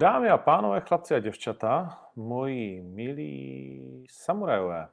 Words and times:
Dámy 0.00 0.28
a 0.28 0.38
pánové, 0.38 0.80
chlapci 0.80 1.14
a 1.14 1.18
děvčata, 1.18 2.02
moji 2.16 2.82
milí 2.82 4.06
samurajové, 4.10 4.88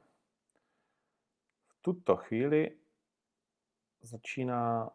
v 1.68 1.82
tuto 1.82 2.16
chvíli 2.16 2.78
začíná 4.00 4.90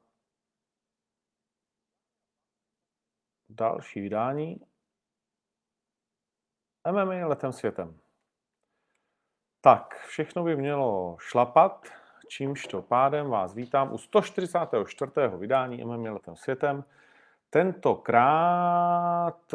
další 3.50 4.02
vydání 4.02 4.60
MMA 6.92 7.28
letem 7.28 7.54
světem. 7.54 8.00
Tak, 9.62 9.96
všechno 9.96 10.44
by 10.44 10.56
mělo 10.56 11.18
šlapat, 11.20 11.88
čímž 12.28 12.68
to 12.68 12.82
pádem 12.82 13.30
vás 13.30 13.54
vítám 13.54 13.94
u 13.94 13.98
144. 13.98 15.12
vydání 15.38 15.86
MMA 15.86 16.12
letem 16.12 16.36
světem. 16.36 16.84
Tentokrát 17.54 19.54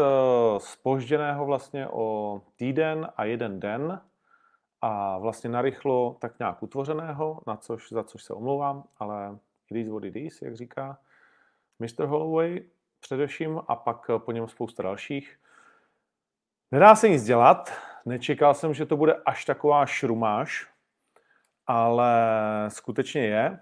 spožděného 0.58 1.42
eh, 1.42 1.46
vlastně 1.46 1.88
o 1.88 2.40
týden 2.56 3.08
a 3.16 3.24
jeden 3.24 3.60
den 3.60 4.00
a 4.80 5.18
vlastně 5.18 5.50
narychlo 5.50 6.16
tak 6.20 6.38
nějak 6.38 6.62
utvořeného, 6.62 7.40
na 7.46 7.56
což, 7.56 7.92
za 7.92 8.04
což 8.04 8.24
se 8.24 8.34
omlouvám, 8.34 8.84
ale 8.98 9.38
it 9.70 9.76
is 9.76 9.88
what 9.88 10.04
it 10.04 10.16
is, 10.16 10.42
jak 10.42 10.56
říká 10.56 10.98
Mr. 11.78 12.04
Holloway 12.04 12.62
především 13.00 13.60
a 13.68 13.76
pak 13.76 14.10
po 14.18 14.32
něm 14.32 14.48
spousta 14.48 14.82
dalších. 14.82 15.38
Nedá 16.70 16.94
se 16.94 17.08
nic 17.08 17.24
dělat, 17.24 17.72
nečekal 18.04 18.54
jsem, 18.54 18.74
že 18.74 18.86
to 18.86 18.96
bude 18.96 19.14
až 19.26 19.44
taková 19.44 19.86
šrumáž, 19.86 20.68
ale 21.66 22.14
skutečně 22.68 23.26
je. 23.26 23.60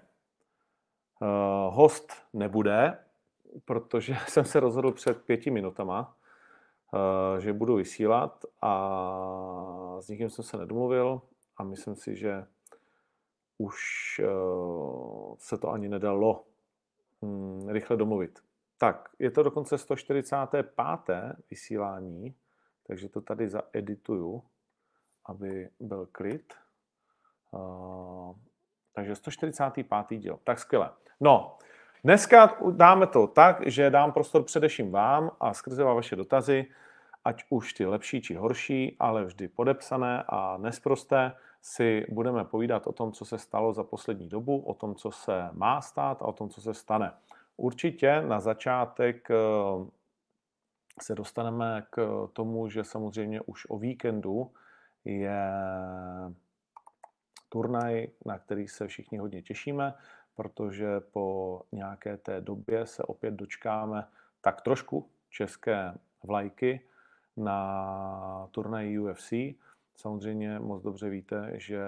Uh, 1.21 1.75
host 1.75 2.13
nebude, 2.33 3.06
protože 3.65 4.15
jsem 4.27 4.45
se 4.45 4.59
rozhodl 4.59 4.91
před 4.91 5.21
pěti 5.21 5.51
minutama, 5.51 6.17
uh, 6.93 7.39
že 7.39 7.53
budu 7.53 7.75
vysílat 7.75 8.45
a 8.61 9.97
s 9.99 10.07
nikým 10.07 10.29
jsem 10.29 10.43
se 10.43 10.57
nedomluvil 10.57 11.21
a 11.57 11.63
myslím 11.63 11.95
si, 11.95 12.15
že 12.15 12.45
už 13.57 13.75
uh, 14.23 15.35
se 15.37 15.57
to 15.57 15.69
ani 15.69 15.89
nedalo 15.89 16.43
um, 17.19 17.69
rychle 17.69 17.97
domluvit. 17.97 18.39
Tak, 18.77 19.09
je 19.19 19.31
to 19.31 19.43
dokonce 19.43 19.77
145. 19.77 21.01
vysílání, 21.49 22.35
takže 22.87 23.09
to 23.09 23.21
tady 23.21 23.49
zaedituju, 23.49 24.43
aby 25.25 25.69
byl 25.79 26.07
klid. 26.11 26.53
Uh, 27.51 28.35
takže 28.93 29.15
145. 29.15 30.19
díl. 30.19 30.39
Tak 30.43 30.59
skvěle. 30.59 30.89
No, 31.19 31.57
dneska 32.03 32.57
dáme 32.71 33.07
to 33.07 33.27
tak, 33.27 33.67
že 33.67 33.89
dám 33.89 34.11
prostor 34.11 34.43
především 34.43 34.91
vám 34.91 35.31
a 35.39 35.53
skrze 35.53 35.83
vaše 35.83 36.15
dotazy, 36.15 36.65
ať 37.25 37.43
už 37.49 37.73
ty 37.73 37.85
lepší 37.85 38.21
či 38.21 38.35
horší, 38.35 38.95
ale 38.99 39.25
vždy 39.25 39.47
podepsané 39.47 40.23
a 40.27 40.57
nesprosté, 40.57 41.31
si 41.61 42.05
budeme 42.09 42.43
povídat 42.43 42.87
o 42.87 42.91
tom, 42.91 43.11
co 43.11 43.25
se 43.25 43.37
stalo 43.37 43.73
za 43.73 43.83
poslední 43.83 44.29
dobu, 44.29 44.59
o 44.59 44.73
tom, 44.73 44.95
co 44.95 45.11
se 45.11 45.49
má 45.51 45.81
stát 45.81 46.21
a 46.21 46.25
o 46.25 46.33
tom, 46.33 46.49
co 46.49 46.61
se 46.61 46.73
stane. 46.73 47.11
Určitě 47.57 48.21
na 48.21 48.39
začátek 48.39 49.31
eh, 49.31 49.35
se 51.01 51.15
dostaneme 51.15 51.85
k 51.89 52.27
tomu, 52.33 52.69
že 52.69 52.83
samozřejmě 52.83 53.41
už 53.41 53.65
o 53.69 53.77
víkendu 53.77 54.51
je 55.05 55.51
turnaj, 57.49 58.07
na 58.25 58.39
který 58.39 58.67
se 58.67 58.87
všichni 58.87 59.17
hodně 59.17 59.41
těšíme, 59.41 59.93
protože 60.37 60.99
po 60.99 61.61
nějaké 61.71 62.17
té 62.17 62.41
době 62.41 62.85
se 62.85 63.03
opět 63.03 63.33
dočkáme 63.33 64.07
tak 64.41 64.61
trošku 64.61 65.09
české 65.29 65.93
vlajky 66.23 66.81
na 67.37 68.47
turnaji 68.51 68.99
UFC. 68.99 69.33
Samozřejmě 69.95 70.59
moc 70.59 70.83
dobře 70.83 71.09
víte, 71.09 71.51
že 71.53 71.81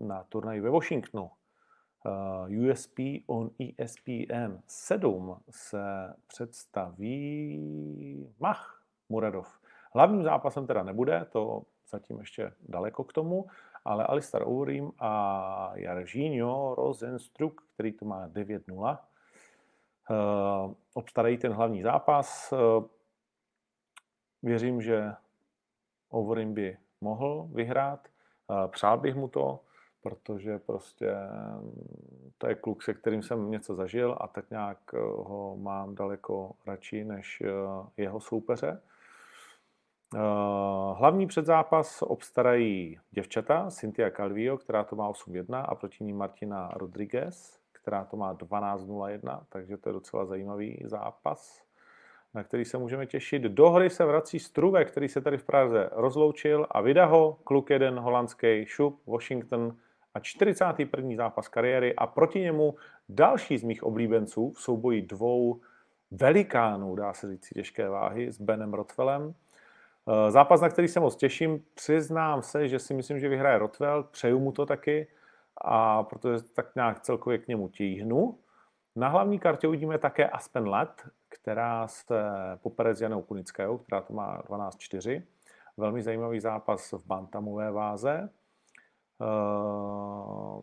na 0.00 0.24
turnaji 0.24 0.60
ve 0.60 0.70
Washingtonu 0.70 1.30
Uh, 2.06 2.70
USP 2.70 2.98
on 3.26 3.50
ESPN 3.58 4.58
7 4.66 5.36
se 5.50 6.14
představí 6.26 7.58
Mach 8.40 8.82
Muradov. 9.08 9.60
Hlavním 9.94 10.22
zápasem 10.22 10.66
teda 10.66 10.82
nebude, 10.82 11.26
to 11.30 11.62
zatím 11.90 12.18
ještě 12.18 12.52
daleko 12.68 13.04
k 13.04 13.12
tomu, 13.12 13.46
ale 13.88 14.04
Alistar 14.06 14.42
Overeem 14.46 14.92
a 14.98 15.72
Jaržíňo 15.74 16.74
Rosenstruck, 16.74 17.62
který 17.74 17.92
tu 17.92 18.04
má 18.04 18.28
9-0, 18.28 18.98
uh, 20.10 20.74
obstarají 20.94 21.38
ten 21.38 21.52
hlavní 21.52 21.82
zápas. 21.82 22.52
Uh, 22.52 22.84
věřím, 24.42 24.82
že 24.82 25.12
Overeem 26.08 26.54
by 26.54 26.76
mohl 27.00 27.48
vyhrát. 27.52 28.08
Přál 28.70 28.98
bych 28.98 29.14
mu 29.14 29.28
to, 29.28 29.60
protože 30.02 30.58
prostě 30.58 31.14
to 32.38 32.48
je 32.48 32.54
kluk, 32.54 32.82
se 32.82 32.94
kterým 32.94 33.22
jsem 33.22 33.50
něco 33.50 33.74
zažil 33.74 34.16
a 34.20 34.28
tak 34.28 34.50
nějak 34.50 34.78
eh, 34.94 34.98
ho 34.98 35.56
mám 35.60 35.94
daleko 35.94 36.52
radši 36.66 37.04
než 37.04 37.40
eh, 37.40 37.50
jeho 37.96 38.20
soupeře. 38.20 38.80
Eh, 40.14 40.18
hlavní 40.94 41.26
předzápas 41.26 42.02
obstarají 42.02 42.98
děvčata, 43.10 43.70
Cynthia 43.70 44.10
Calvio, 44.10 44.58
která 44.58 44.84
to 44.84 44.96
má 44.96 45.08
8-1 45.08 45.64
a 45.68 45.74
proti 45.74 46.04
ní 46.04 46.12
Martina 46.12 46.70
Rodriguez, 46.76 47.60
která 47.72 48.04
to 48.04 48.16
má 48.16 48.34
12-0-1, 48.34 49.40
takže 49.48 49.76
to 49.76 49.88
je 49.88 49.92
docela 49.92 50.26
zajímavý 50.26 50.82
zápas, 50.84 51.62
na 52.34 52.44
který 52.44 52.64
se 52.64 52.78
můžeme 52.78 53.06
těšit. 53.06 53.42
Do 53.42 53.70
hry 53.70 53.90
se 53.90 54.04
vrací 54.04 54.38
Struve, 54.38 54.84
který 54.84 55.08
se 55.08 55.20
tady 55.20 55.38
v 55.38 55.44
Praze 55.44 55.90
rozloučil 55.92 56.66
a 56.70 56.80
vydá 56.80 57.04
ho 57.04 57.38
kluk 57.44 57.70
jeden 57.70 57.98
holandský 57.98 58.66
šup 58.66 59.02
Washington 59.06 59.76
a 60.14 60.20
41. 60.20 61.16
zápas 61.16 61.48
kariéry 61.48 61.94
a 61.94 62.06
proti 62.06 62.40
němu 62.40 62.74
další 63.08 63.58
z 63.58 63.62
mých 63.62 63.82
oblíbenců 63.82 64.50
v 64.50 64.60
souboji 64.60 65.02
dvou 65.02 65.60
velikánů, 66.10 66.96
dá 66.96 67.12
se 67.12 67.28
říct, 67.28 67.48
těžké 67.48 67.88
váhy 67.88 68.32
s 68.32 68.40
Benem 68.40 68.74
Rotvelem. 68.74 69.34
Eh, 70.10 70.30
zápas, 70.30 70.60
na 70.60 70.68
který 70.68 70.88
se 70.88 71.00
moc 71.00 71.16
těším, 71.16 71.64
přiznám 71.74 72.42
se, 72.42 72.68
že 72.68 72.78
si 72.78 72.94
myslím, 72.94 73.20
že 73.20 73.28
vyhraje 73.28 73.58
Rotwell, 73.58 74.02
přeju 74.02 74.38
mu 74.38 74.52
to 74.52 74.66
taky, 74.66 75.06
a 75.60 76.02
protože 76.02 76.42
tak 76.42 76.74
nějak 76.74 77.00
celkově 77.00 77.38
k 77.38 77.48
němu 77.48 77.68
tíhnu. 77.68 78.38
Na 78.96 79.08
hlavní 79.08 79.38
kartě 79.38 79.68
uvidíme 79.68 79.98
také 79.98 80.28
Aspen 80.28 80.68
Let, 80.68 81.08
která 81.28 81.88
se 81.88 82.14
popere 82.62 82.94
s 82.94 83.00
Janou 83.00 83.22
Kunickou, 83.22 83.78
která 83.78 84.00
to 84.00 84.12
má 84.12 84.42
12-4. 84.42 85.22
Velmi 85.76 86.02
zajímavý 86.02 86.40
zápas 86.40 86.92
v 86.92 87.06
bantamové 87.06 87.70
váze. 87.70 88.30
Uh, 89.20 90.62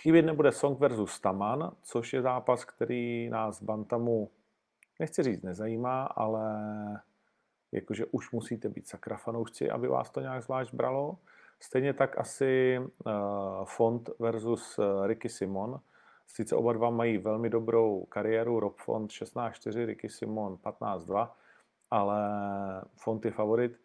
chybět 0.00 0.22
nebude 0.22 0.52
Song 0.52 0.80
versus 0.80 1.20
Taman, 1.20 1.72
což 1.82 2.12
je 2.12 2.22
zápas, 2.22 2.64
který 2.64 3.30
nás 3.30 3.62
Bantamu, 3.62 4.30
nechci 5.00 5.22
říct, 5.22 5.42
nezajímá, 5.42 6.02
ale 6.02 6.60
jakože 7.72 8.06
už 8.06 8.32
musíte 8.32 8.68
být 8.68 8.88
sakra 8.88 9.16
fanoušci, 9.16 9.70
aby 9.70 9.88
vás 9.88 10.10
to 10.10 10.20
nějak 10.20 10.42
zvlášť 10.42 10.74
bralo. 10.74 11.18
Stejně 11.60 11.92
tak 11.92 12.18
asi 12.18 12.78
uh, 12.78 13.12
Font 13.64 14.10
versus 14.18 14.78
uh, 14.78 15.06
Ricky 15.06 15.28
Simon. 15.28 15.80
Sice 16.26 16.56
oba 16.56 16.72
dva 16.72 16.90
mají 16.90 17.18
velmi 17.18 17.50
dobrou 17.50 18.04
kariéru, 18.04 18.60
Rob 18.60 18.76
Font 18.76 19.10
16-4, 19.10 19.86
Ricky 19.86 20.08
Simon 20.08 20.54
15-2, 20.54 21.28
ale 21.90 22.20
Font 22.96 23.24
je 23.24 23.30
favorit. 23.30 23.80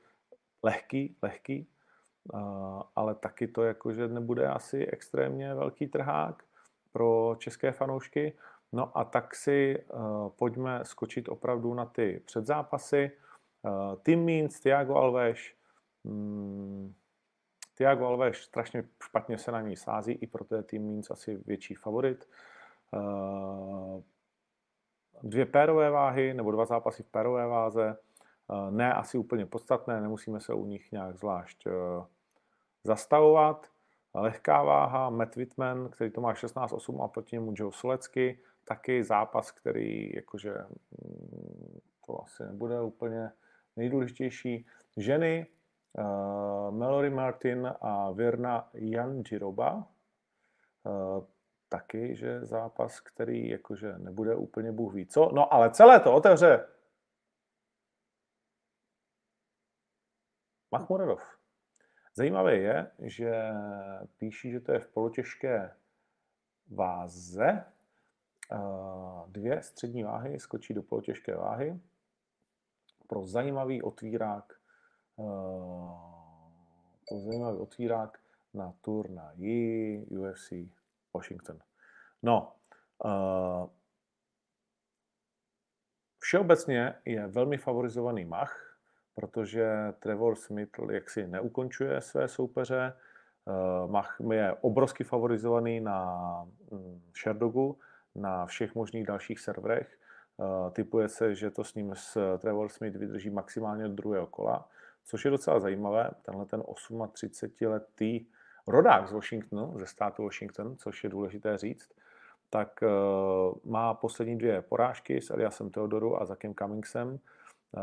Lehký, 0.63 1.17
lehký, 1.21 1.67
ale 2.95 3.15
taky 3.15 3.47
to 3.47 3.63
jakože 3.63 4.07
nebude 4.07 4.47
asi 4.47 4.87
extrémně 4.87 5.53
velký 5.53 5.87
trhák 5.87 6.43
pro 6.91 7.35
české 7.39 7.71
fanoušky. 7.71 8.37
No 8.71 8.97
a 8.97 9.03
tak 9.03 9.35
si 9.35 9.83
uh, 9.93 10.29
pojďme 10.29 10.79
skočit 10.83 11.29
opravdu 11.29 11.73
na 11.73 11.85
ty 11.85 12.21
předzápasy. 12.25 13.11
Uh, 13.65 13.95
Tim 14.03 14.25
Means, 14.25 14.59
Thiago 14.59 14.95
Alves. 14.95 15.39
Um, 16.03 16.95
Thiago 17.75 18.05
Alves 18.05 18.37
strašně 18.37 18.83
špatně 19.03 19.37
se 19.37 19.51
na 19.51 19.61
ní 19.61 19.75
sází, 19.75 20.11
i 20.11 20.27
proto 20.27 20.55
je 20.55 20.63
Tim 20.63 20.87
Means 20.87 21.11
asi 21.11 21.37
větší 21.45 21.73
favorit. 21.73 22.29
Uh, 22.91 24.01
dvě 25.23 25.45
pérové 25.45 25.89
váhy, 25.89 26.33
nebo 26.33 26.51
dva 26.51 26.65
zápasy 26.65 27.03
v 27.03 27.09
pérové 27.09 27.47
váze. 27.47 27.97
Uh, 28.47 28.71
ne 28.71 28.93
asi 28.93 29.17
úplně 29.17 29.45
podstatné, 29.45 30.01
nemusíme 30.01 30.39
se 30.39 30.53
u 30.53 30.65
nich 30.65 30.91
nějak 30.91 31.17
zvlášť 31.17 31.67
zastavovat. 32.83 33.67
Lehká 34.13 34.63
váha, 34.63 35.09
Matt 35.09 35.35
Whitman, 35.35 35.89
který 35.89 36.11
to 36.11 36.21
má 36.21 36.33
16-8 36.33 37.03
a 37.03 37.07
proti 37.07 37.35
němu 37.35 37.53
Joe 37.55 37.71
Solecky, 37.71 38.39
taky 38.65 39.03
zápas, 39.03 39.51
který 39.51 40.15
jakože 40.15 40.53
mm, 40.53 41.79
to 42.05 42.23
asi 42.23 42.43
nebude 42.43 42.81
úplně 42.81 43.31
nejdůležitější. 43.75 44.67
Ženy, 44.97 45.47
uh, 45.93 46.03
Mallory 46.77 47.09
Martin 47.09 47.73
a 47.81 48.11
Verna 48.11 48.69
Janjiroba, 48.73 49.87
uh, 50.83 51.23
taky, 51.69 52.15
že 52.15 52.45
zápas, 52.45 52.99
který 52.99 53.49
jakože 53.49 53.97
nebude 53.97 54.35
úplně 54.35 54.71
bůh 54.71 54.93
ví 54.93 55.05
co. 55.05 55.31
No 55.33 55.53
ale 55.53 55.71
celé 55.71 55.99
to 55.99 56.15
otevře 56.15 56.67
Mahmuradov. 60.71 61.21
Zajímavé 62.15 62.55
je, 62.55 62.91
že 62.99 63.43
píší, 64.17 64.51
že 64.51 64.59
to 64.59 64.71
je 64.71 64.79
v 64.79 64.87
polotěžké 64.87 65.75
váze. 66.71 67.65
Dvě 69.27 69.61
střední 69.61 70.03
váhy 70.03 70.39
skočí 70.39 70.73
do 70.73 70.83
polotěžké 70.83 71.35
váhy 71.35 71.79
pro 73.07 73.25
zajímavý 73.25 73.81
otvírák 73.81 74.53
pro 77.09 77.19
zajímavý 77.19 77.57
otvírák 77.57 78.17
na 78.53 78.73
turnaji 78.81 80.05
UFC 80.05 80.53
Washington. 81.13 81.59
No, 82.23 82.53
všeobecně 86.19 86.95
je 87.05 87.27
velmi 87.27 87.57
favorizovaný 87.57 88.25
Mach, 88.25 88.77
protože 89.15 89.93
Trevor 89.99 90.35
Smith 90.35 90.69
jaksi 90.91 91.27
neukončuje 91.27 92.01
své 92.01 92.27
soupeře. 92.27 92.93
Eh, 93.47 93.87
Mach 93.87 94.17
je 94.31 94.53
obrovsky 94.53 95.03
favorizovaný 95.03 95.79
na 95.79 96.21
mm, 96.71 97.01
Sherdogu, 97.21 97.79
na 98.15 98.45
všech 98.45 98.75
možných 98.75 99.05
dalších 99.05 99.39
serverech. 99.39 99.99
Eh, 100.39 100.71
typuje 100.71 101.09
se, 101.09 101.35
že 101.35 101.51
to 101.51 101.63
s 101.63 101.75
ním 101.75 101.95
s 101.95 102.37
Trevor 102.37 102.69
Smith 102.69 102.95
vydrží 102.95 103.29
maximálně 103.29 103.87
do 103.87 103.93
druhého 103.93 104.27
kola, 104.27 104.69
což 105.03 105.25
je 105.25 105.31
docela 105.31 105.59
zajímavé. 105.59 106.11
Tenhle 106.21 106.45
ten 106.45 106.61
38-letý 106.61 108.27
rodák 108.67 109.07
z 109.07 109.11
Washingtonu, 109.11 109.79
ze 109.79 109.85
státu 109.85 110.23
Washington, 110.23 110.77
což 110.77 111.03
je 111.03 111.09
důležité 111.09 111.57
říct, 111.57 111.89
tak 112.49 112.83
eh, 112.83 112.87
má 113.63 113.93
poslední 113.93 114.37
dvě 114.37 114.61
porážky 114.61 115.21
s 115.21 115.29
Eliasem 115.29 115.69
Theodoru 115.69 116.21
a 116.21 116.25
Zakem 116.25 116.55
Cummingsem. 116.55 117.19
Eh, 117.77 117.79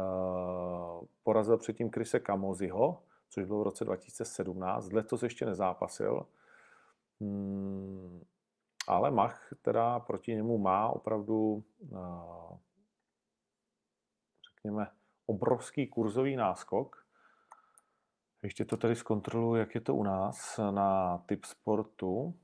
porazil 1.23 1.59
předtím 1.59 1.91
Krise 1.91 2.21
Kamoziho, 2.21 3.03
což 3.29 3.45
bylo 3.45 3.61
v 3.61 3.63
roce 3.63 3.85
2017. 3.85 4.93
Letos 4.93 5.23
ještě 5.23 5.47
nezápasil. 5.47 6.27
Hmm, 7.21 8.23
ale 8.89 9.11
Mach 9.11 9.53
teda 9.63 10.01
proti 10.01 10.35
němu 10.35 10.59
má 10.59 10.89
opravdu, 10.89 11.65
eh, 11.93 12.59
řekněme, 14.55 14.91
obrovský 15.27 15.87
kurzový 15.87 16.37
náskok. 16.37 17.07
Ještě 18.43 18.65
to 18.65 18.77
tady 18.77 18.97
zkontroluji, 18.97 19.61
jak 19.61 19.75
je 19.75 19.81
to 19.81 19.95
u 19.95 20.03
nás 20.03 20.61
na 20.71 21.19
typ 21.19 21.45
sportu. 21.45 22.39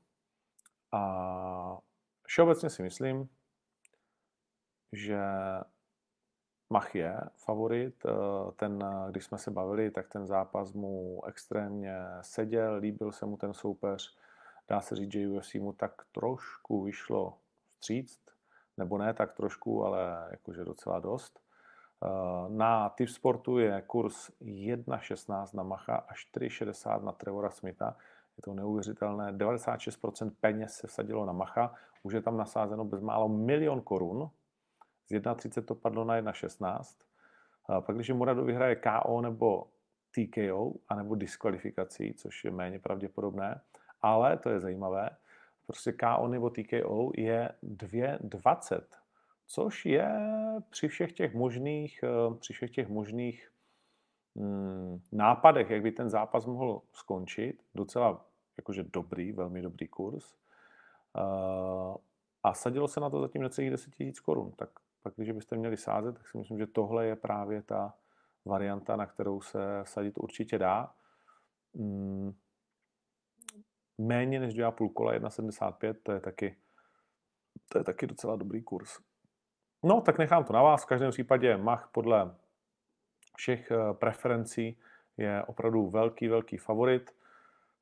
A 0.91 1.77
všeobecně 2.23 2.69
si 2.69 2.83
myslím, 2.83 3.29
že 4.91 5.21
Mach 6.69 6.95
je 6.95 7.19
favorit. 7.35 8.05
Eh, 8.05 8.51
ten, 8.55 8.85
když 9.11 9.25
jsme 9.25 9.37
se 9.37 9.51
bavili, 9.51 9.91
tak 9.91 10.07
ten 10.07 10.27
zápas 10.27 10.73
mu 10.73 11.21
extrémně 11.25 11.95
seděl, 12.21 12.75
líbil 12.75 13.11
se 13.11 13.25
mu 13.25 13.37
ten 13.37 13.53
soupeř. 13.53 14.17
Dá 14.69 14.81
se 14.81 14.95
říct, 14.95 15.11
že 15.11 15.27
UFC 15.27 15.53
mu 15.53 15.73
tak 15.73 15.91
trošku 16.11 16.83
vyšlo 16.83 17.37
vstříct, 17.69 18.21
nebo 18.77 18.97
ne 18.97 19.13
tak 19.13 19.33
trošku, 19.33 19.85
ale 19.85 20.27
jakože 20.31 20.63
docela 20.63 20.99
dost. 20.99 21.39
Eh, 22.03 22.09
na 22.47 22.89
typ 22.89 23.09
sportu 23.09 23.57
je 23.57 23.81
kurz 23.81 24.31
1,16 24.41 25.53
na 25.53 25.63
Macha 25.63 25.95
a 25.95 26.13
4,60 26.13 27.03
na 27.03 27.11
Trevora 27.11 27.49
Smitha. 27.49 27.97
Je 28.37 28.41
to 28.43 28.53
neuvěřitelné. 28.53 29.31
96% 29.31 30.31
peněz 30.41 30.73
se 30.73 30.87
vsadilo 30.87 31.25
na 31.25 31.33
Macha. 31.33 31.73
Už 32.03 32.13
je 32.13 32.21
tam 32.21 32.37
nasázeno 32.37 32.85
bezmálo 32.85 33.27
milion 33.27 33.81
korun 33.81 34.29
z 35.09 35.11
1,30 35.11 35.65
to 35.65 35.75
padlo 35.75 36.05
na 36.05 36.21
1,16. 36.21 36.95
Pak, 37.79 37.95
když 37.95 38.09
Murado 38.09 38.43
vyhraje 38.43 38.75
KO 38.75 39.21
nebo 39.21 39.67
TKO, 40.11 40.73
anebo 40.89 41.15
diskvalifikací, 41.15 42.13
což 42.13 42.43
je 42.43 42.51
méně 42.51 42.79
pravděpodobné, 42.79 43.61
ale 44.01 44.37
to 44.37 44.49
je 44.49 44.59
zajímavé, 44.59 45.09
prostě 45.67 45.91
KO 45.91 46.27
nebo 46.27 46.49
TKO 46.49 47.11
je 47.17 47.49
2,20, 47.63 48.81
což 49.47 49.85
je 49.85 50.09
při 50.69 50.87
všech 50.87 51.13
těch 51.13 51.33
možných, 51.35 52.03
eh, 52.03 52.35
při 52.39 52.53
všech 52.53 52.71
těch 52.71 52.89
možných 52.89 53.51
hmm, 54.35 55.01
nápadech, 55.11 55.69
jak 55.69 55.81
by 55.81 55.91
ten 55.91 56.09
zápas 56.09 56.45
mohl 56.45 56.81
skončit, 56.93 57.63
docela 57.75 58.25
jakože 58.57 58.83
dobrý, 58.83 59.31
velmi 59.31 59.61
dobrý 59.61 59.87
kurz. 59.87 60.35
Uh, 61.17 61.95
a 62.43 62.53
sadilo 62.53 62.87
se 62.87 62.99
na 62.99 63.09
to 63.09 63.21
zatím 63.21 63.41
necelých 63.41 63.71
10 63.71 63.99
000 63.99 64.11
korun, 64.23 64.51
tak 64.51 64.69
pak, 65.01 65.13
když 65.15 65.31
byste 65.31 65.55
měli 65.55 65.77
sázet, 65.77 66.13
tak 66.13 66.27
si 66.27 66.37
myslím, 66.37 66.57
že 66.57 66.67
tohle 66.67 67.05
je 67.05 67.15
právě 67.15 67.61
ta 67.61 67.93
varianta, 68.45 68.95
na 68.95 69.05
kterou 69.05 69.41
se 69.41 69.59
sadit 69.83 70.17
určitě 70.17 70.57
dá. 70.57 70.93
Méně 73.99 74.39
než 74.39 74.55
2,5 74.55 74.93
kola, 74.93 75.13
1,75, 75.13 75.95
to 76.03 76.11
je 76.11 76.19
taky, 76.19 76.55
to 77.69 77.77
je 77.77 77.83
taky 77.83 78.07
docela 78.07 78.35
dobrý 78.35 78.63
kurz. 78.63 78.99
No, 79.83 80.01
tak 80.01 80.17
nechám 80.17 80.43
to 80.43 80.53
na 80.53 80.61
vás. 80.61 80.83
V 80.83 80.85
každém 80.85 81.11
případě 81.11 81.57
Mach 81.57 81.89
podle 81.91 82.35
všech 83.37 83.71
eh, 83.71 83.93
preferencí 83.93 84.79
je 85.17 85.43
opravdu 85.43 85.89
velký, 85.89 86.27
velký 86.27 86.57
favorit. 86.57 87.11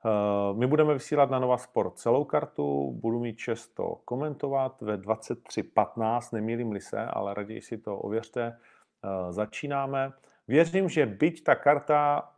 Eh, 0.06 0.54
my 0.54 0.68
budeme 0.68 0.94
vysílat 0.94 1.30
na 1.30 1.40
Nova 1.40 1.58
Sport 1.58 1.98
celou 1.98 2.24
kartu, 2.24 2.92
budu 3.02 3.20
mít 3.20 3.38
čest 3.38 3.68
to 3.68 4.02
komentovat 4.06 4.82
ve 4.82 4.98
23.15, 4.98 6.34
nemýlím-li 6.34 6.82
se, 6.82 7.06
ale 7.06 7.34
raději 7.34 7.62
si 7.62 7.78
to 7.78 7.98
ověřte. 7.98 8.60
Eh, 9.04 9.34
začínáme. 9.34 10.14
Věřím, 10.48 10.90
že 10.90 11.06
byť 11.06 11.44
ta 11.44 11.56
karta 11.56 12.30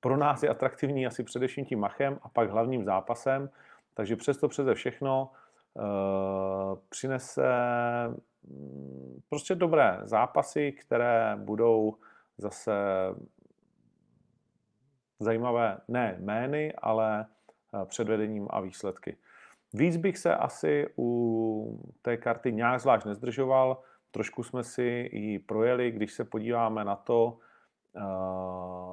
pro 0.00 0.16
nás 0.16 0.42
je 0.42 0.48
atraktivní 0.48 1.06
asi 1.06 1.24
především 1.24 1.64
tím 1.64 1.80
machem 1.80 2.18
a 2.22 2.28
pak 2.28 2.50
hlavním 2.50 2.84
zápasem, 2.84 3.50
takže 3.94 4.16
přesto 4.16 4.48
přeze 4.48 4.74
všechno 4.74 5.30
uh, 5.74 6.78
přinese 6.88 7.48
mm, 8.42 9.20
prostě 9.28 9.54
dobré 9.54 9.98
zápasy, 10.02 10.72
které 10.72 11.36
budou 11.36 11.94
zase 12.38 12.72
zajímavé 15.20 15.78
ne 15.88 16.16
jmény, 16.20 16.72
ale 16.72 17.26
eh, 17.74 17.86
předvedením 17.86 18.46
a 18.50 18.60
výsledky. 18.60 19.16
Víc 19.72 19.96
bych 19.96 20.18
se 20.18 20.36
asi 20.36 20.86
u 20.98 21.80
té 22.02 22.16
karty 22.16 22.52
nějak 22.52 22.80
zvlášť 22.80 23.06
nezdržoval. 23.06 23.82
Trošku 24.10 24.42
jsme 24.42 24.64
si 24.64 25.08
ji 25.12 25.38
projeli, 25.38 25.90
když 25.90 26.12
se 26.12 26.24
podíváme 26.24 26.84
na 26.84 26.96
to, 26.96 27.38
eh, 27.98 28.02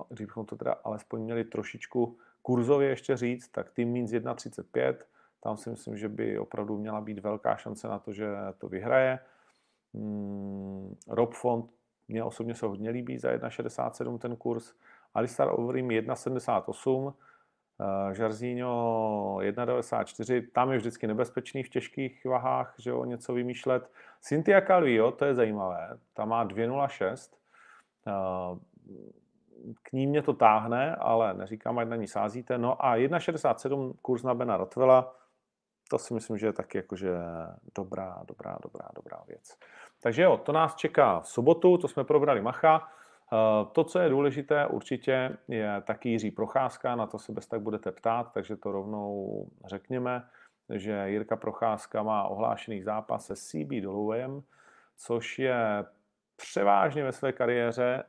když 0.09 0.25
bychom 0.25 0.45
to 0.45 0.55
teda 0.55 0.75
alespoň 0.83 1.21
měli 1.21 1.43
trošičku 1.43 2.17
kurzově 2.41 2.89
ještě 2.89 3.17
říct, 3.17 3.47
tak 3.47 3.71
tým 3.71 3.93
Means 3.93 4.11
1.35, 4.11 4.95
tam 5.43 5.57
si 5.57 5.69
myslím, 5.69 5.97
že 5.97 6.09
by 6.09 6.39
opravdu 6.39 6.77
měla 6.77 7.01
být 7.01 7.19
velká 7.19 7.55
šance 7.55 7.87
na 7.87 7.99
to, 7.99 8.13
že 8.13 8.27
to 8.57 8.67
vyhraje. 8.67 9.19
Hmm, 9.93 10.95
Rob 11.07 11.33
Font, 11.33 11.71
mě 12.07 12.23
osobně 12.23 12.55
se 12.55 12.65
hodně 12.65 12.89
líbí 12.89 13.17
za 13.17 13.29
1.67 13.29 14.17
ten 14.17 14.35
kurz. 14.35 14.73
Alistar 15.13 15.49
Overeem 15.51 15.87
1,78, 15.87 17.13
Žarzíňo 18.11 19.37
1,94, 19.39 20.47
tam 20.53 20.71
je 20.71 20.77
vždycky 20.77 21.07
nebezpečný 21.07 21.63
v 21.63 21.69
těžkých 21.69 22.25
vahách, 22.25 22.75
že 22.77 22.89
jo, 22.89 23.05
něco 23.05 23.33
vymýšlet. 23.33 23.91
Cynthia 24.21 24.61
Calvillo, 24.61 25.11
to 25.11 25.25
je 25.25 25.35
zajímavé, 25.35 25.97
ta 26.13 26.25
má 26.25 26.45
2,06, 26.45 27.33
eh, 28.07 28.11
k 29.83 29.91
ní 29.91 30.07
mě 30.07 30.21
to 30.21 30.33
táhne, 30.33 30.95
ale 30.95 31.33
neříkám, 31.33 31.79
ať 31.79 31.87
na 31.87 31.95
ní 31.95 32.07
sázíte. 32.07 32.57
No 32.57 32.85
a 32.85 32.97
1,67 32.97 33.93
kurz 34.01 34.23
na 34.23 34.33
Bena 34.33 34.57
Rotvela, 34.57 35.15
to 35.89 35.97
si 35.97 36.13
myslím, 36.13 36.37
že 36.37 36.47
je 36.47 36.53
taky 36.53 36.77
jakože 36.77 37.11
dobrá, 37.75 38.23
dobrá, 38.27 38.57
dobrá, 38.63 38.89
dobrá 38.95 39.23
věc. 39.27 39.57
Takže 40.01 40.23
jo, 40.23 40.37
to 40.37 40.51
nás 40.51 40.75
čeká 40.75 41.19
v 41.19 41.27
sobotu, 41.27 41.77
to 41.77 41.87
jsme 41.87 42.03
probrali 42.03 42.41
Macha. 42.41 42.87
Eh, 43.33 43.65
to, 43.71 43.83
co 43.83 43.99
je 43.99 44.09
důležité 44.09 44.67
určitě, 44.67 45.37
je 45.47 45.81
taky 45.81 46.09
Jiří 46.09 46.31
Procházka, 46.31 46.95
na 46.95 47.07
to 47.07 47.19
se 47.19 47.31
bez 47.31 47.47
tak 47.47 47.61
budete 47.61 47.91
ptát, 47.91 48.33
takže 48.33 48.55
to 48.55 48.71
rovnou 48.71 49.45
řekněme, 49.65 50.23
že 50.73 51.09
Jirka 51.09 51.35
Procházka 51.35 52.03
má 52.03 52.23
ohlášený 52.23 52.81
zápas 52.81 53.25
se 53.25 53.35
CB 53.35 53.81
Dolouvem, 53.81 54.43
což 54.97 55.39
je 55.39 55.85
převážně 56.35 57.03
ve 57.03 57.11
své 57.11 57.31
kariéře, 57.31 58.03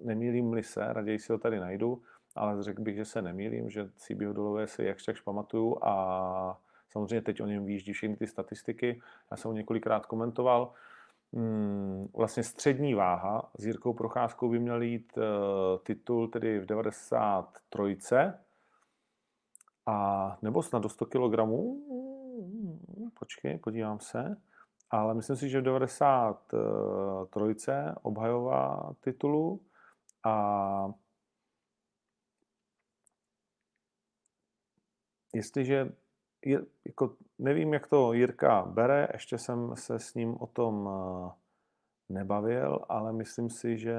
nemýlím-li 0.00 0.62
se, 0.62 0.92
raději 0.92 1.18
si 1.18 1.32
ho 1.32 1.38
tady 1.38 1.60
najdu, 1.60 2.02
ale 2.34 2.62
řekl 2.62 2.82
bych, 2.82 2.96
že 2.96 3.04
se 3.04 3.22
nemýlím, 3.22 3.70
že 3.70 3.90
CB 3.96 4.18
Dolové 4.18 4.66
si 4.66 4.84
jakž 4.84 5.04
takž 5.04 5.20
pamatuju 5.20 5.84
a 5.84 6.60
samozřejmě 6.88 7.22
teď 7.22 7.40
o 7.40 7.46
něm 7.46 7.64
výjíždí 7.64 7.92
všechny 7.92 8.16
ty 8.16 8.26
statistiky, 8.26 9.02
já 9.30 9.36
jsem 9.36 9.48
ho 9.48 9.56
několikrát 9.56 10.06
komentoval, 10.06 10.72
Hmm, 11.36 12.08
vlastně 12.16 12.42
střední 12.42 12.94
váha. 12.94 13.50
S 13.58 13.66
Jirkou 13.66 13.92
Procházkou 13.92 14.48
by 14.48 14.58
měl 14.58 14.82
jít 14.82 15.12
uh, 15.16 15.22
titul 15.82 16.28
tedy 16.28 16.60
v 16.60 16.66
93. 16.66 18.16
A 19.86 20.38
nebo 20.42 20.62
snad 20.62 20.82
do 20.82 20.88
100 20.88 21.06
kg. 21.06 21.38
Počkej, 23.18 23.58
podívám 23.58 24.00
se. 24.00 24.36
Ale 24.90 25.14
myslím 25.14 25.36
si, 25.36 25.48
že 25.48 25.60
v 25.60 25.64
93. 25.64 27.70
obhajová 28.02 28.92
titulu 29.00 29.60
a 30.24 30.94
jestliže, 35.34 35.92
je, 36.44 36.60
jako 36.84 37.16
nevím, 37.38 37.72
jak 37.72 37.86
to 37.86 38.12
Jirka 38.12 38.62
bere, 38.62 39.08
ještě 39.12 39.38
jsem 39.38 39.76
se 39.76 39.98
s 39.98 40.14
ním 40.14 40.36
o 40.40 40.46
tom 40.46 40.88
eh, 40.88 41.30
nebavil, 42.08 42.78
ale 42.88 43.12
myslím 43.12 43.50
si, 43.50 43.78
že 43.78 43.96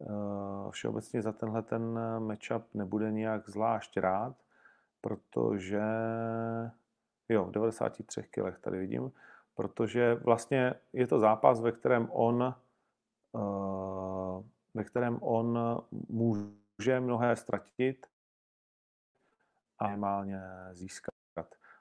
eh, 0.00 0.70
všeobecně 0.70 1.22
za 1.22 1.32
tenhle 1.32 1.62
ten 1.62 2.00
matchup 2.18 2.64
nebude 2.74 3.12
nějak 3.12 3.48
zvlášť 3.48 3.96
rád, 3.96 4.36
protože 5.00 5.82
jo, 7.28 7.44
v 7.44 7.50
93 7.50 8.22
kilech 8.22 8.58
tady 8.58 8.78
vidím, 8.78 9.12
protože 9.54 10.14
vlastně 10.14 10.74
je 10.92 11.06
to 11.06 11.20
zápas, 11.20 11.60
ve 11.60 11.72
kterém 11.72 12.08
on 12.10 12.54
uh, 13.32 14.09
ve 14.74 14.84
kterém 14.84 15.18
on 15.22 15.58
může 16.08 17.00
mnohé 17.00 17.36
ztratit 17.36 18.06
a 19.78 19.86
minimálně 19.86 20.40
získat. 20.72 21.14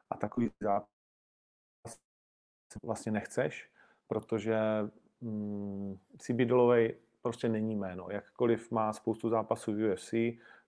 A 0.09 0.17
takový 0.17 0.51
zápas 0.61 0.89
vlastně 2.83 3.11
nechceš, 3.11 3.71
protože 4.07 4.59
mm, 5.21 5.99
CB 6.17 6.35
Dolovej 6.35 6.99
prostě 7.21 7.49
není 7.49 7.75
jméno. 7.75 8.07
Jakkoliv 8.09 8.71
má 8.71 8.93
spoustu 8.93 9.29
zápasů 9.29 9.73
v 9.73 9.91
UFC, 9.93 10.13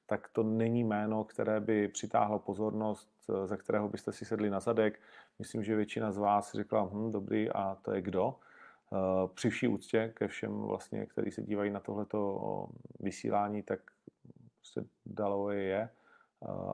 tak 0.05 0.27
to 0.27 0.43
není 0.43 0.83
jméno, 0.83 1.23
které 1.23 1.59
by 1.59 1.87
přitáhlo 1.87 2.39
pozornost, 2.39 3.09
ze 3.45 3.57
kterého 3.57 3.89
byste 3.89 4.11
si 4.11 4.25
sedli 4.25 4.49
na 4.49 4.59
zadek. 4.59 4.99
Myslím, 5.39 5.63
že 5.63 5.75
většina 5.75 6.11
z 6.11 6.17
vás 6.17 6.55
řekla, 6.55 6.89
hm, 6.93 7.11
dobrý, 7.11 7.49
a 7.49 7.77
to 7.81 7.93
je 7.93 8.01
kdo? 8.01 8.35
Eh, 8.93 9.27
při 9.33 9.49
vší 9.49 9.67
úctě 9.67 10.13
ke 10.15 10.27
všem, 10.27 10.61
vlastně, 10.61 11.05
kteří 11.05 11.31
se 11.31 11.41
dívají 11.41 11.71
na 11.71 11.79
tohleto 11.79 12.67
vysílání, 12.99 13.63
tak 13.63 13.79
prostě 14.55 14.89
Dalloway 15.05 15.63
je 15.63 15.81
eh, 15.81 15.91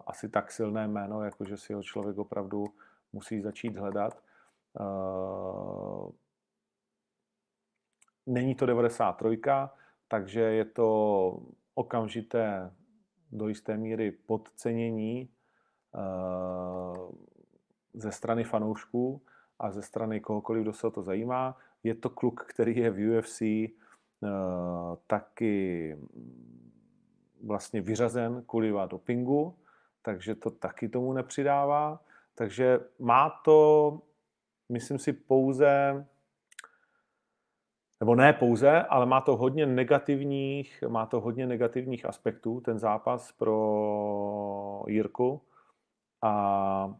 asi 0.07 0.29
tak 0.29 0.51
silné 0.51 0.87
jméno, 0.87 1.23
jako 1.23 1.45
že 1.45 1.57
si 1.57 1.73
ho 1.73 1.83
člověk 1.83 2.17
opravdu 2.17 2.65
musí 3.13 3.41
začít 3.41 3.77
hledat. 3.77 4.23
Eh, 4.79 6.11
není 8.25 8.55
to 8.55 8.65
93, 8.65 9.41
takže 10.07 10.41
je 10.41 10.65
to 10.65 11.39
okamžité 11.75 12.73
do 13.31 13.47
jisté 13.47 13.77
míry 13.77 14.11
podcenění 14.11 15.29
ze 17.93 18.11
strany 18.11 18.43
fanoušků 18.43 19.21
a 19.59 19.71
ze 19.71 19.81
strany 19.81 20.19
kohokoliv, 20.19 20.61
kdo 20.61 20.73
se 20.73 20.87
o 20.87 20.91
to 20.91 21.03
zajímá. 21.03 21.57
Je 21.87 21.95
to 21.95 22.09
kluk, 22.09 22.45
který 22.49 22.77
je 22.77 22.91
v 22.91 23.17
UFC 23.17 23.41
eh, 23.41 23.71
taky 25.07 25.97
vlastně 27.43 27.81
vyřazen 27.81 28.43
kvůli 28.47 28.73
dopingu, 28.85 29.55
takže 30.01 30.35
to 30.35 30.51
taky 30.51 30.89
tomu 30.89 31.13
nepřidává. 31.13 31.99
Takže 32.35 32.79
má 32.99 33.29
to, 33.29 34.01
myslím 34.69 34.99
si, 34.99 35.13
pouze, 35.13 36.05
nebo 37.99 38.15
ne 38.15 38.33
pouze, 38.33 38.81
ale 38.81 39.05
má 39.05 39.21
to 39.21 39.37
hodně 39.37 39.65
negativních, 39.65 40.83
má 40.87 41.05
to 41.05 41.21
hodně 41.21 41.47
negativních 41.47 42.05
aspektů, 42.05 42.61
ten 42.61 42.79
zápas 42.79 43.31
pro 43.31 44.83
Jirku. 44.87 45.41
A 46.21 46.95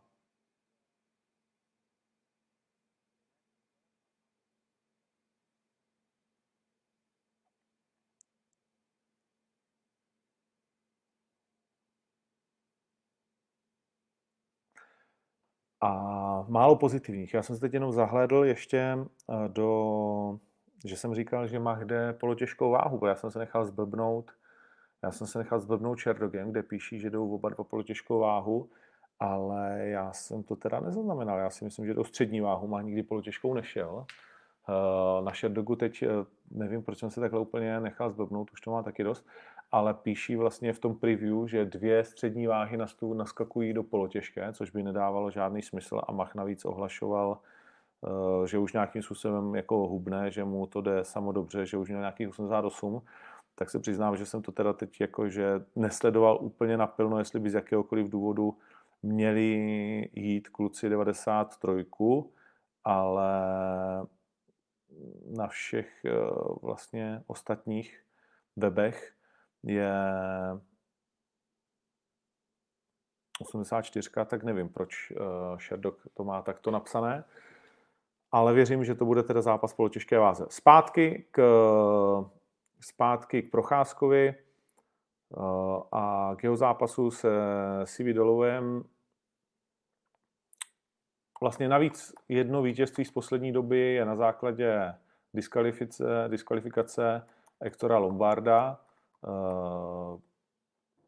A 15.82 16.46
málo 16.48 16.76
pozitivních. 16.76 17.34
Já 17.34 17.44
jsem 17.44 17.56
se 17.56 17.62
teď 17.62 17.74
jenom 17.74 17.92
zahlédl 17.92 18.44
ještě 18.44 18.78
eh, 18.78 19.48
do, 19.48 20.40
že 20.86 20.98
jsem 20.98 21.16
říkal, 21.16 21.48
že 21.48 21.60
má 21.60 21.76
kde 21.76 22.14
polotěžkou 22.14 22.72
váhu, 22.72 22.98
bo 22.98 23.08
já 23.08 23.16
jsem 23.16 23.32
se 23.32 23.40
nechal 23.40 23.66
zblbnout, 23.66 24.32
já 25.04 25.12
jsem 25.12 25.28
se 25.28 25.40
nechal 25.40 25.60
zblbnout 25.60 26.00
Čerdogem, 26.00 26.52
kde 26.52 26.64
píší, 26.64 27.00
že 27.00 27.10
jdou 27.10 27.36
oba 27.36 27.50
dva 27.50 27.64
polotěžkou 27.64 28.20
váhu, 28.20 28.70
ale 29.20 29.88
já 29.88 30.14
jsem 30.14 30.44
to 30.44 30.56
teda 30.56 30.80
nezaznamenal. 30.80 31.40
Já 31.40 31.50
si 31.50 31.66
myslím, 31.66 31.86
že 31.86 31.94
do 31.94 32.04
střední 32.04 32.42
váhu 32.42 32.68
má 32.68 32.82
nikdy 32.82 33.04
polotěžkou 33.04 33.54
nešel. 33.54 34.06
Eh, 34.70 35.24
na 35.24 35.34
Sherdogu 35.34 35.76
teď 35.76 36.04
eh, 36.04 36.08
nevím, 36.52 36.84
proč 36.84 36.98
jsem 36.98 37.10
se 37.10 37.20
takhle 37.20 37.40
úplně 37.40 37.80
nechal 37.80 38.10
zblbnout, 38.10 38.52
už 38.52 38.62
to 38.62 38.72
má 38.72 38.84
taky 38.84 39.04
dost, 39.04 39.26
ale 39.72 39.94
píší 39.94 40.36
vlastně 40.36 40.74
v 40.74 40.80
tom 40.80 40.96
preview, 40.96 41.48
že 41.48 41.66
dvě 41.66 42.04
střední 42.04 42.48
váhy 42.48 42.78
na 42.78 42.88
stůl 42.88 43.16
naskakují 43.16 43.74
do 43.74 43.84
polotěžké, 43.84 44.54
což 44.54 44.72
by 44.72 44.84
nedávalo 44.84 45.32
žádný 45.32 45.62
smysl 45.62 46.02
a 46.08 46.12
Mach 46.12 46.36
navíc 46.36 46.66
ohlašoval, 46.66 47.40
eh, 48.06 48.48
že 48.48 48.58
už 48.58 48.74
nějakým 48.74 49.02
způsobem 49.02 49.56
jako 49.56 49.76
hubne, 49.88 50.32
že 50.32 50.44
mu 50.44 50.68
to 50.68 50.82
jde 50.82 51.04
samo 51.04 51.32
dobře, 51.32 51.66
že 51.66 51.78
už 51.78 51.90
měl 51.90 52.00
nějakých 52.00 52.30
88, 52.30 53.02
tak 53.56 53.70
se 53.70 53.80
přiznám, 53.80 54.16
že 54.18 54.26
jsem 54.26 54.42
to 54.42 54.52
teda 54.52 54.74
teď 54.74 55.02
jako, 55.02 55.30
že 55.30 55.66
nesledoval 55.76 56.38
úplně 56.42 56.78
napilno, 56.78 57.20
jestli 57.20 57.40
by 57.40 57.50
z 57.50 57.54
jakéhokoliv 57.54 58.10
důvodu 58.10 58.58
měli 59.04 59.44
jít 60.14 60.50
kluci 60.50 60.90
93, 60.90 61.86
ale 62.84 63.32
na 65.38 65.48
všech 65.48 66.06
eh, 66.06 66.12
vlastně 66.62 67.24
ostatních 67.28 68.04
webech 68.56 69.17
je 69.64 69.94
84, 73.40 74.10
tak 74.26 74.44
nevím, 74.44 74.70
proč 74.70 75.12
uh, 75.12 75.58
Sherdog 75.58 76.08
to 76.14 76.24
má 76.24 76.42
takto 76.42 76.72
napsané. 76.72 77.24
Ale 78.32 78.54
věřím, 78.54 78.86
že 78.86 78.96
to 78.96 79.06
bude 79.06 79.24
teda 79.24 79.42
zápas 79.42 79.76
těžké 79.90 80.20
váze. 80.20 80.46
Zpátky 80.50 81.26
k, 81.32 81.42
zpátky 82.80 83.44
k 83.44 83.52
Procházkovi 83.52 84.36
uh, 85.30 85.82
a 85.92 86.36
k 86.36 86.44
jeho 86.44 86.58
zápasu 86.58 87.12
se 87.12 87.30
CV 87.86 88.06
Dolovem. 88.14 88.84
Vlastně 91.42 91.70
navíc 91.70 92.14
jedno 92.30 92.62
vítězství 92.62 93.06
z 93.06 93.12
poslední 93.12 93.52
doby 93.52 93.80
je 93.80 94.06
na 94.06 94.16
základě 94.16 94.94
diskvalifikace, 95.34 96.04
diskvalifikace 96.28 97.28
Ektora 97.62 97.98
Lombarda, 97.98 98.80
Eh, 98.80 98.87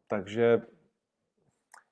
takže, 0.06 0.62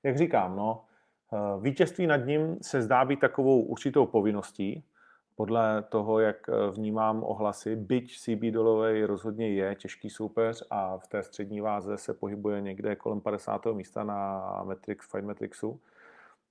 jak 0.03 0.17
říkám, 0.17 0.55
no, 0.55 0.85
eh, 1.33 1.61
vítězství 1.61 2.07
nad 2.07 2.17
ním 2.17 2.57
se 2.61 2.81
zdá 2.81 3.05
být 3.05 3.19
takovou 3.19 3.61
určitou 3.61 4.05
povinností, 4.05 4.83
podle 5.35 5.83
toho, 5.89 6.19
jak 6.19 6.49
eh, 6.49 6.71
vnímám 6.71 7.23
ohlasy, 7.23 7.75
byť 7.75 8.19
CB 8.19 8.51
Dolovej 8.51 9.03
rozhodně 9.03 9.49
je 9.49 9.75
těžký 9.75 10.09
soupeř 10.09 10.63
a 10.69 10.97
v 10.97 11.07
té 11.07 11.23
střední 11.23 11.61
váze 11.61 11.97
se 11.97 12.13
pohybuje 12.13 12.61
někde 12.61 12.95
kolem 12.95 13.21
50. 13.21 13.65
místa 13.65 14.03
na 14.03 14.41
Matrix, 14.63 15.11
Fight 15.11 15.25
Matrixu, 15.25 15.79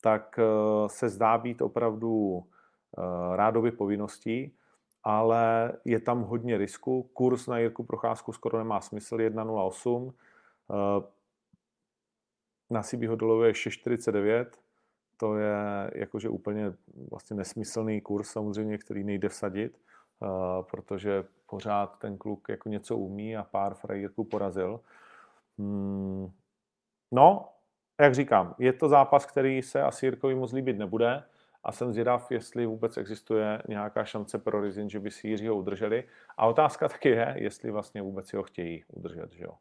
tak 0.01 0.41
se 0.87 1.09
zdá 1.09 1.39
být 1.39 1.63
opravdu 1.63 2.45
rádoby 3.35 3.71
povinností 3.71 4.58
ale 5.09 5.73
je 5.85 6.01
tam 6.01 6.23
hodně 6.23 6.59
risku. 6.59 7.03
Kurs 7.03 7.47
na 7.47 7.59
Jirku 7.59 7.85
Procházku 7.85 8.33
skoro 8.33 8.59
nemá 8.59 8.81
smysl, 8.81 9.17
1,08. 9.17 10.13
Eh, 10.71 11.07
na 12.71 12.83
CB 12.83 12.99
dolově 13.17 13.49
je 13.49 13.55
6,49. 13.55 14.47
To 15.17 15.37
je 15.37 15.57
jakože 15.95 16.29
úplně 16.29 16.73
vlastně 17.11 17.37
nesmyslný 17.37 18.01
kurz 18.01 18.31
samozřejmě, 18.31 18.79
který 18.79 19.05
nejde 19.05 19.29
vsadit, 19.29 19.81
eh, 20.23 20.27
protože 20.71 21.25
pořád 21.47 21.99
ten 21.99 22.19
kluk 22.19 22.49
jako 22.49 22.69
něco 22.69 22.97
umí 22.97 23.37
a 23.37 23.43
pár 23.43 23.75
frajerků 23.75 24.25
porazil. 24.25 24.81
Hmm. 25.59 26.31
No, 27.13 27.49
jak 28.01 28.15
říkám, 28.15 28.55
je 28.59 28.73
to 28.73 28.89
zápas, 28.89 29.27
který 29.27 29.63
se 29.63 29.83
asi 29.83 30.07
Jirkovi 30.07 30.35
moc 30.35 30.53
líbit 30.53 30.79
nebude 30.79 31.25
a 31.69 31.73
jsem 31.73 31.93
zvědav, 31.93 32.31
jestli 32.31 32.67
vůbec 32.67 32.97
existuje 32.97 33.63
nějaká 33.69 34.05
šance 34.05 34.39
pro 34.39 34.61
Rizin, 34.61 34.91
že 34.91 35.01
by 35.01 35.11
si 35.11 35.29
Jiřího 35.29 35.57
udrželi. 35.57 36.05
A 36.37 36.47
otázka 36.47 36.89
taky 36.89 37.09
je, 37.09 37.35
jestli 37.37 37.71
vlastně 37.71 38.03
vůbec 38.03 38.33
ho 38.33 38.43
chtějí 38.43 38.85
udržet. 38.89 39.33
Že 39.33 39.45
jo? 39.45 39.53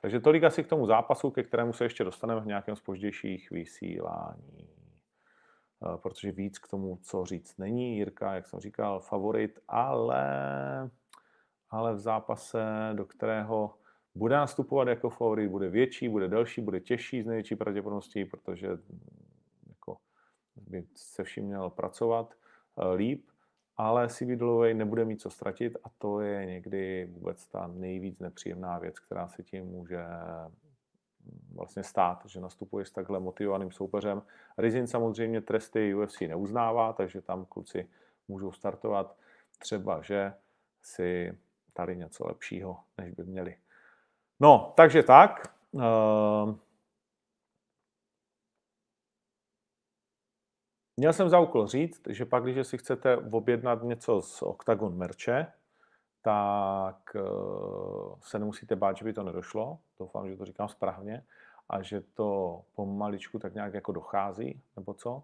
Takže 0.00 0.20
tolik 0.20 0.44
asi 0.44 0.64
k 0.64 0.66
tomu 0.66 0.86
zápasu, 0.86 1.30
ke 1.30 1.42
kterému 1.42 1.72
se 1.72 1.84
ještě 1.84 2.04
dostaneme 2.04 2.40
v 2.40 2.46
nějakém 2.46 2.76
spoždějších 2.76 3.50
vysílání. 3.50 4.68
Eh, 5.84 5.96
protože 5.96 6.32
víc 6.32 6.58
k 6.58 6.68
tomu, 6.68 6.98
co 7.02 7.24
říct 7.24 7.58
není. 7.58 7.96
Jirka, 7.96 8.34
jak 8.34 8.46
jsem 8.46 8.60
říkal, 8.60 9.00
favorit, 9.00 9.58
ale, 9.68 10.24
ale 11.70 11.94
v 11.94 11.98
zápase, 11.98 12.90
do 12.92 13.04
kterého 13.04 13.74
bude 14.14 14.36
nastupovat 14.36 14.88
jako 14.88 15.10
favorit, 15.10 15.50
bude 15.50 15.68
větší, 15.68 16.08
bude 16.08 16.28
delší, 16.28 16.60
bude 16.60 16.80
těžší 16.80 17.22
z 17.22 17.26
největší 17.26 17.56
pravděpodobností, 17.56 18.24
protože 18.24 18.68
by 20.56 20.84
se 20.94 21.24
vším 21.24 21.44
měl 21.44 21.70
pracovat 21.70 22.34
eh, 22.78 22.94
líp, 22.94 23.28
ale 23.76 24.08
CV 24.08 24.36
Dalloway 24.36 24.74
nebude 24.74 25.04
mít 25.04 25.20
co 25.20 25.30
ztratit 25.30 25.76
a 25.84 25.88
to 25.98 26.20
je 26.20 26.46
někdy 26.46 27.08
vůbec 27.12 27.46
ta 27.46 27.66
nejvíc 27.66 28.18
nepříjemná 28.18 28.78
věc, 28.78 28.98
která 28.98 29.28
se 29.28 29.42
tím 29.42 29.64
může, 29.64 30.04
vlastně 31.54 31.82
stát, 31.82 32.22
že 32.26 32.40
nastupuje 32.40 32.84
s 32.84 32.90
takhle 32.90 33.20
motivovaným 33.20 33.72
soupeřem. 33.72 34.22
Rizin 34.58 34.86
samozřejmě 34.86 35.40
tresty 35.40 35.94
UFC 35.94 36.20
neuznává, 36.20 36.92
takže 36.92 37.22
tam 37.22 37.44
kluci 37.44 37.88
můžou 38.28 38.52
startovat 38.52 39.16
třeba, 39.58 40.02
že 40.02 40.34
si 40.82 41.38
tady 41.72 41.96
něco 41.96 42.26
lepšího, 42.26 42.76
než 42.98 43.10
by 43.10 43.24
měli. 43.24 43.56
No, 44.40 44.72
takže 44.76 45.02
tak. 45.02 45.54
Uh, 45.70 45.82
Měl 50.96 51.12
jsem 51.12 51.28
za 51.28 51.40
úkol 51.40 51.66
říct, 51.66 52.02
že 52.08 52.24
pak, 52.24 52.42
když 52.42 52.66
si 52.66 52.78
chcete 52.78 53.16
objednat 53.16 53.82
něco 53.82 54.22
z 54.22 54.42
Octagon 54.42 54.96
merče, 54.96 55.46
tak 56.22 57.16
eh, 57.16 57.20
se 58.20 58.38
nemusíte 58.38 58.76
bát, 58.76 58.96
že 58.96 59.04
by 59.04 59.12
to 59.12 59.22
nedošlo. 59.22 59.78
Doufám, 59.98 60.30
že 60.30 60.36
to 60.36 60.44
říkám 60.44 60.68
správně. 60.68 61.24
A 61.68 61.82
že 61.82 62.00
to 62.00 62.62
pomaličku 62.74 63.38
tak 63.38 63.54
nějak 63.54 63.74
jako 63.74 63.92
dochází, 63.92 64.62
nebo 64.76 64.94
co, 64.94 65.22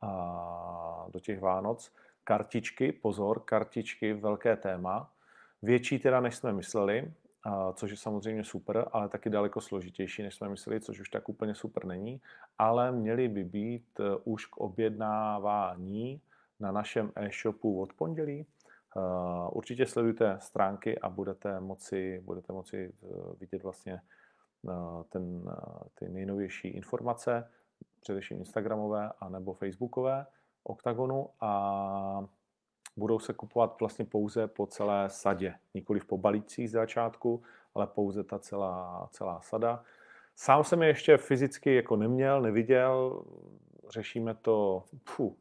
a 0.00 1.06
do 1.08 1.20
těch 1.20 1.40
Vánoc. 1.40 1.92
Kartičky, 2.24 2.92
pozor, 2.92 3.40
kartičky, 3.40 4.12
velké 4.12 4.56
téma. 4.56 5.10
Větší 5.62 5.98
teda, 5.98 6.20
než 6.20 6.36
jsme 6.36 6.52
mysleli, 6.52 7.12
což 7.74 7.90
je 7.90 7.96
samozřejmě 7.96 8.44
super, 8.44 8.88
ale 8.92 9.08
taky 9.08 9.30
daleko 9.30 9.60
složitější, 9.60 10.22
než 10.22 10.34
jsme 10.34 10.48
mysleli, 10.48 10.80
což 10.80 11.00
už 11.00 11.08
tak 11.08 11.28
úplně 11.28 11.54
super 11.54 11.84
není. 11.84 12.20
Ale 12.58 12.92
měly 12.92 13.28
by 13.28 13.44
být 13.44 14.00
eh, 14.00 14.16
už 14.24 14.46
k 14.46 14.56
objednávání 14.56 16.20
na 16.60 16.72
našem 16.72 17.12
e-shopu 17.16 17.80
od 17.80 17.92
pondělí. 17.92 18.46
Eh, 18.96 19.00
určitě 19.52 19.86
sledujte 19.86 20.38
stránky 20.40 20.98
a 20.98 21.08
budete 21.08 21.60
moci, 21.60 22.22
budete 22.24 22.52
moci 22.52 22.92
eh, 23.02 23.06
vidět 23.40 23.62
vlastně 23.62 24.00
ten, 25.08 25.50
ty 25.94 26.08
nejnovější 26.08 26.68
informace, 26.68 27.50
především 28.00 28.38
Instagramové 28.38 29.10
a 29.20 29.28
nebo 29.28 29.54
Facebookové 29.54 30.26
Octagonu 30.64 31.28
a 31.40 32.28
budou 32.96 33.18
se 33.18 33.32
kupovat 33.32 33.80
vlastně 33.80 34.04
pouze 34.04 34.46
po 34.46 34.66
celé 34.66 35.10
sadě, 35.10 35.54
nikoli 35.74 36.00
po 36.00 36.18
balících 36.18 36.70
z 36.70 36.72
začátku, 36.72 37.42
ale 37.74 37.86
pouze 37.86 38.24
ta 38.24 38.38
celá, 38.38 39.08
celá 39.12 39.40
sada. 39.40 39.84
Sám 40.36 40.64
jsem 40.64 40.82
je 40.82 40.88
ještě 40.88 41.16
fyzicky 41.16 41.74
jako 41.74 41.96
neměl, 41.96 42.42
neviděl, 42.42 43.24
řešíme 43.90 44.34
to, 44.34 44.84
pfu, 45.04 45.36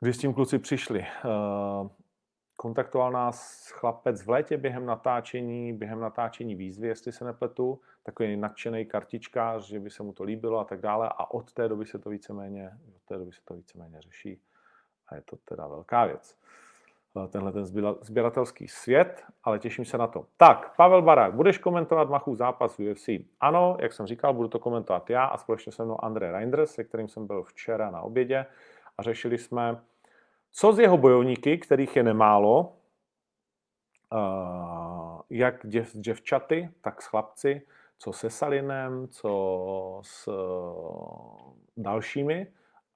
když 0.00 0.16
s 0.16 0.18
tím 0.18 0.34
kluci 0.34 0.58
přišli. 0.58 1.00
Eh, 1.00 1.88
kontaktoval 2.56 3.12
nás 3.12 3.68
chlapec 3.70 4.22
v 4.22 4.30
létě 4.30 4.56
během 4.56 4.86
natáčení, 4.86 5.72
během 5.72 6.00
natáčení 6.00 6.54
výzvy, 6.54 6.88
jestli 6.88 7.12
se 7.12 7.24
nepletu, 7.24 7.80
takový 8.02 8.36
nadšený 8.36 8.86
kartičkář, 8.86 9.66
že 9.66 9.80
by 9.80 9.90
se 9.90 10.02
mu 10.02 10.12
to 10.12 10.24
líbilo 10.24 10.58
a 10.58 10.64
tak 10.64 10.80
dále 10.80 11.08
a 11.08 11.30
od 11.30 11.52
té 11.52 11.68
doby 11.68 11.86
se 11.86 11.98
to 11.98 12.10
víceméně, 12.10 12.78
od 12.96 13.02
té 13.02 13.18
doby 13.18 13.32
se 13.32 13.40
to 13.44 13.54
víceméně 13.54 14.00
řeší. 14.00 14.40
A 15.08 15.14
je 15.14 15.22
to 15.22 15.36
teda 15.36 15.66
velká 15.66 16.04
věc. 16.04 16.38
Eh, 17.24 17.28
tenhle 17.28 17.52
ten 17.52 17.66
sběratelský 18.00 18.68
svět, 18.68 19.24
ale 19.44 19.58
těším 19.58 19.84
se 19.84 19.98
na 19.98 20.06
to. 20.06 20.26
Tak, 20.36 20.76
Pavel 20.76 21.02
Barák, 21.02 21.34
budeš 21.34 21.58
komentovat 21.58 22.08
Machu 22.08 22.34
zápas 22.34 22.78
UFC? 22.78 23.08
Ano, 23.40 23.76
jak 23.80 23.92
jsem 23.92 24.06
říkal, 24.06 24.34
budu 24.34 24.48
to 24.48 24.58
komentovat 24.58 25.10
já 25.10 25.24
a 25.24 25.38
společně 25.38 25.72
se 25.72 25.84
mnou 25.84 26.04
André 26.04 26.32
Reinders, 26.32 26.70
se 26.70 26.84
kterým 26.84 27.08
jsem 27.08 27.26
byl 27.26 27.42
včera 27.42 27.90
na 27.90 28.00
obědě 28.00 28.46
a 28.98 29.02
řešili 29.02 29.38
jsme, 29.38 29.80
co 30.50 30.72
z 30.72 30.78
jeho 30.78 30.98
bojovníky, 30.98 31.58
kterých 31.58 31.96
je 31.96 32.02
nemálo, 32.02 32.76
eh, 34.12 34.18
jak 35.30 35.66
děv, 35.66 35.92
děvčaty, 35.92 36.70
tak 36.80 37.02
s 37.02 37.06
chlapci, 37.06 37.62
co 37.98 38.12
se 38.12 38.30
Salinem, 38.30 39.08
co 39.08 40.00
s 40.02 40.28
eh, 40.28 40.32
dalšími 41.76 42.46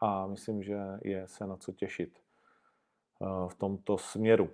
a 0.02 0.26
myslím, 0.26 0.62
že 0.62 0.78
je 1.02 1.28
se 1.28 1.46
na 1.46 1.56
co 1.56 1.72
těšit 1.72 2.18
eh, 3.22 3.48
v 3.48 3.54
tomto 3.54 3.98
směru. 3.98 4.50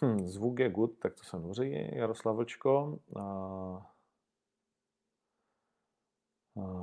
Hm, 0.00 0.26
zvuk 0.26 0.58
je 0.58 0.70
good, 0.70 0.98
tak 0.98 1.14
to 1.14 1.24
se 1.24 1.38
noří, 1.38 1.88
Jaroslav 1.96 2.36
Vlčko. 2.36 2.98
A, 3.16 3.22
a, 6.56 6.82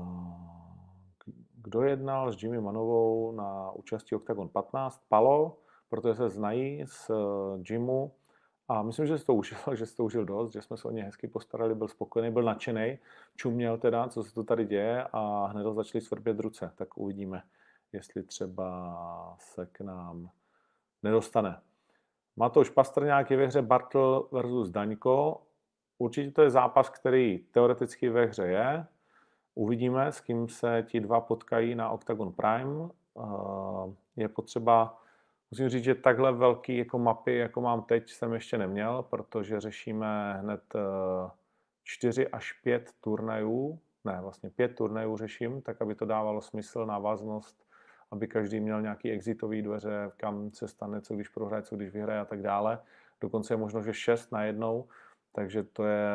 kdo 1.53 1.81
jednal 1.81 2.33
s 2.33 2.43
Jimmy 2.43 2.61
Manovou 2.61 3.31
na 3.31 3.71
účastí 3.71 4.15
Octagon 4.15 4.49
15? 4.49 5.01
Palo, 5.09 5.57
protože 5.89 6.15
se 6.15 6.29
znají 6.29 6.83
s 6.87 7.11
Jimu 7.69 8.11
a 8.69 8.81
myslím, 8.81 9.07
že 9.07 9.17
jsi 9.17 9.25
to 9.25 9.33
užil, 9.33 9.57
že 9.73 9.85
jsi 9.85 9.95
to 9.95 10.03
užil 10.03 10.25
dost, 10.25 10.53
že 10.53 10.61
jsme 10.61 10.77
se 10.77 10.87
o 10.87 10.91
ně 10.91 11.03
hezky 11.03 11.27
postarali, 11.27 11.75
byl 11.75 11.87
spokojený, 11.87 12.31
byl 12.31 12.43
nadšený, 12.43 12.99
čuměl 13.35 13.77
teda, 13.77 14.07
co 14.07 14.23
se 14.23 14.33
to 14.33 14.43
tady 14.43 14.65
děje 14.65 15.03
a 15.13 15.45
hned 15.45 15.65
ho 15.65 15.73
začali 15.73 16.01
svrbět 16.01 16.39
ruce. 16.39 16.71
Tak 16.75 16.97
uvidíme, 16.97 17.43
jestli 17.93 18.23
třeba 18.23 19.35
se 19.39 19.65
k 19.65 19.81
nám 19.81 20.29
nedostane. 21.03 21.61
Matouš 22.35 22.69
Pastrňák 22.69 23.31
je 23.31 23.37
ve 23.37 23.47
hře 23.47 23.61
Bartl 23.61 24.29
versus 24.31 24.69
Daňko. 24.69 25.41
Určitě 25.97 26.31
to 26.31 26.41
je 26.41 26.49
zápas, 26.49 26.89
který 26.89 27.37
teoreticky 27.51 28.09
ve 28.09 28.25
hře 28.25 28.45
je. 28.45 28.85
Uvidíme, 29.55 30.11
s 30.11 30.21
kým 30.21 30.47
se 30.47 30.85
ti 30.87 30.99
dva 30.99 31.21
potkají 31.21 31.75
na 31.75 31.89
Octagon 31.89 32.33
Prime. 32.33 32.89
Je 34.15 34.29
potřeba 34.29 35.01
Musím 35.51 35.69
říct, 35.69 35.83
že 35.83 35.95
takhle 35.95 36.31
velký 36.31 36.77
jako 36.77 36.99
mapy, 36.99 37.37
jako 37.37 37.61
mám 37.61 37.83
teď, 37.83 38.09
jsem 38.09 38.33
ještě 38.33 38.57
neměl, 38.57 39.03
protože 39.03 39.59
řešíme 39.59 40.33
hned 40.33 40.73
4 41.83 42.25
eh, 42.25 42.29
až 42.29 42.53
5 42.53 42.91
turnajů, 43.01 43.79
ne, 44.05 44.19
vlastně 44.21 44.49
5 44.49 44.75
turnajů 44.75 45.17
řeším, 45.17 45.61
tak 45.61 45.81
aby 45.81 45.95
to 45.95 46.05
dávalo 46.05 46.41
smysl, 46.41 46.85
návaznost, 46.85 47.65
aby 48.11 48.27
každý 48.27 48.59
měl 48.59 48.81
nějaký 48.81 49.11
exitový 49.11 49.61
dveře, 49.61 50.11
kam 50.17 50.51
se 50.51 50.67
stane, 50.67 51.01
co 51.01 51.15
když 51.15 51.29
prohraje, 51.29 51.63
co 51.63 51.75
když 51.75 51.89
vyhraje 51.89 52.19
a 52.19 52.25
tak 52.25 52.41
dále. 52.41 52.79
Dokonce 53.21 53.53
je 53.53 53.57
možno, 53.57 53.81
že 53.81 53.93
6 53.93 54.31
na 54.31 54.43
jednou, 54.43 54.87
takže 55.31 55.63
to 55.63 55.85
je 55.85 56.09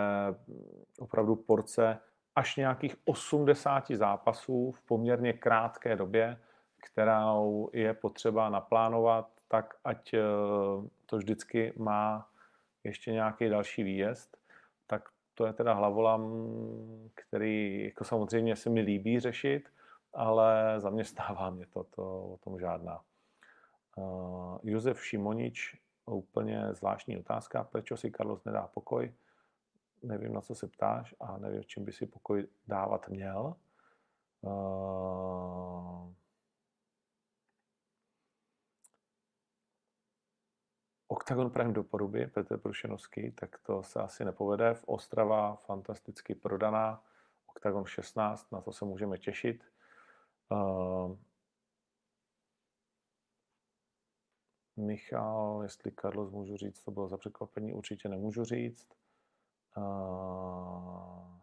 opravdu 0.98 1.36
porce 1.36 1.98
až 2.36 2.56
nějakých 2.56 2.96
80 3.04 3.90
zápasů 3.90 4.70
v 4.70 4.82
poměrně 4.82 5.32
krátké 5.32 5.96
době, 5.96 6.38
kterou 6.84 7.70
je 7.72 7.94
potřeba 7.94 8.48
naplánovat 8.48 9.28
tak, 9.48 9.74
ať 9.84 10.14
eh, 10.14 10.20
to 11.06 11.16
vždycky 11.16 11.72
má 11.76 12.28
ještě 12.84 13.12
nějaký 13.12 13.48
další 13.48 13.82
výjezd, 13.82 14.36
tak 14.86 15.08
to 15.34 15.46
je 15.46 15.52
teda 15.52 15.72
hlavolam, 15.72 16.48
který 17.14 17.84
jako 17.84 18.04
samozřejmě 18.04 18.56
se 18.56 18.70
mi 18.70 18.80
líbí 18.80 19.20
řešit, 19.20 19.68
ale 20.12 20.74
zaměstnává 20.80 21.50
mě 21.50 21.66
to, 21.66 21.84
to 21.84 22.02
o 22.24 22.38
tom 22.44 22.58
žádná. 22.58 23.00
Uh, 23.96 24.58
Josef 24.62 25.04
Šimonič, 25.04 25.76
úplně 26.06 26.74
zvláštní 26.74 27.18
otázka, 27.18 27.64
proč 27.64 27.92
si 27.94 28.10
Carlos 28.10 28.44
nedá 28.44 28.66
pokoj? 28.66 29.12
Nevím, 30.02 30.32
na 30.32 30.40
co 30.40 30.54
se 30.54 30.68
ptáš 30.68 31.14
a 31.20 31.38
nevím, 31.38 31.64
čím 31.64 31.84
by 31.84 31.92
si 31.92 32.06
pokoj 32.06 32.46
dávat 32.68 33.08
měl. 33.08 33.54
Uh, 34.40 36.12
Octagon 41.14 41.50
Prime 41.50 41.72
do 41.72 41.84
Poruby, 41.84 42.26
Petr 42.26 42.58
Prušenovský, 42.58 43.32
tak 43.32 43.58
to 43.58 43.82
se 43.82 44.00
asi 44.00 44.24
nepovede. 44.24 44.74
V 44.74 44.84
Ostrava 44.84 45.56
fantasticky 45.56 46.34
prodaná, 46.34 47.04
Octagon 47.46 47.84
16, 47.84 48.52
na 48.52 48.60
to 48.60 48.72
se 48.72 48.84
můžeme 48.84 49.18
těšit. 49.18 49.64
Uh, 50.48 51.18
Michal, 54.76 55.60
jestli 55.62 55.92
Carlos 55.92 56.30
můžu 56.30 56.56
říct, 56.56 56.82
to 56.82 56.90
bylo 56.90 57.08
za 57.08 57.16
překvapení, 57.16 57.74
určitě 57.74 58.08
nemůžu 58.08 58.44
říct. 58.44 58.88
Uh, 59.76 61.38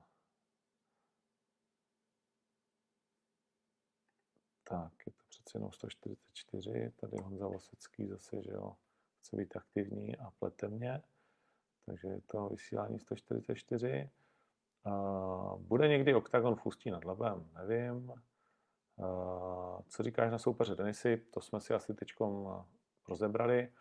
tak, 4.63 4.93
je 5.05 5.12
to 5.12 5.23
přece 5.29 5.57
jenom 5.57 5.71
144, 5.71 6.91
tady 6.95 7.17
Honza 7.23 7.47
Vosecký 7.47 8.07
zase, 8.07 8.41
že 8.43 8.51
jo, 8.51 8.75
chce 9.21 9.38
být 9.38 9.55
aktivní 9.55 10.17
a 10.17 10.31
plete 10.39 10.67
mě. 10.67 11.01
Takže 11.86 12.07
je 12.07 12.21
to 12.21 12.49
vysílání 12.49 12.99
144. 12.99 14.10
Bude 15.57 15.88
někdy 15.88 16.13
OKTAGON 16.13 16.55
v 16.55 16.65
Ústí 16.65 16.91
nad 16.91 17.05
Labem? 17.05 17.49
Nevím. 17.53 18.13
Co 19.88 20.03
říkáš 20.03 20.31
na 20.31 20.38
soupeře 20.38 20.75
Denisy? 20.75 21.17
To 21.17 21.41
jsme 21.41 21.62
si 21.62 21.73
asi 21.73 21.93
teď 21.93 22.13
rozebrali. 23.10 23.73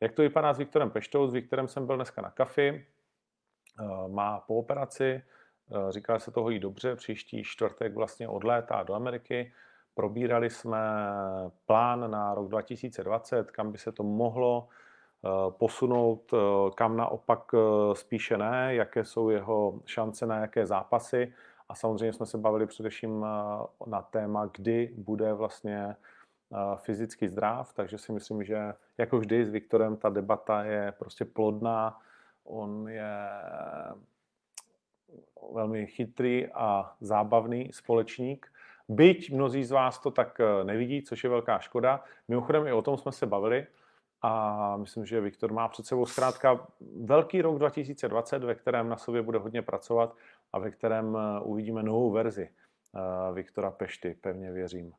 Jak 0.00 0.12
to 0.12 0.22
vypadá 0.22 0.54
s 0.54 0.58
Viktorem 0.58 0.90
Peštou? 0.90 1.26
S 1.26 1.32
Viktorem 1.32 1.68
jsem 1.68 1.86
byl 1.86 1.96
dneska 1.96 2.22
na 2.22 2.30
kafi. 2.30 2.86
Má 4.08 4.40
po 4.40 4.58
operaci, 4.58 5.22
říká 5.90 6.18
se 6.18 6.30
toho 6.30 6.50
jí 6.50 6.58
dobře, 6.58 6.96
příští 6.96 7.44
čtvrtek 7.44 7.94
vlastně 7.94 8.28
odlétá 8.28 8.82
do 8.82 8.94
Ameriky. 8.94 9.52
Probírali 9.98 10.50
jsme 10.50 10.78
plán 11.66 12.10
na 12.10 12.34
rok 12.34 12.48
2020, 12.48 13.50
kam 13.50 13.72
by 13.72 13.78
se 13.78 13.92
to 13.92 14.02
mohlo 14.02 14.68
posunout, 15.50 16.34
kam 16.74 16.96
naopak 16.96 17.52
spíše 17.92 18.36
ne, 18.36 18.74
jaké 18.74 19.04
jsou 19.04 19.30
jeho 19.30 19.80
šance 19.84 20.26
na 20.26 20.38
jaké 20.38 20.66
zápasy. 20.66 21.32
A 21.68 21.74
samozřejmě 21.74 22.12
jsme 22.12 22.26
se 22.26 22.38
bavili 22.38 22.66
především 22.66 23.26
na 23.86 24.02
téma, 24.02 24.50
kdy 24.56 24.94
bude 24.96 25.34
vlastně 25.34 25.96
fyzicky 26.76 27.28
zdrav, 27.28 27.72
takže 27.72 27.98
si 27.98 28.12
myslím, 28.12 28.44
že 28.44 28.74
jako 28.98 29.18
vždy 29.18 29.44
s 29.44 29.50
Viktorem 29.50 29.96
ta 29.96 30.08
debata 30.08 30.64
je 30.64 30.92
prostě 30.98 31.24
plodná. 31.24 32.00
On 32.44 32.88
je 32.88 33.28
velmi 35.52 35.86
chytrý 35.86 36.48
a 36.54 36.94
zábavný 37.00 37.70
společník. 37.72 38.52
Byť 38.88 39.32
mnozí 39.32 39.64
z 39.64 39.70
vás 39.70 39.98
to 39.98 40.10
tak 40.10 40.40
eh, 40.40 40.64
nevidí, 40.64 41.02
což 41.02 41.24
je 41.24 41.30
velká 41.30 41.58
škoda. 41.58 42.04
Mimochodem 42.28 42.66
i 42.66 42.72
o 42.72 42.82
tom 42.82 42.96
jsme 42.96 43.12
se 43.12 43.26
bavili 43.26 43.66
a 44.22 44.76
myslím, 44.76 45.06
že 45.06 45.20
Viktor 45.20 45.52
má 45.52 45.68
před 45.68 45.86
sebou 45.86 46.06
zkrátka 46.06 46.66
velký 47.04 47.42
rok 47.42 47.58
2020, 47.58 48.44
ve 48.44 48.54
kterém 48.54 48.88
na 48.88 48.96
sobě 48.96 49.22
bude 49.22 49.38
hodně 49.38 49.62
pracovat 49.62 50.16
a 50.52 50.58
ve 50.58 50.70
kterém 50.70 51.16
eh, 51.16 51.40
uvidíme 51.40 51.82
novou 51.82 52.10
verzi 52.10 52.48
eh, 52.48 53.32
Viktora 53.32 53.70
Pešty, 53.70 54.14
pevně 54.14 54.52
věřím. 54.52 54.92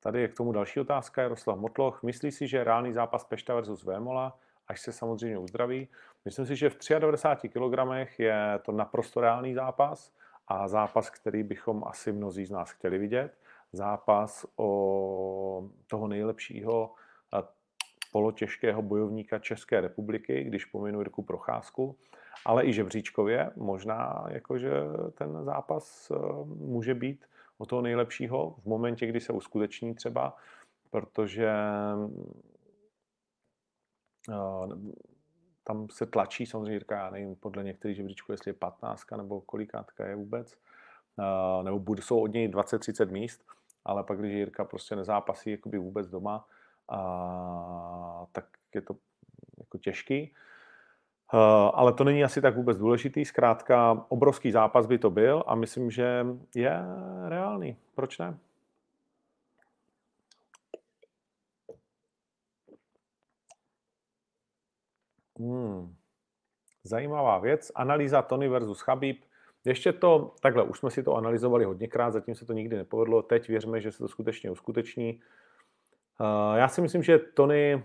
Tady 0.00 0.20
je 0.20 0.28
k 0.28 0.36
tomu 0.36 0.52
další 0.52 0.80
otázka, 0.80 1.22
Jaroslav 1.22 1.58
Motloch. 1.58 2.02
Myslí 2.02 2.32
si, 2.32 2.48
že 2.48 2.64
reálný 2.64 2.92
zápas 2.92 3.24
Pešta 3.24 3.54
versus 3.54 3.84
Vémola, 3.84 4.38
až 4.68 4.80
se 4.80 4.92
samozřejmě 4.92 5.38
uzdraví? 5.38 5.88
Myslím 6.24 6.46
si, 6.46 6.56
že 6.56 6.70
v 6.70 6.78
93 6.98 7.48
kg 7.48 8.18
je 8.18 8.58
to 8.62 8.72
naprosto 8.72 9.20
reálný 9.20 9.54
zápas 9.54 10.12
a 10.48 10.68
zápas, 10.68 11.10
který 11.10 11.42
bychom 11.42 11.84
asi 11.86 12.12
mnozí 12.12 12.44
z 12.44 12.50
nás 12.50 12.70
chtěli 12.70 12.98
vidět. 12.98 13.38
Zápas 13.72 14.46
o 14.56 15.68
toho 15.86 16.08
nejlepšího 16.08 16.94
polotěžkého 18.12 18.82
bojovníka 18.82 19.38
České 19.38 19.80
republiky, 19.80 20.44
když 20.44 20.64
pominu 20.64 20.98
Jirku 20.98 21.22
Procházku, 21.22 21.96
ale 22.46 22.66
i 22.66 22.72
žebříčkově. 22.72 23.50
Možná 23.56 24.26
jakože 24.28 24.70
ten 25.14 25.44
zápas 25.44 26.10
eh, 26.10 26.16
může 26.44 26.94
být 26.94 27.24
o 27.58 27.66
toho 27.66 27.82
nejlepšího 27.82 28.56
v 28.62 28.66
momentě, 28.66 29.06
kdy 29.06 29.20
se 29.20 29.32
uskuteční 29.32 29.94
třeba, 29.94 30.36
protože 30.90 31.52
tam 35.64 35.88
se 35.90 36.06
tlačí 36.06 36.46
samozřejmě 36.46 36.72
Jirka, 36.72 36.96
já 36.96 37.10
nevím, 37.10 37.36
podle 37.36 37.64
některých 37.64 37.96
žebříčků, 37.96 38.32
jestli 38.32 38.48
je 38.48 38.54
15 38.54 39.04
nebo 39.16 39.40
kolikátka 39.40 40.06
je 40.06 40.16
vůbec, 40.16 40.56
uh, 41.16 41.64
nebo 41.64 41.96
jsou 41.96 42.20
od 42.20 42.32
něj 42.32 42.48
20-30 42.48 43.10
míst, 43.10 43.42
ale 43.84 44.04
pak, 44.04 44.18
když 44.18 44.32
Jirka 44.32 44.64
prostě 44.64 44.96
nezápasí 44.96 45.50
jakoby 45.50 45.78
vůbec 45.78 46.08
doma, 46.08 46.44
uh, 46.92 48.26
tak 48.32 48.44
je 48.74 48.80
to 48.80 48.96
jako 49.58 49.78
těžký. 49.78 50.34
Uh, 51.34 51.40
ale 51.74 51.92
to 51.92 52.04
není 52.04 52.24
asi 52.24 52.40
tak 52.40 52.56
vůbec 52.56 52.78
důležitý. 52.78 53.24
Zkrátka, 53.24 54.06
obrovský 54.08 54.50
zápas 54.50 54.86
by 54.86 54.98
to 54.98 55.10
byl 55.10 55.44
a 55.46 55.54
myslím, 55.54 55.90
že 55.90 56.26
je 56.54 56.80
reálný. 57.28 57.76
Proč 57.94 58.18
ne? 58.18 58.38
Hmm. 65.38 65.94
Zajímavá 66.84 67.38
věc. 67.38 67.72
Analýza 67.74 68.22
Tony 68.22 68.48
versus 68.48 68.80
Chabib. 68.80 69.24
Ještě 69.64 69.92
to, 69.92 70.34
takhle, 70.40 70.62
už 70.62 70.78
jsme 70.78 70.90
si 70.90 71.02
to 71.02 71.14
analyzovali 71.14 71.64
hodněkrát, 71.64 72.12
zatím 72.12 72.34
se 72.34 72.46
to 72.46 72.52
nikdy 72.52 72.76
nepovedlo. 72.76 73.22
Teď 73.22 73.48
věříme, 73.48 73.80
že 73.80 73.92
se 73.92 73.98
to 73.98 74.08
skutečně 74.08 74.50
uskuteční. 74.50 75.20
Uh, 76.20 76.56
já 76.56 76.68
si 76.68 76.80
myslím, 76.80 77.02
že 77.02 77.18
Tony 77.18 77.82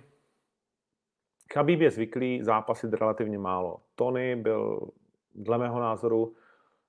Khabib 1.48 1.82
je 1.82 1.92
zvyklý 1.92 2.44
zápasit 2.44 2.94
relativně 2.94 3.38
málo. 3.38 3.82
Tony 3.96 4.36
byl 4.36 4.90
dle 5.36 5.58
mého 5.58 5.80
názoru 5.80 6.36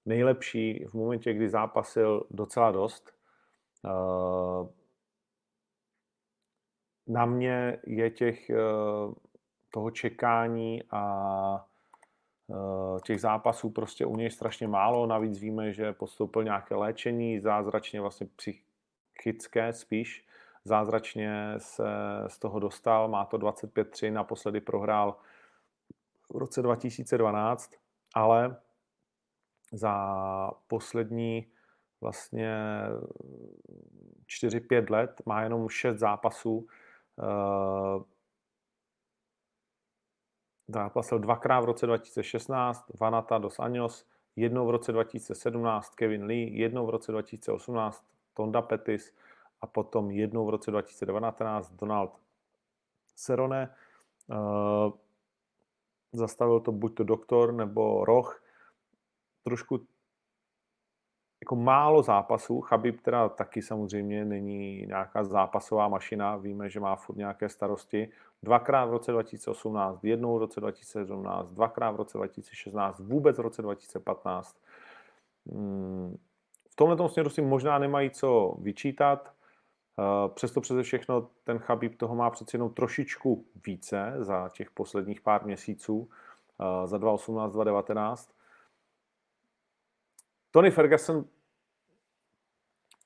nejlepší 0.07 0.85
v 0.89 0.95
momentě, 0.95 1.33
kdy 1.33 1.49
zápasil 1.49 2.27
docela 2.31 2.71
dost. 2.71 3.15
Eh, 3.85 4.69
na 7.07 7.27
mě 7.27 7.79
je 7.87 8.11
těch 8.11 8.51
eh, 8.51 8.57
toho 9.75 9.91
čekání 9.91 10.83
a 10.91 11.67
eh, 12.51 13.01
těch 13.05 13.21
zápasů 13.21 13.71
prostě 13.71 14.07
u 14.07 14.17
něj 14.17 14.31
strašně 14.31 14.69
málo. 14.69 15.07
Navíc 15.07 15.39
víme, 15.39 15.73
že 15.73 15.93
postoupil 15.93 16.45
nějaké 16.45 16.75
léčení, 16.75 17.41
zázračně 17.41 18.01
vlastně 18.01 18.27
psychické 18.37 19.73
spíš 19.73 20.27
zázračně 20.65 21.55
se 21.59 21.85
z 22.27 22.39
toho 22.39 22.61
dostal, 22.61 23.09
má 23.09 23.25
to 23.25 23.39
25-3, 23.39 24.13
naposledy 24.13 24.61
prohrál 24.61 25.17
v 26.33 26.37
roce 26.37 26.63
2012, 26.63 27.71
ale 28.15 28.57
za 29.73 30.51
poslední 30.69 31.53
vlastně 32.01 32.57
4-5 34.43 34.91
let 34.91 35.23
má 35.27 35.43
jenom 35.43 35.69
6 35.69 35.99
zápasů. 35.99 36.67
Eh, 40.69 40.73
zápasil 40.73 41.19
dvakrát 41.19 41.61
v 41.61 41.65
roce 41.65 41.87
2016, 41.87 42.85
Vanata 43.01 43.39
dos 43.39 43.59
Anjos, 43.59 44.07
jednou 44.37 44.67
v 44.67 44.71
roce 44.71 44.93
2017 44.93 45.95
Kevin 45.95 46.25
Lee, 46.25 46.59
jednou 46.59 46.87
v 46.87 46.91
roce 46.91 47.13
2018 47.13 48.05
Tonda 48.35 48.63
Pettis, 48.63 49.13
a 49.61 49.67
potom 49.67 50.11
jednou 50.11 50.47
v 50.47 50.51
roce 50.51 50.71
2019 50.71 51.73
Donald 51.73 52.13
Serone. 53.17 53.75
Uh, 54.27 54.93
zastavil 56.13 56.61
to 56.61 56.73
buď 56.73 56.95
to 56.95 57.05
doktor 57.05 57.53
nebo 57.53 58.05
Roch. 58.05 58.43
Trošku 59.43 59.87
jako 61.45 61.57
málo 61.57 62.03
zápasů. 62.03 62.61
Chabib 62.61 63.01
teda 63.01 63.29
taky 63.29 63.63
samozřejmě 63.63 64.25
není 64.25 64.87
nějaká 64.87 65.25
zápasová 65.25 65.89
mašina. 65.89 66.37
Víme, 66.37 66.69
že 66.71 66.81
má 66.81 66.97
furt 66.97 67.17
nějaké 67.17 67.49
starosti. 67.49 68.09
Dvakrát 68.43 68.85
v 68.85 68.91
roce 68.91 69.13
2018, 69.13 70.05
jednou 70.05 70.37
v 70.37 70.39
roce 70.39 70.61
2017, 70.61 71.51
dvakrát 71.51 71.91
v 71.91 71.97
roce 71.97 72.19
2016, 72.19 73.01
vůbec 73.01 73.39
v 73.39 73.41
roce 73.41 73.63
2015. 73.63 74.57
Hmm. 75.47 76.17
V 76.71 76.77
tomhle 76.77 77.09
směru 77.09 77.31
si 77.31 77.43
možná 77.43 77.79
nemají 77.79 78.11
co 78.11 78.57
vyčítat. 78.59 79.33
Eh, 79.99 80.29
přesto 80.35 80.61
přeze 80.61 80.83
všechno 80.83 81.29
ten 81.45 81.59
Chabib 81.59 81.99
toho 81.99 82.15
má 82.15 82.31
přeci 82.31 82.57
jenom 82.57 82.75
trošičku 82.75 83.45
více 83.67 84.15
za 84.19 84.49
těch 84.49 84.71
posledních 84.71 85.21
pár 85.21 85.45
měsíců, 85.47 86.09
eh, 86.61 86.87
za 86.87 86.99
2018, 86.99 87.53
2019. 87.53 88.31
Tony 90.51 90.71
Ferguson 90.71 91.25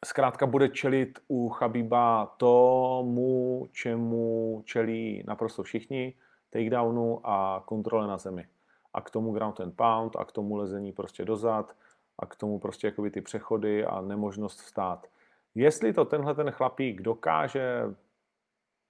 zkrátka 0.05 0.47
bude 0.47 0.69
čelit 0.69 1.19
u 1.29 1.49
Chabiba 1.49 2.27
tomu, 2.27 3.69
čemu 3.73 4.63
čelí 4.65 5.25
naprosto 5.27 5.63
všichni, 5.63 6.15
takedownu 6.51 7.21
a 7.27 7.63
kontrole 7.67 8.07
na 8.07 8.19
zemi. 8.19 8.47
A 8.95 9.01
k 9.01 9.11
tomu 9.11 9.33
ground 9.33 9.61
and 9.61 9.77
pound 9.77 10.17
a 10.17 10.25
k 10.25 10.33
tomu 10.33 10.57
lezení 10.57 10.93
prostě 10.93 11.25
dozad 11.25 11.77
a 12.19 12.27
k 12.27 12.37
tomu 12.37 12.59
prostě 12.59 12.87
jakoby 12.87 13.11
ty 13.11 13.21
přechody 13.21 13.85
a 13.85 14.01
nemožnost 14.01 14.61
vstát. 14.61 15.07
Jestli 15.55 15.93
to 15.93 16.05
tenhle 16.05 16.35
ten 16.35 16.51
chlapík 16.51 17.03
dokáže 17.03 17.83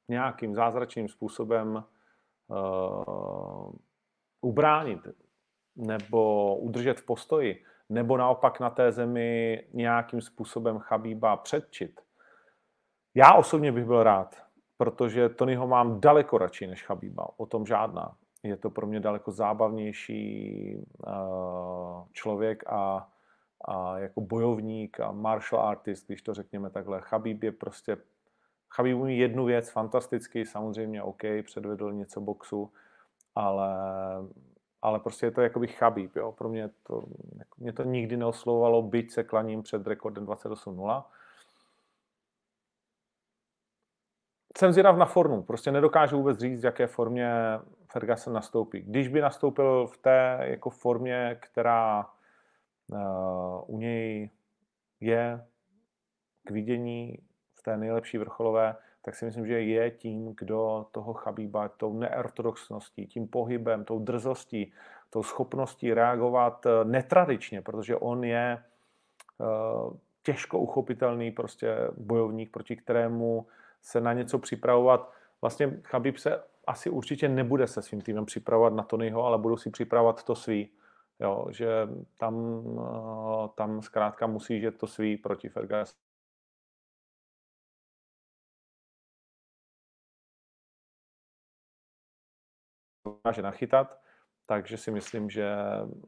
nějakým 0.08 0.54
zázračným 0.54 1.08
způsobem 1.08 1.84
uh, 2.48 3.72
ubránit 4.40 5.00
nebo 5.76 6.56
udržet 6.56 7.00
v 7.00 7.06
postoji, 7.06 7.64
nebo 7.88 8.16
naopak 8.16 8.60
na 8.60 8.70
té 8.70 8.92
zemi 8.92 9.64
nějakým 9.72 10.20
způsobem 10.20 10.78
Chabíba 10.78 11.36
předčit. 11.36 12.00
Já 13.14 13.34
osobně 13.34 13.72
bych 13.72 13.84
byl 13.84 14.02
rád, 14.02 14.36
protože 14.76 15.28
Tonyho 15.28 15.66
mám 15.66 16.00
daleko 16.00 16.38
radši 16.38 16.66
než 16.66 16.84
Chabíba, 16.84 17.28
o 17.36 17.46
tom 17.46 17.66
žádná. 17.66 18.16
Je 18.42 18.56
to 18.56 18.70
pro 18.70 18.86
mě 18.86 19.00
daleko 19.00 19.32
zábavnější 19.32 20.76
uh, 21.06 21.12
člověk 22.12 22.64
a 22.66 23.08
a 23.64 23.98
jako 23.98 24.20
bojovník 24.20 25.00
a 25.00 25.12
martial 25.12 25.62
artist, 25.62 26.06
když 26.06 26.22
to 26.22 26.34
řekněme 26.34 26.70
takhle. 26.70 27.00
Chabib 27.00 27.42
je 27.42 27.52
prostě, 27.52 27.96
Chabib 28.74 28.96
umí 28.96 29.18
jednu 29.18 29.44
věc 29.44 29.70
fantasticky, 29.70 30.46
samozřejmě 30.46 31.02
OK, 31.02 31.22
předvedl 31.44 31.92
něco 31.92 32.20
boxu, 32.20 32.72
ale, 33.34 33.70
ale 34.82 34.98
prostě 34.98 35.26
je 35.26 35.30
to 35.30 35.40
jakoby 35.40 35.66
Chabib, 35.66 36.16
jo. 36.16 36.32
Pro 36.32 36.48
mě 36.48 36.70
to, 36.82 37.02
jako, 37.38 37.54
mě 37.58 37.72
to 37.72 37.84
nikdy 37.84 38.16
neoslovovalo, 38.16 38.82
byť 38.82 39.12
se 39.12 39.24
klaním 39.24 39.62
před 39.62 39.86
rekordem 39.86 40.26
28-0. 40.26 41.04
Jsem 44.58 44.72
zvědav 44.72 44.96
na 44.96 45.06
formu, 45.06 45.42
prostě 45.42 45.72
nedokážu 45.72 46.16
vůbec 46.16 46.38
říct, 46.38 46.60
v 46.60 46.64
jaké 46.64 46.86
formě 46.86 47.32
Ferguson 47.92 48.32
nastoupí. 48.32 48.80
Když 48.80 49.08
by 49.08 49.20
nastoupil 49.20 49.86
v 49.86 49.98
té 49.98 50.38
jako 50.40 50.70
formě, 50.70 51.38
která 51.40 52.10
u 53.66 53.78
něj 53.78 54.30
je 55.00 55.46
k 56.44 56.50
vidění 56.50 57.18
té 57.68 57.76
nejlepší 57.76 58.18
vrcholové, 58.18 58.76
tak 59.02 59.14
si 59.14 59.24
myslím, 59.24 59.46
že 59.46 59.60
je 59.60 59.90
tím, 59.90 60.34
kdo 60.38 60.86
toho 60.92 61.14
Chabíba 61.14 61.68
tou 61.68 61.98
neortodoxností, 61.98 63.06
tím 63.06 63.28
pohybem, 63.28 63.84
tou 63.84 63.98
drzostí, 63.98 64.72
tou 65.10 65.22
schopností 65.22 65.94
reagovat 65.94 66.66
eh, 66.66 66.84
netradičně, 66.84 67.62
protože 67.62 67.96
on 67.96 68.24
je 68.24 68.62
uh, 69.38 69.96
těžko 70.22 70.58
uchopitelný 70.58 71.30
prostě 71.30 71.76
bojovník, 71.96 72.50
proti 72.52 72.76
kterému 72.76 73.46
se 73.82 74.00
na 74.00 74.12
něco 74.12 74.38
připravovat. 74.38 75.12
Vlastně 75.40 75.80
Chabib 75.84 76.18
se 76.18 76.42
asi 76.66 76.90
určitě 76.90 77.28
nebude 77.28 77.66
se 77.66 77.82
svým 77.82 78.00
týmem 78.00 78.26
připravovat 78.26 78.72
na 78.72 78.82
Tonyho, 78.82 79.24
ale 79.24 79.38
budou 79.38 79.56
si 79.56 79.70
připravovat 79.70 80.24
to 80.24 80.34
svý. 80.34 80.70
Jo, 81.20 81.46
že 81.50 81.88
tam, 82.18 82.62
eh, 82.78 83.48
tam 83.54 83.82
zkrátka 83.82 84.26
musí 84.26 84.60
že 84.60 84.70
to 84.70 84.86
svý 84.86 85.16
proti 85.16 85.48
Fergus. 85.48 85.94
Dokáže 93.28 93.42
nachytat, 93.42 94.00
takže 94.46 94.76
si 94.76 94.90
myslím, 94.90 95.30
že 95.30 95.56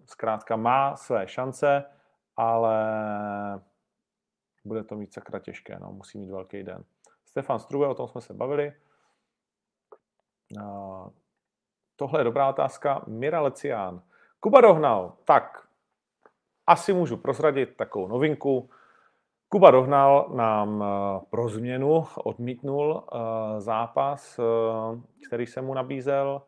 zkrátka 0.06 0.56
má 0.56 0.96
své 0.96 1.28
šance, 1.28 1.84
ale 2.36 2.76
bude 4.64 4.84
to 4.84 4.96
mít 4.96 5.12
sakra 5.12 5.38
těžké, 5.38 5.78
no, 5.78 5.92
musí 5.92 6.18
mít 6.18 6.30
velký 6.30 6.62
den. 6.62 6.84
Stefan 7.24 7.58
Struve, 7.58 7.88
o 7.88 7.94
tom 7.94 8.08
jsme 8.08 8.20
se 8.20 8.34
bavili. 8.34 8.72
Tohle 11.96 12.20
je 12.20 12.24
dobrá 12.24 12.48
otázka. 12.48 13.04
Mira 13.06 13.40
Lecián. 13.40 14.02
Kuba 14.40 14.60
dohnal. 14.60 15.16
Tak, 15.24 15.68
asi 16.66 16.92
můžu 16.92 17.16
prozradit 17.16 17.76
takovou 17.76 18.08
novinku. 18.08 18.70
Kuba 19.52 19.70
Dohnal 19.70 20.30
nám 20.34 20.82
eh, 20.82 21.20
pro 21.30 21.48
změnu 21.48 22.06
odmítnul 22.24 23.02
eh, 23.02 23.60
zápas, 23.60 24.38
eh, 24.38 24.42
který 25.26 25.46
se 25.46 25.62
mu 25.62 25.74
nabízel. 25.74 26.42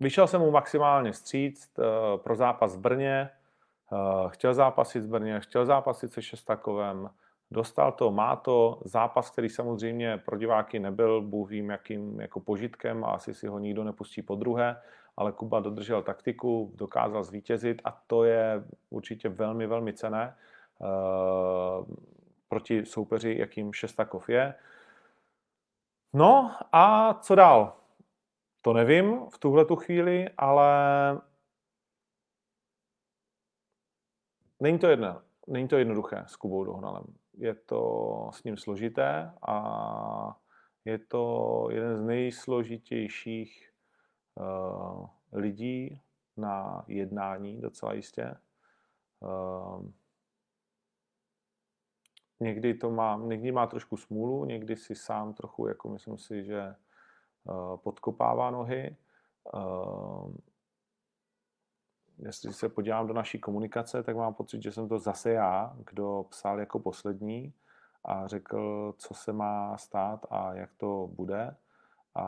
Vyšel 0.00 0.26
jsem 0.26 0.40
mu 0.40 0.50
maximálně 0.50 1.12
stříct 1.12 1.80
pro 2.16 2.36
zápas 2.36 2.76
v 2.76 2.80
Brně. 2.80 3.30
Chtěl 4.28 4.54
zápasit 4.54 5.02
v 5.02 5.08
Brně, 5.08 5.40
chtěl 5.40 5.66
zápasit 5.66 6.12
se 6.12 6.22
Šestakovem. 6.22 7.10
Dostal 7.50 7.92
to, 7.92 8.10
má 8.10 8.36
to, 8.36 8.82
zápas, 8.84 9.30
který 9.30 9.48
samozřejmě 9.48 10.18
pro 10.18 10.38
diváky 10.38 10.78
nebyl, 10.78 11.22
Bůh 11.22 11.50
vím, 11.50 11.70
jakým 11.70 12.20
jako 12.20 12.40
požitkem 12.40 13.04
a 13.04 13.08
asi 13.08 13.34
si 13.34 13.46
ho 13.46 13.58
nikdo 13.58 13.84
nepustí 13.84 14.22
po 14.22 14.34
druhé, 14.34 14.82
ale 15.16 15.32
Kuba 15.32 15.60
dodržel 15.60 16.02
taktiku, 16.02 16.72
dokázal 16.74 17.22
zvítězit 17.22 17.82
a 17.84 18.02
to 18.06 18.24
je 18.24 18.64
určitě 18.90 19.28
velmi, 19.28 19.66
velmi 19.66 19.92
cené 19.92 20.36
proti 22.48 22.86
soupeři, 22.86 23.36
jakým 23.38 23.72
Šestakov 23.72 24.28
je. 24.28 24.54
No 26.12 26.56
a 26.72 27.14
co 27.14 27.34
dál? 27.34 27.76
To 28.62 28.72
nevím 28.72 29.26
v 29.26 29.38
tuhle 29.38 29.64
tu 29.64 29.76
chvíli, 29.76 30.28
ale 30.38 30.70
není 34.60 34.78
to 34.78 34.86
jedno, 34.86 35.22
není 35.46 35.68
to 35.68 35.78
jednoduché 35.78 36.24
s 36.26 36.36
Kubou 36.36 36.64
Dohnalem 36.64 37.20
je 37.40 37.54
to 37.54 38.30
s 38.32 38.44
ním 38.44 38.56
složité 38.56 39.32
a 39.48 40.40
je 40.84 40.98
to 40.98 41.68
jeden 41.70 41.96
z 41.96 42.02
nejsložitějších 42.02 43.72
uh, 44.34 45.06
lidí 45.32 46.00
na 46.36 46.84
jednání, 46.88 47.60
docela 47.60 47.92
jistě. 47.92 48.34
Uh, 49.20 49.86
někdy 52.40 52.74
to 52.74 52.90
má, 52.90 53.16
někdy 53.16 53.52
má 53.52 53.66
trošku 53.66 53.96
smůlu, 53.96 54.44
někdy 54.44 54.76
si 54.76 54.94
sám 54.94 55.34
trochu, 55.34 55.66
jako 55.66 55.88
myslím 55.88 56.18
si, 56.18 56.44
že 56.44 56.74
uh, 57.44 57.76
podkopává 57.76 58.50
nohy. 58.50 58.96
Uh, 59.54 60.34
jestli 62.18 62.52
se 62.52 62.68
podívám 62.68 63.06
do 63.06 63.14
naší 63.14 63.38
komunikace, 63.38 64.02
tak 64.02 64.16
mám 64.16 64.34
pocit, 64.34 64.62
že 64.62 64.72
jsem 64.72 64.88
to 64.88 64.98
zase 64.98 65.30
já, 65.30 65.76
kdo 65.84 66.26
psal 66.28 66.60
jako 66.60 66.78
poslední 66.78 67.52
a 68.04 68.26
řekl, 68.26 68.94
co 68.98 69.14
se 69.14 69.32
má 69.32 69.76
stát 69.76 70.26
a 70.30 70.54
jak 70.54 70.70
to 70.74 71.10
bude. 71.12 71.56
A 72.14 72.24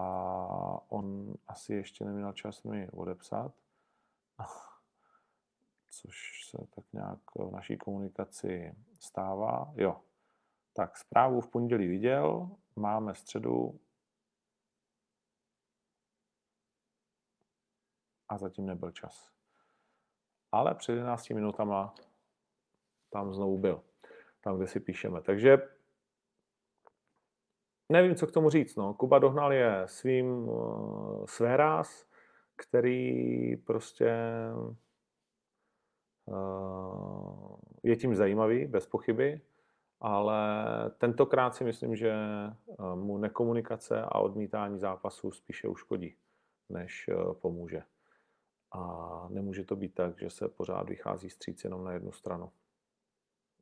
on 0.89 1.35
asi 1.49 1.75
ještě 1.75 2.05
neměl 2.05 2.33
čas 2.33 2.63
mi 2.63 2.91
odepsat, 2.91 3.53
což 5.93 6.45
se 6.51 6.59
tak 6.75 6.85
nějak 6.93 7.19
v 7.35 7.51
naší 7.51 7.77
komunikaci 7.77 8.75
stává. 9.01 9.73
Jo, 9.77 10.01
tak 10.73 10.97
zprávu 10.97 11.41
v 11.41 11.49
pondělí 11.49 11.89
viděl, 11.89 12.51
máme 12.77 13.15
středu 13.15 13.81
a 18.29 18.39
zatím 18.39 18.67
nebyl 18.67 18.91
čas 18.91 19.33
ale 20.53 20.75
před 20.75 20.93
11 20.93 21.31
minutama 21.31 21.95
tam 23.11 23.35
znovu 23.35 23.59
byl, 23.59 23.83
tam, 24.41 24.57
kde 24.57 24.67
si 24.67 24.81
píšeme. 24.81 25.21
Takže 25.23 25.59
nevím, 27.89 28.15
co 28.15 28.27
k 28.27 28.33
tomu 28.33 28.51
říct. 28.51 28.77
No. 28.77 28.95
Kuba 28.95 29.19
Dohnal 29.19 29.53
je 29.53 29.83
svým 29.87 30.27
uh, 30.27 31.27
své 31.27 31.57
ráz, 31.57 32.07
který 32.57 33.57
prostě 33.57 34.17
je 37.83 37.97
tím 37.97 38.15
zajímavý, 38.15 38.67
bez 38.67 38.87
pochyby, 38.87 39.41
ale 40.01 40.45
tentokrát 40.99 41.55
si 41.55 41.65
myslím, 41.65 41.97
že 41.97 42.15
mu 42.95 43.19
nekomunikace 43.19 44.03
a 44.03 44.19
odmítání 44.19 44.79
zápasů 44.79 45.31
spíše 45.31 45.69
uškodí, 45.69 46.17
než 46.69 47.11
pomůže. 47.33 47.83
A 48.73 49.27
nemůže 49.31 49.65
to 49.65 49.77
být 49.77 49.95
tak, 49.95 50.19
že 50.19 50.31
se 50.31 50.49
pořád 50.49 50.89
vychází 50.89 51.31
stříc 51.31 51.65
jenom 51.65 51.85
na 51.85 51.93
jednu 51.93 52.13
stranu. 52.13 52.51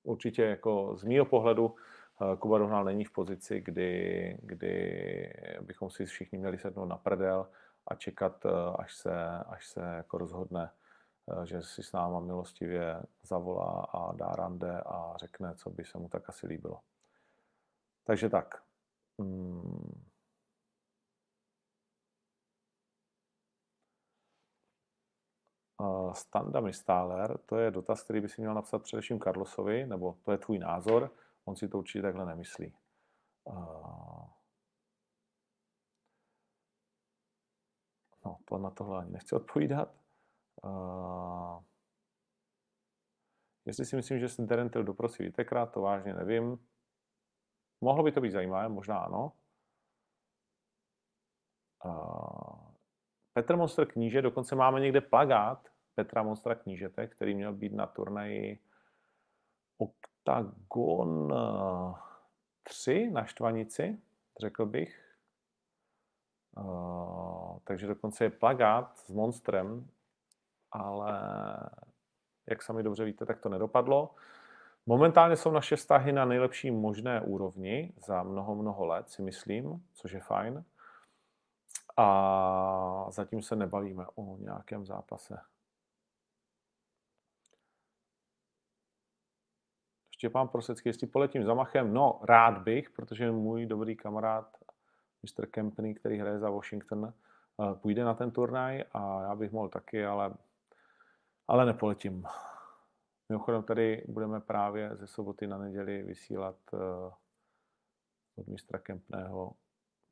Určitě 0.02 0.42
jako 0.42 0.96
z 0.96 1.04
mýho 1.04 1.24
pohledu 1.24 1.74
eh, 1.74 2.36
Kuba 2.36 2.58
Dohnal 2.58 2.84
není 2.84 3.04
v 3.04 3.12
pozici, 3.12 3.60
kdy, 3.60 4.38
kdy 4.42 5.32
bychom 5.60 5.90
si 5.90 6.06
všichni 6.06 6.38
měli 6.38 6.58
sednout 6.58 6.86
na 6.86 6.96
prdel 6.96 7.46
a 7.86 7.94
čekat, 7.94 8.46
eh, 8.46 8.50
až 8.78 8.94
se, 8.94 9.28
až 9.28 9.68
se 9.68 9.80
jako 9.80 10.18
rozhodne, 10.18 10.70
eh, 10.72 10.79
že 11.44 11.62
si 11.62 11.82
s 11.82 11.92
náma 11.92 12.20
milostivě 12.20 13.02
zavolá 13.22 13.84
a 13.84 14.12
dá 14.12 14.26
rande 14.26 14.80
a 14.80 15.16
řekne, 15.16 15.54
co 15.54 15.70
by 15.70 15.84
se 15.84 15.98
mu 15.98 16.08
tak 16.08 16.28
asi 16.28 16.46
líbilo. 16.46 16.80
Takže 18.04 18.28
tak. 18.28 18.62
Hmm. 19.18 20.10
Standa 26.12 26.60
Mistáler, 26.60 27.38
to 27.38 27.56
je 27.56 27.70
dotaz, 27.70 28.02
který 28.02 28.20
by 28.20 28.28
si 28.28 28.40
měl 28.40 28.54
napsat 28.54 28.82
především 28.82 29.20
Carlosovi, 29.20 29.86
nebo 29.86 30.18
to 30.22 30.32
je 30.32 30.38
tvůj 30.38 30.58
názor, 30.58 31.10
on 31.44 31.56
si 31.56 31.68
to 31.68 31.78
určitě 31.78 32.02
takhle 32.02 32.26
nemyslí. 32.26 32.74
No, 38.24 38.38
to 38.44 38.58
na 38.58 38.70
tohle 38.70 38.98
ani 38.98 39.10
nechci 39.10 39.34
odpovídat. 39.34 39.99
Jestli 43.66 43.84
si 43.84 43.96
myslím, 43.96 44.18
že 44.18 44.28
jsem 44.28 44.46
Derentil 44.46 44.84
doprosí 44.84 45.22
vítekrát, 45.22 45.72
to 45.72 45.80
vážně 45.80 46.14
nevím. 46.14 46.66
Mohlo 47.80 48.04
by 48.04 48.12
to 48.12 48.20
být 48.20 48.30
zajímavé, 48.30 48.68
možná 48.68 48.98
ano. 48.98 49.32
Petr 53.32 53.56
Monster 53.56 53.86
kníže, 53.86 54.22
dokonce 54.22 54.56
máme 54.56 54.80
někde 54.80 55.00
plagát 55.00 55.68
Petra 55.94 56.22
Monstra 56.22 56.54
knížete, 56.54 57.06
který 57.06 57.34
měl 57.34 57.52
být 57.52 57.72
na 57.72 57.86
turnaji 57.86 58.64
Octagon 59.78 61.34
3 62.62 62.92
eh, 62.92 63.10
na 63.10 63.24
Štvanici, 63.24 64.02
řekl 64.40 64.66
bych. 64.66 65.16
Uh, 66.56 67.58
takže 67.64 67.86
dokonce 67.86 68.24
je 68.24 68.30
plagát 68.30 68.98
s 68.98 69.10
monstrem, 69.10 69.90
ale 70.72 71.20
jak 72.46 72.62
sami 72.62 72.83
dobře 72.83 73.04
víte, 73.04 73.26
tak 73.26 73.40
to 73.40 73.48
nedopadlo. 73.48 74.14
Momentálně 74.87 75.37
jsou 75.37 75.50
naše 75.50 75.76
vztahy 75.76 76.12
na 76.12 76.24
nejlepší 76.24 76.70
možné 76.70 77.20
úrovni 77.20 77.92
za 78.06 78.22
mnoho, 78.22 78.54
mnoho 78.54 78.87
let, 78.87 79.11
si 79.11 79.22
myslím, 79.22 79.87
což 79.92 80.12
je 80.12 80.20
fajn. 80.20 80.64
A 81.96 83.06
zatím 83.11 83.42
se 83.42 83.56
nebavíme 83.56 84.06
o 84.14 84.37
nějakém 84.37 84.87
zápase. 84.87 85.38
Štěpán 90.11 90.48
Prosecký, 90.48 90.88
jestli 90.88 91.06
poletím 91.06 91.44
za 91.44 91.54
Machem, 91.54 91.94
no 91.94 92.20
rád 92.22 92.59
bych, 92.59 92.90
protože 92.90 93.30
můj 93.30 93.66
dobrý 93.66 93.96
kamarád 93.96 94.56
Mr. 95.22 95.46
Kempney, 95.46 95.94
který 95.94 96.18
hraje 96.18 96.38
za 96.38 96.50
Washington, 96.50 97.12
eh, 97.12 97.74
půjde 97.74 98.04
na 98.04 98.14
ten 98.14 98.30
turnaj 98.30 98.85
a 98.92 99.22
já 99.22 99.35
bych 99.35 99.52
mohl 99.52 99.68
taky, 99.68 100.06
ale, 100.06 100.35
ale 101.50 101.66
nepoletím. 101.66 102.24
Mimochodem 103.28 103.62
tady 103.62 104.04
budeme 104.08 104.40
právě 104.40 104.96
ze 104.96 105.06
soboty 105.06 105.46
na 105.46 105.58
neděli 105.58 106.02
vysílat 106.02 106.56
eh, 106.74 106.78
od 108.36 108.48
mistra 108.48 108.78
Kempného 108.78 109.56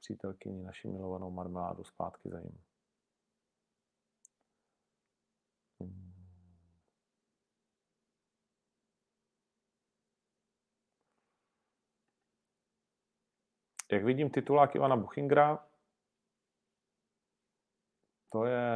přítelkyni 0.01 0.63
naši 0.63 0.89
milovanou 0.89 1.31
marmeládu 1.31 1.85
zpátky 1.85 2.29
za 2.31 2.41
ním. 2.41 2.65
Jak 13.93 14.05
vidím 14.05 14.31
titulák 14.31 14.75
Ivana 14.75 14.97
Buchingra, 14.97 15.67
to 18.33 18.45
je 18.45 18.69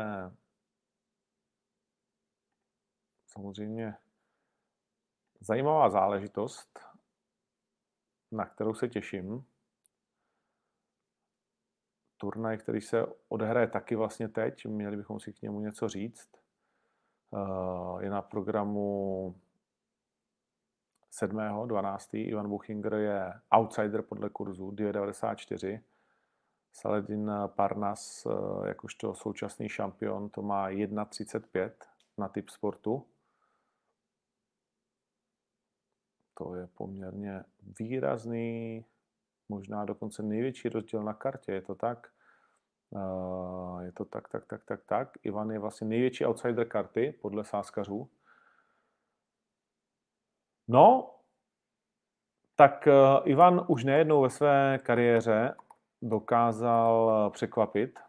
samozřejmě 3.32 3.94
zajímavá 5.40 5.90
záležitost, 5.90 6.80
na 8.32 8.46
kterou 8.46 8.74
se 8.74 8.88
těším. 8.88 9.46
Turnaj, 12.16 12.58
který 12.58 12.80
se 12.80 13.06
odehraje 13.28 13.66
taky 13.66 13.96
vlastně 13.96 14.28
teď, 14.28 14.66
měli 14.66 14.96
bychom 14.96 15.20
si 15.20 15.32
k 15.32 15.42
němu 15.42 15.60
něco 15.60 15.88
říct. 15.88 16.28
Eh, 17.34 18.04
je 18.04 18.10
na 18.10 18.22
programu 18.22 19.34
7. 21.10 21.66
12. 21.66 22.14
Ivan 22.14 22.48
Buchinger 22.48 22.94
je 22.94 23.32
outsider 23.50 24.02
podle 24.02 24.30
kurzu 24.30 24.70
2,94. 24.70 25.80
Saladin 26.72 27.30
Parnas 27.46 28.26
eh, 28.26 28.68
jakožto 28.68 29.14
současný 29.14 29.68
šampion 29.68 30.30
to 30.30 30.42
má 30.42 30.70
1,35 30.70 31.72
na 32.18 32.28
typ 32.28 32.48
sportu. 32.48 33.11
To 36.34 36.54
je 36.54 36.66
poměrně 36.66 37.44
výrazný, 37.78 38.84
možná 39.48 39.84
dokonce 39.84 40.22
největší 40.22 40.68
rozdíl 40.68 41.02
na 41.02 41.14
kartě. 41.14 41.52
Je 41.52 41.62
to 41.62 41.74
tak? 41.74 42.12
Eh, 42.96 43.84
je 43.84 43.92
to 43.92 44.04
tak, 44.04 44.28
tak, 44.28 44.46
tak, 44.46 44.64
tak, 44.64 44.80
tak. 44.86 45.08
Ivan 45.22 45.50
je 45.50 45.58
vlastně 45.58 45.86
největší 45.86 46.26
outsider 46.26 46.68
karty 46.68 47.14
podle 47.22 47.44
sáskařů. 47.44 48.10
No, 50.68 51.14
tak 52.56 52.86
eh, 52.86 52.92
Ivan 53.24 53.64
už 53.68 53.84
nejednou 53.84 54.22
ve 54.22 54.30
své 54.30 54.78
kariéře 54.78 55.54
dokázal 56.02 57.30
překvapit. 57.30 58.00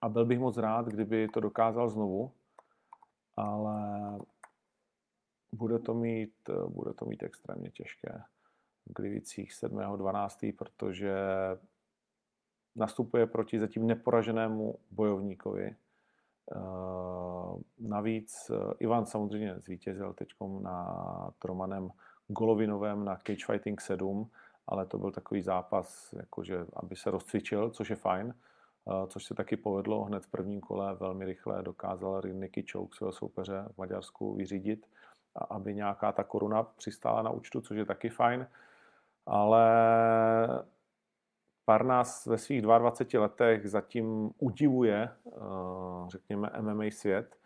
A 0.00 0.08
byl 0.08 0.24
bych 0.24 0.38
moc 0.38 0.56
rád, 0.56 0.86
kdyby 0.86 1.28
to 1.28 1.40
dokázal 1.40 1.88
znovu, 1.88 2.32
ale 3.36 3.80
bude 5.56 5.78
to 5.78 5.94
mít, 5.94 6.34
bude 6.68 6.94
to 6.94 7.04
mít 7.04 7.22
extrémně 7.22 7.70
těžké 7.70 8.22
v 8.86 8.92
Glivicích 8.92 9.52
7.12., 9.52 10.56
protože 10.56 11.16
nastupuje 12.76 13.26
proti 13.26 13.60
zatím 13.60 13.86
neporaženému 13.86 14.78
bojovníkovi. 14.90 15.76
Eh, 16.52 16.58
navíc 17.78 18.50
eh, 18.50 18.74
Ivan 18.78 19.06
samozřejmě 19.06 19.54
zvítězil 19.58 20.12
teď 20.12 20.28
na 20.60 21.30
Tromanem 21.38 21.90
Golovinovém 22.28 23.04
na 23.04 23.16
Cage 23.16 23.46
Fighting 23.46 23.80
7, 23.80 24.30
ale 24.66 24.86
to 24.86 24.98
byl 24.98 25.12
takový 25.12 25.42
zápas, 25.42 26.14
jakože, 26.16 26.66
aby 26.76 26.96
se 26.96 27.10
rozcvičil, 27.10 27.70
což 27.70 27.90
je 27.90 27.96
fajn, 27.96 28.34
eh, 28.34 29.06
což 29.06 29.24
se 29.24 29.34
taky 29.34 29.56
povedlo 29.56 30.04
hned 30.04 30.24
v 30.24 30.30
prvním 30.30 30.60
kole, 30.60 30.94
velmi 30.94 31.24
rychle 31.24 31.62
dokázal 31.62 32.22
Nicky 32.32 32.64
Chouk 32.72 32.94
svého 32.94 33.12
soupeře 33.12 33.64
v 33.74 33.78
Maďarsku 33.78 34.34
vyřídit, 34.34 34.86
aby 35.50 35.74
nějaká 35.74 36.12
ta 36.12 36.24
koruna 36.24 36.62
přistála 36.62 37.22
na 37.22 37.30
účtu, 37.30 37.60
což 37.60 37.76
je 37.76 37.84
taky 37.84 38.08
fajn, 38.08 38.46
ale 39.26 39.66
Parnas 41.66 42.26
ve 42.26 42.38
svých 42.38 42.62
22 42.62 43.20
letech 43.22 43.70
zatím 43.70 44.30
udivuje, 44.38 45.08
eh, 45.26 45.30
řekněme, 46.08 46.50
MMA 46.60 46.90
svět. 46.90 47.36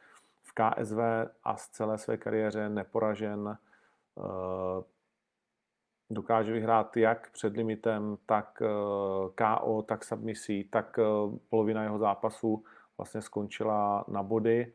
V 0.42 0.52
KSV 0.52 0.98
a 1.44 1.56
z 1.56 1.68
celé 1.68 1.98
své 1.98 2.16
kariéře 2.16 2.68
neporažen 2.68 3.58
eh, 4.18 4.82
dokáže 6.10 6.52
vyhrát 6.52 6.96
jak 6.96 7.30
před 7.30 7.56
limitem, 7.56 8.16
tak 8.26 8.62
eh, 8.62 8.66
KO, 9.34 9.82
tak 9.82 10.04
submisí, 10.04 10.64
tak 10.64 10.98
polovina 11.48 11.82
jeho 11.82 11.98
zápasů 11.98 12.64
vlastně 12.98 13.22
skončila 13.22 14.04
na 14.08 14.22
body. 14.22 14.72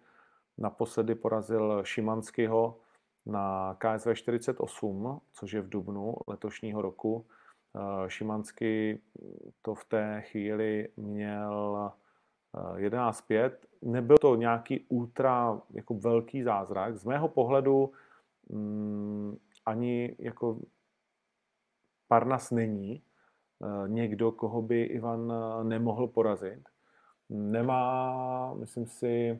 Naposledy 0.57 1.15
porazil 1.15 1.83
Šimanského 1.83 2.77
na 3.25 3.77
KSV 3.79 4.13
48, 4.13 5.21
což 5.31 5.53
je 5.53 5.61
v 5.61 5.69
dubnu 5.69 6.15
letošního 6.27 6.81
roku. 6.81 7.25
Eh, 7.75 8.09
Šimansky 8.09 9.01
to 9.61 9.75
v 9.75 9.85
té 9.85 10.21
chvíli 10.21 10.89
měl 10.97 11.91
11-5. 12.75 13.51
Eh, 13.53 13.67
Nebyl 13.81 14.17
to 14.17 14.35
nějaký 14.35 14.85
ultra 14.89 15.61
jako 15.73 15.93
velký 15.93 16.43
zázrak. 16.43 16.97
Z 16.97 17.05
mého 17.05 17.27
pohledu 17.27 17.91
mm, 18.49 19.37
ani 19.65 20.15
jako 20.19 20.59
Parnas 22.07 22.51
není 22.51 23.01
eh, 23.63 23.89
někdo, 23.89 24.31
koho 24.31 24.61
by 24.61 24.83
Ivan 24.83 25.33
nemohl 25.63 26.07
porazit. 26.07 26.63
Nemá, 27.29 28.53
myslím 28.53 28.85
si, 28.85 29.39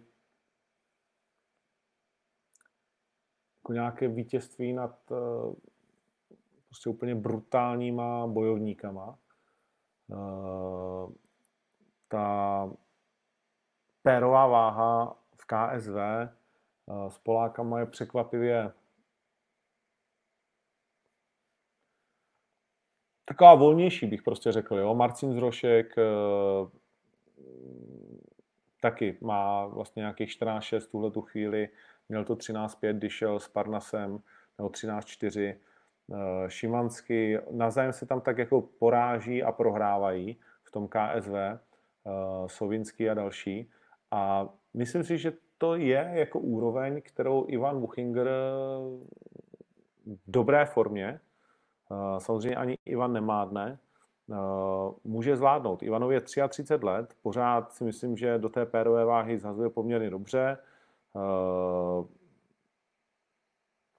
jako 3.66 3.74
nějaké 3.74 4.08
vítězství 4.08 4.74
nad 4.74 5.12
prostě 6.76 6.90
úplně 6.90 7.16
brutálníma 7.16 8.28
bojovníkama. 8.28 9.18
Eh, 10.12 11.14
ta 12.08 12.70
pérová 14.02 14.48
váha 14.48 15.18
v 15.36 15.46
KSV 15.46 15.98
eh, 15.98 16.30
s 17.10 17.18
Polákama 17.18 17.80
je 17.80 17.86
překvapivě 17.86 18.72
taková 23.26 23.56
volnější, 23.56 24.06
bych 24.06 24.24
prostě 24.24 24.52
řekl. 24.52 24.76
Jo? 24.78 24.96
Marcin 24.96 25.34
Zrošek 25.34 25.98
eh, 25.98 26.04
taky 28.82 29.18
má 29.22 29.66
vlastně 29.66 30.00
nějakých 30.00 30.30
14-6 30.30 30.92
tuhle 30.92 31.12
tu 31.12 31.22
chvíli. 31.22 31.70
Měl 32.10 32.26
to 32.26 32.36
13-5, 32.36 32.94
když 32.94 33.14
šel 33.14 33.40
s 33.40 33.48
Parnasem, 33.48 34.20
nebo 34.58 34.70
13-4 34.70 35.56
Eh, 36.14 36.50
Šimansky, 36.50 37.40
navzájem 37.52 37.94
se 37.94 38.06
tam 38.06 38.22
tak 38.22 38.38
jako 38.38 38.62
poráží 38.62 39.44
a 39.44 39.52
prohrávají 39.52 40.38
v 40.64 40.72
tom 40.72 40.88
KSV, 40.88 41.36
eh, 41.36 41.60
Sovinsky 42.48 43.10
a 43.10 43.14
další. 43.14 43.70
A 44.12 44.50
myslím 44.74 45.04
si, 45.04 45.18
že 45.18 45.34
to 45.58 45.76
je 45.76 46.12
jako 46.14 46.40
úroveň, 46.40 47.02
kterou 47.02 47.46
Ivan 47.48 47.80
Buchinger 47.80 48.30
v 50.06 50.22
dobré 50.28 50.66
formě, 50.66 51.20
eh, 51.92 52.20
samozřejmě 52.20 52.56
ani 52.56 52.78
Ivan 52.86 53.14
nemádne, 53.14 53.78
může 55.04 55.36
zvládnout. 55.36 55.84
Ivanovi 55.84 56.16
je 56.16 56.22
33 56.22 56.84
let, 56.84 57.14
pořád 57.22 57.74
si 57.74 57.84
myslím, 57.84 58.18
že 58.18 58.38
do 58.38 58.50
té 58.50 58.66
pérové 58.66 59.06
váhy 59.06 59.38
zhazuje 59.38 59.70
poměrně 59.70 60.10
dobře 60.10 60.58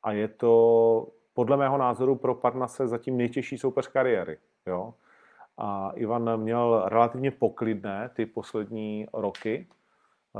a 0.03 0.13
je 0.13 0.29
to 0.29 1.09
podle 1.35 1.57
mého 1.57 1.79
názoru 1.79 2.17
pro 2.17 2.35
Parnase 2.35 2.89
zatím 2.89 3.17
nejtěžší 3.17 3.59
soupeř 3.59 3.89
kariéry. 3.89 4.39
Jo? 4.67 4.95
A 5.59 5.91
Ivan 5.95 6.41
měl 6.41 6.83
relativně 6.87 7.31
poklidné 7.31 8.11
ty 8.15 8.27
poslední 8.27 9.07
roky. 9.13 9.67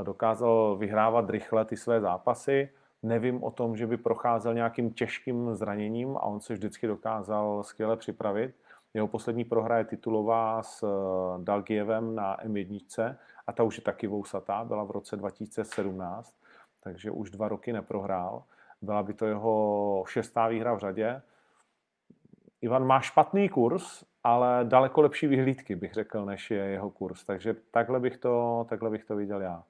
Dokázal 0.03 0.75
vyhrávat 0.77 1.29
rychle 1.29 1.65
ty 1.65 1.77
své 1.77 2.01
zápasy. 2.01 2.69
Nevím 3.03 3.43
o 3.43 3.51
tom, 3.51 3.77
že 3.77 3.87
by 3.87 3.97
procházel 3.97 4.53
nějakým 4.53 4.93
těžkým 4.93 5.55
zraněním 5.55 6.17
a 6.17 6.21
on 6.21 6.39
se 6.39 6.53
vždycky 6.53 6.87
dokázal 6.87 7.63
skvěle 7.63 7.97
připravit. 7.97 8.55
Jeho 8.93 9.07
poslední 9.07 9.43
prohra 9.43 9.77
je 9.77 9.85
titulová 9.85 10.63
s 10.63 10.83
eh, 10.83 11.43
Dalgievem 11.43 12.15
na 12.15 12.37
M1 12.37 13.15
a 13.47 13.51
ta 13.53 13.63
už 13.63 13.77
je 13.77 13.83
taky 13.83 14.07
vousatá, 14.07 14.63
byla 14.63 14.83
v 14.83 14.91
roce 14.91 15.15
2017, 15.15 16.33
takže 16.87 17.11
už 17.11 17.29
dva 17.31 17.47
roky 17.47 17.73
neprohrál. 17.73 18.43
Byla 18.81 19.03
by 19.03 19.13
to 19.13 19.25
jeho 19.25 20.03
šestá 20.07 20.47
výhra 20.47 20.73
v 20.73 20.79
řadě. 20.79 21.21
Ivan 22.61 22.87
má 22.87 22.99
špatný 22.99 23.49
kurz, 23.49 24.03
ale 24.23 24.65
daleko 24.65 25.01
lepší 25.01 25.27
vyhlídky, 25.27 25.75
bych 25.75 25.93
řekl, 25.93 26.25
než 26.25 26.51
je 26.51 26.57
jeho 26.57 26.89
kurz. 26.89 27.23
Takže 27.23 27.55
takhle 27.71 27.99
bych 27.99 28.17
to, 28.17 28.65
takhle 28.69 28.89
bych 28.89 29.05
to 29.05 29.15
viděl 29.15 29.41
já. 29.41 29.63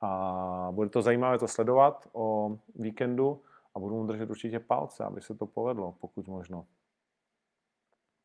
A 0.00 0.68
bude 0.70 0.90
to 0.90 1.02
zajímavé 1.02 1.38
to 1.38 1.48
sledovat 1.48 2.08
o 2.12 2.56
víkendu 2.74 3.42
a 3.74 3.78
budu 3.78 3.96
mu 3.96 4.06
držet 4.06 4.30
určitě 4.30 4.58
palce, 4.58 5.04
aby 5.04 5.20
se 5.20 5.34
to 5.34 5.46
povedlo, 5.46 5.94
pokud 6.00 6.28
možno. 6.28 6.66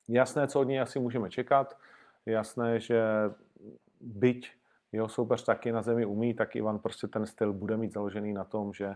Jasné, 0.08 0.48
co 0.48 0.62
od 0.62 0.64
něj 0.64 0.82
asi 0.82 1.00
můžeme 1.00 1.30
čekat. 1.30 1.78
Jasné, 2.26 2.80
že 2.80 3.04
byť 4.02 4.52
jeho 4.96 5.10
soupeř 5.10 5.44
taky 5.44 5.72
na 5.72 5.82
zemi 5.82 6.06
umí, 6.06 6.34
tak 6.34 6.56
Ivan 6.56 6.80
prostě 6.80 7.08
ten 7.08 7.26
styl 7.26 7.54
bude 7.54 7.78
mít 7.78 7.94
založený 7.94 8.34
na 8.34 8.44
tom, 8.44 8.74
že 8.74 8.96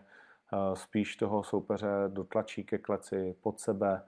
spíš 0.74 1.16
toho 1.16 1.44
soupeře 1.44 1.88
dotlačí 2.08 2.64
ke 2.64 2.78
kleci 2.78 3.36
pod 3.42 3.60
sebe 3.60 4.02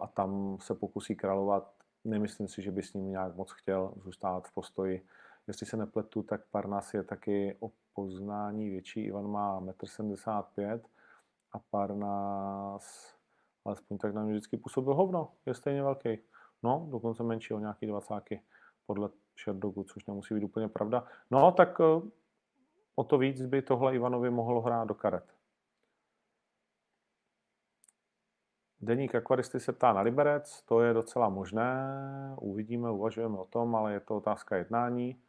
a 0.00 0.06
tam 0.06 0.56
se 0.60 0.74
pokusí 0.74 1.16
královat. 1.16 1.72
Nemyslím 2.04 2.48
si, 2.48 2.62
že 2.62 2.70
by 2.70 2.82
s 2.82 2.94
ním 2.94 3.10
nějak 3.10 3.36
moc 3.36 3.52
chtěl 3.52 3.92
zůstat 3.96 4.48
v 4.48 4.54
postoji. 4.54 5.06
Jestli 5.46 5.66
se 5.66 5.76
nepletu, 5.76 6.22
tak 6.22 6.40
Parnas 6.50 6.94
je 6.94 7.02
taky 7.02 7.56
o 7.60 7.70
poznání 7.94 8.70
větší. 8.70 9.00
Ivan 9.00 9.30
má 9.30 9.60
1,75 9.60 10.74
m 10.74 10.80
a 11.52 11.58
Parnas 11.70 13.14
alespoň 13.64 13.98
tak 13.98 14.14
na 14.14 14.22
mě 14.22 14.32
vždycky 14.32 14.56
působil 14.56 14.94
hovno. 14.94 15.28
Je 15.46 15.54
stejně 15.54 15.82
velký. 15.82 16.18
No, 16.62 16.86
dokonce 16.90 17.22
menší 17.22 17.54
o 17.54 17.58
nějaký 17.58 17.86
20 17.86 18.14
podle 18.86 19.08
Sherdogu, 19.42 19.84
což 19.84 20.06
nemusí 20.06 20.34
být 20.34 20.44
úplně 20.44 20.68
pravda. 20.68 21.06
No, 21.30 21.52
tak 21.52 21.80
eh, 21.80 22.08
o 22.94 23.04
to 23.04 23.18
víc 23.18 23.42
by 23.42 23.62
tohle 23.62 23.94
Ivanovi 23.94 24.30
mohlo 24.30 24.60
hrát 24.60 24.88
do 24.88 24.94
karet. 24.94 25.34
Deník 28.80 29.14
akvaristy 29.14 29.60
se 29.60 29.72
ptá 29.72 29.92
na 29.92 30.00
Liberec, 30.00 30.62
to 30.62 30.80
je 30.80 30.94
docela 30.94 31.28
možné, 31.28 31.88
uvidíme, 32.40 32.90
uvažujeme 32.90 33.38
o 33.38 33.44
tom, 33.44 33.76
ale 33.76 33.92
je 33.92 34.00
to 34.00 34.16
otázka 34.16 34.56
jednání. 34.56 35.22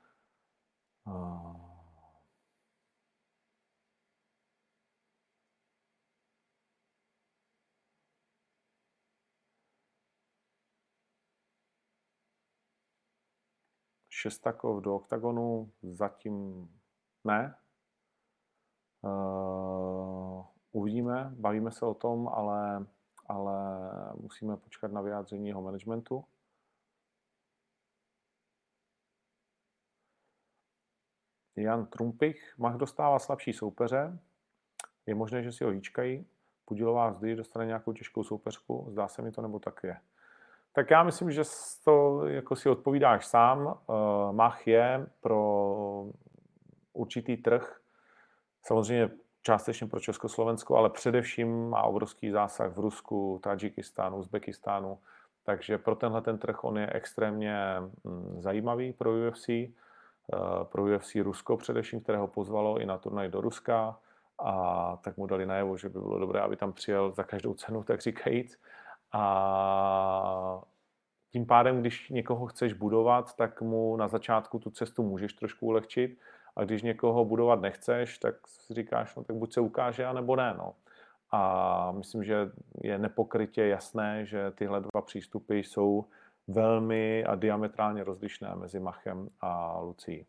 Šestakov 14.19 14.81
do 14.81 14.95
oktagonu 14.95 15.71
zatím 15.81 16.67
ne. 17.23 17.55
Uh, 19.01 20.45
uvidíme, 20.71 21.31
bavíme 21.39 21.71
se 21.71 21.85
o 21.85 21.93
tom, 21.93 22.27
ale, 22.27 22.85
ale 23.25 23.55
musíme 24.15 24.57
počkat 24.57 24.91
na 24.91 25.01
vyjádření 25.01 25.47
jeho 25.47 25.61
managementu. 25.61 26.25
Jan 31.55 31.85
Trumpich, 31.85 32.55
Mach 32.57 32.75
dostává 32.75 33.19
slabší 33.19 33.53
soupeře, 33.53 34.19
je 35.05 35.15
možné, 35.15 35.43
že 35.43 35.51
si 35.51 35.63
ho 35.63 35.69
hýčkají, 35.69 36.25
Pudilová 36.65 37.13
zdy 37.13 37.35
dostane 37.35 37.65
nějakou 37.65 37.93
těžkou 37.93 38.23
soupeřku, 38.23 38.87
zdá 38.89 39.07
se 39.07 39.21
mi 39.21 39.31
to, 39.31 39.41
nebo 39.41 39.59
tak 39.59 39.83
je. 39.83 40.01
Tak 40.79 40.91
já 40.91 41.03
myslím, 41.03 41.31
že 41.31 41.41
to 41.83 42.25
jako 42.25 42.55
si 42.55 42.69
odpovídáš 42.69 43.25
sám. 43.25 43.65
Uh, 43.67 43.95
Mach 44.31 44.67
je 44.67 45.07
pro 45.21 46.05
určitý 46.93 47.37
trh, 47.37 47.79
samozřejmě 48.63 49.09
částečně 49.41 49.87
pro 49.87 49.99
Československo, 49.99 50.77
ale 50.77 50.89
především 50.89 51.69
má 51.69 51.83
obrovský 51.83 52.31
zásah 52.31 52.71
v 52.71 52.79
Rusku, 52.79 53.39
Tadžikistánu, 53.43 54.17
Uzbekistánu, 54.17 54.99
takže 55.43 55.77
pro 55.77 55.95
tenhle 55.95 56.21
ten 56.21 56.37
trh 56.37 56.63
on 56.63 56.77
je 56.77 56.89
extrémně 56.93 57.55
mm, 58.03 58.41
zajímavý 58.41 58.93
pro 58.93 59.11
UFC, 59.11 59.49
uh, 59.49 60.63
pro 60.63 60.83
UFC 60.83 61.15
Rusko 61.15 61.57
především, 61.57 62.01
které 62.01 62.17
ho 62.17 62.27
pozvalo 62.27 62.79
i 62.79 62.85
na 62.85 62.97
turnaj 62.97 63.29
do 63.29 63.41
Ruska 63.41 63.99
a 64.39 64.97
tak 65.03 65.17
mu 65.17 65.27
dali 65.27 65.45
najevo, 65.45 65.77
že 65.77 65.89
by 65.89 65.99
bylo 65.99 66.19
dobré, 66.19 66.39
aby 66.39 66.55
tam 66.55 66.73
přijel 66.73 67.11
za 67.11 67.23
každou 67.23 67.53
cenu, 67.53 67.83
tak 67.83 68.01
říkajíc. 68.01 68.59
A 69.11 70.61
tím 71.31 71.45
pádem, 71.45 71.81
když 71.81 72.09
někoho 72.09 72.47
chceš 72.47 72.73
budovat, 72.73 73.35
tak 73.35 73.61
mu 73.61 73.97
na 73.97 74.07
začátku 74.07 74.59
tu 74.59 74.69
cestu 74.69 75.03
můžeš 75.03 75.33
trošku 75.33 75.65
ulehčit. 75.65 76.19
A 76.55 76.63
když 76.63 76.81
někoho 76.81 77.25
budovat 77.25 77.61
nechceš, 77.61 78.17
tak 78.17 78.47
si 78.47 78.73
říkáš, 78.73 79.15
no 79.15 79.23
tak 79.23 79.35
buď 79.35 79.53
se 79.53 79.61
ukáže, 79.61 80.05
anebo 80.05 80.35
ne. 80.35 80.55
No. 80.57 80.73
A 81.31 81.91
myslím, 81.91 82.23
že 82.23 82.51
je 82.81 82.97
nepokrytě 82.97 83.65
jasné, 83.65 84.25
že 84.25 84.51
tyhle 84.51 84.81
dva 84.81 85.01
přístupy 85.01 85.59
jsou 85.59 86.05
velmi 86.47 87.25
a 87.25 87.35
diametrálně 87.35 88.03
rozlišné 88.03 88.55
mezi 88.55 88.79
Machem 88.79 89.29
a 89.41 89.79
Lucí. 89.79 90.25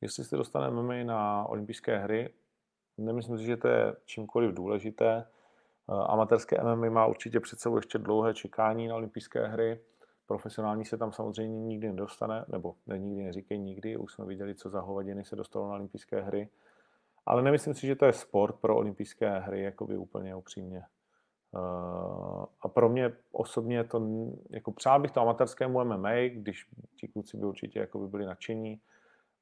Jestli 0.00 0.24
se 0.24 0.36
dostaneme 0.36 0.82
MMA 0.82 0.94
na 1.04 1.44
olympijské 1.44 1.98
hry, 1.98 2.30
nemyslím 2.98 3.38
si, 3.38 3.44
že 3.44 3.56
to 3.56 3.68
je 3.68 3.96
čímkoliv 4.04 4.54
důležité. 4.54 5.24
Eh, 5.90 5.92
amatérské 6.06 6.62
MMA 6.62 6.90
má 6.90 7.06
určitě 7.06 7.40
před 7.40 7.60
sebou 7.60 7.76
ještě 7.76 7.98
dlouhé 7.98 8.34
čekání 8.34 8.88
na 8.88 8.94
olympijské 8.94 9.46
hry. 9.46 9.80
Profesionální 10.26 10.84
se 10.84 10.96
tam 10.96 11.12
samozřejmě 11.12 11.60
nikdy 11.60 11.86
nedostane, 11.86 12.44
nebo 12.48 12.74
ne, 12.86 12.98
nikdy 12.98 13.24
neříkej 13.24 13.58
nikdy, 13.58 13.96
už 13.96 14.12
jsme 14.12 14.24
viděli, 14.24 14.54
co 14.54 14.70
za 14.70 14.80
hovadiny 14.80 15.24
se 15.24 15.36
dostalo 15.36 15.68
na 15.68 15.74
olympijské 15.74 16.20
hry. 16.20 16.48
Ale 17.26 17.42
nemyslím 17.42 17.74
si, 17.74 17.86
že 17.86 17.96
to 17.96 18.04
je 18.04 18.12
sport 18.12 18.56
pro 18.60 18.76
olympijské 18.76 19.38
hry, 19.38 19.62
jakoby 19.62 19.96
úplně 19.96 20.34
upřímně. 20.34 20.82
Uh, 21.52 22.44
a 22.60 22.68
pro 22.68 22.88
mě 22.88 23.12
osobně 23.32 23.84
to, 23.84 24.08
jako 24.50 24.72
přál 24.72 25.00
bych 25.00 25.10
to 25.10 25.20
amatérskému 25.20 25.84
MMA, 25.84 26.12
když 26.28 26.66
ti 26.96 27.08
kluci 27.08 27.36
by 27.36 27.46
určitě 27.46 27.78
jako 27.78 27.98
by 27.98 28.08
byli 28.08 28.26
nadšení, 28.26 28.80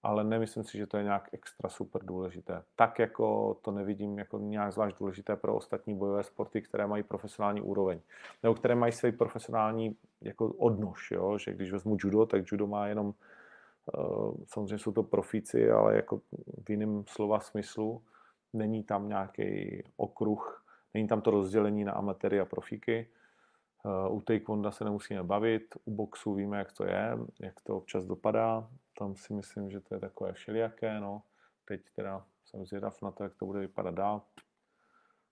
ale 0.07 0.25
nemyslím 0.25 0.65
si, 0.65 0.79
že 0.79 0.87
to 0.87 0.97
je 0.97 1.05
nějak 1.05 1.29
extra 1.33 1.69
super 1.69 2.05
důležité. 2.05 2.63
Tak 2.77 2.99
jako 2.99 3.55
to 3.63 3.71
nevidím 3.71 4.19
jako 4.19 4.39
nějak 4.39 4.73
zvlášť 4.73 4.99
důležité 4.99 5.37
pro 5.37 5.55
ostatní 5.55 5.95
bojové 5.95 6.23
sporty, 6.23 6.63
které 6.63 6.87
mají 6.87 7.03
profesionální 7.03 7.61
úroveň, 7.61 8.01
nebo 8.43 8.55
které 8.55 8.75
mají 8.75 8.93
své 8.93 9.13
profesionální 9.13 9.97
jako 10.21 10.49
odnož, 10.49 11.11
jo? 11.11 11.39
že 11.39 11.53
když 11.53 11.73
vezmu 11.73 11.97
judo, 12.01 12.27
tak 12.27 12.53
judo 12.53 12.67
má 12.67 12.87
jenom, 12.87 13.07
uh, 13.07 14.35
samozřejmě 14.47 14.79
jsou 14.79 14.93
to 14.93 15.03
profíci, 15.03 15.71
ale 15.71 15.97
jako 15.97 16.21
v 16.65 16.71
jiném 16.71 17.05
slova 17.07 17.41
smyslu, 17.41 18.03
není 18.53 18.83
tam 18.83 19.09
nějaký 19.09 19.83
okruh, 19.97 20.65
není 20.95 21.09
tam 21.09 21.21
to 21.21 21.31
rozdělení 21.31 21.85
na 21.85 21.93
amatéry 21.93 22.41
a 22.41 22.45
profíky. 22.45 23.09
Uh, 23.85 24.17
u 24.17 24.21
taekwonda 24.21 24.71
se 24.71 24.85
nemusíme 24.85 25.23
bavit, 25.23 25.75
u 25.85 25.91
boxu 25.91 26.35
víme, 26.35 26.59
jak 26.59 26.73
to 26.73 26.85
je, 26.85 27.19
jak 27.41 27.61
to 27.61 27.77
občas 27.77 28.05
dopadá, 28.07 28.69
tam 28.99 29.17
si 29.17 29.33
myslím, 29.33 29.71
že 29.71 29.81
to 29.81 29.95
je 29.95 30.01
takové 30.01 30.33
všelijaké, 30.33 31.01
no. 31.01 31.23
Teď 31.65 31.83
teda 31.97 32.27
jsem 32.45 32.67
zvědav 32.67 33.03
na 33.03 33.11
to, 33.11 33.23
jak 33.23 33.35
to 33.35 33.47
bude 33.47 33.61
vypadat 33.61 33.95
dál. 33.95 34.23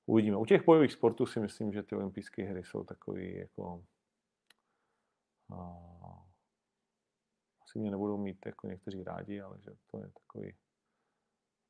Uvidíme. 0.07 0.37
U 0.37 0.45
těch 0.45 0.65
bojových 0.65 0.93
sportů 0.93 1.27
si 1.27 1.41
myslím, 1.41 1.73
že 1.73 1.83
ty 1.83 1.97
olympijské 1.97 2.43
hry 2.43 2.65
jsou 2.65 2.85
takový 2.85 3.37
jako... 3.37 3.85
A, 5.51 5.57
asi 7.63 7.79
mě 7.79 7.91
nebudou 7.91 8.17
mít 8.17 8.47
jako 8.47 8.67
někteří 8.67 9.05
rádi, 9.05 9.41
ale 9.41 9.61
že 9.61 9.71
to 9.91 9.99
je 9.99 10.11
takový 10.11 10.57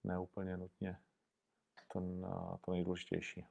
neúplně 0.05 0.57
nutně 0.57 0.99
to, 1.93 2.01
to 2.65 2.73
nejdůležitější. 2.73 3.47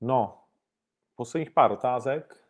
No, 0.00 0.44
posledních 1.14 1.50
pár 1.50 1.72
otázek. 1.72 2.46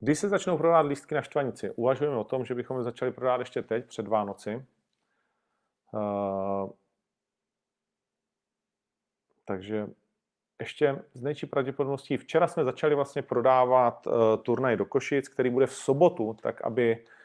Kdy 0.00 0.14
se 0.14 0.28
začnou 0.28 0.58
prodávat 0.58 0.86
lístky 0.88 1.14
na 1.14 1.22
štvanici? 1.22 1.70
Uvažujeme 1.70 2.16
o 2.16 2.24
tom, 2.24 2.44
že 2.44 2.54
bychom 2.54 2.76
je 2.76 2.82
začali 2.82 3.12
prodávat 3.12 3.40
ještě 3.40 3.62
teď, 3.62 3.86
před 3.86 4.08
Vánoci. 4.08 4.66
Uh, 5.92 6.70
takže 9.44 9.86
ještě 10.60 11.04
z 11.14 11.22
nejčí 11.22 11.46
pravděpodobností. 11.46 12.16
Včera 12.16 12.48
jsme 12.48 12.64
začali 12.64 12.94
vlastně 12.94 13.22
prodávat 13.22 14.06
uh, 14.06 14.12
turnaj 14.42 14.76
do 14.76 14.84
Košic, 14.84 15.28
který 15.28 15.50
bude 15.50 15.66
v 15.66 15.74
sobotu, 15.74 16.36
tak 16.42 16.60
aby 16.60 17.04
Eh, 17.04 17.21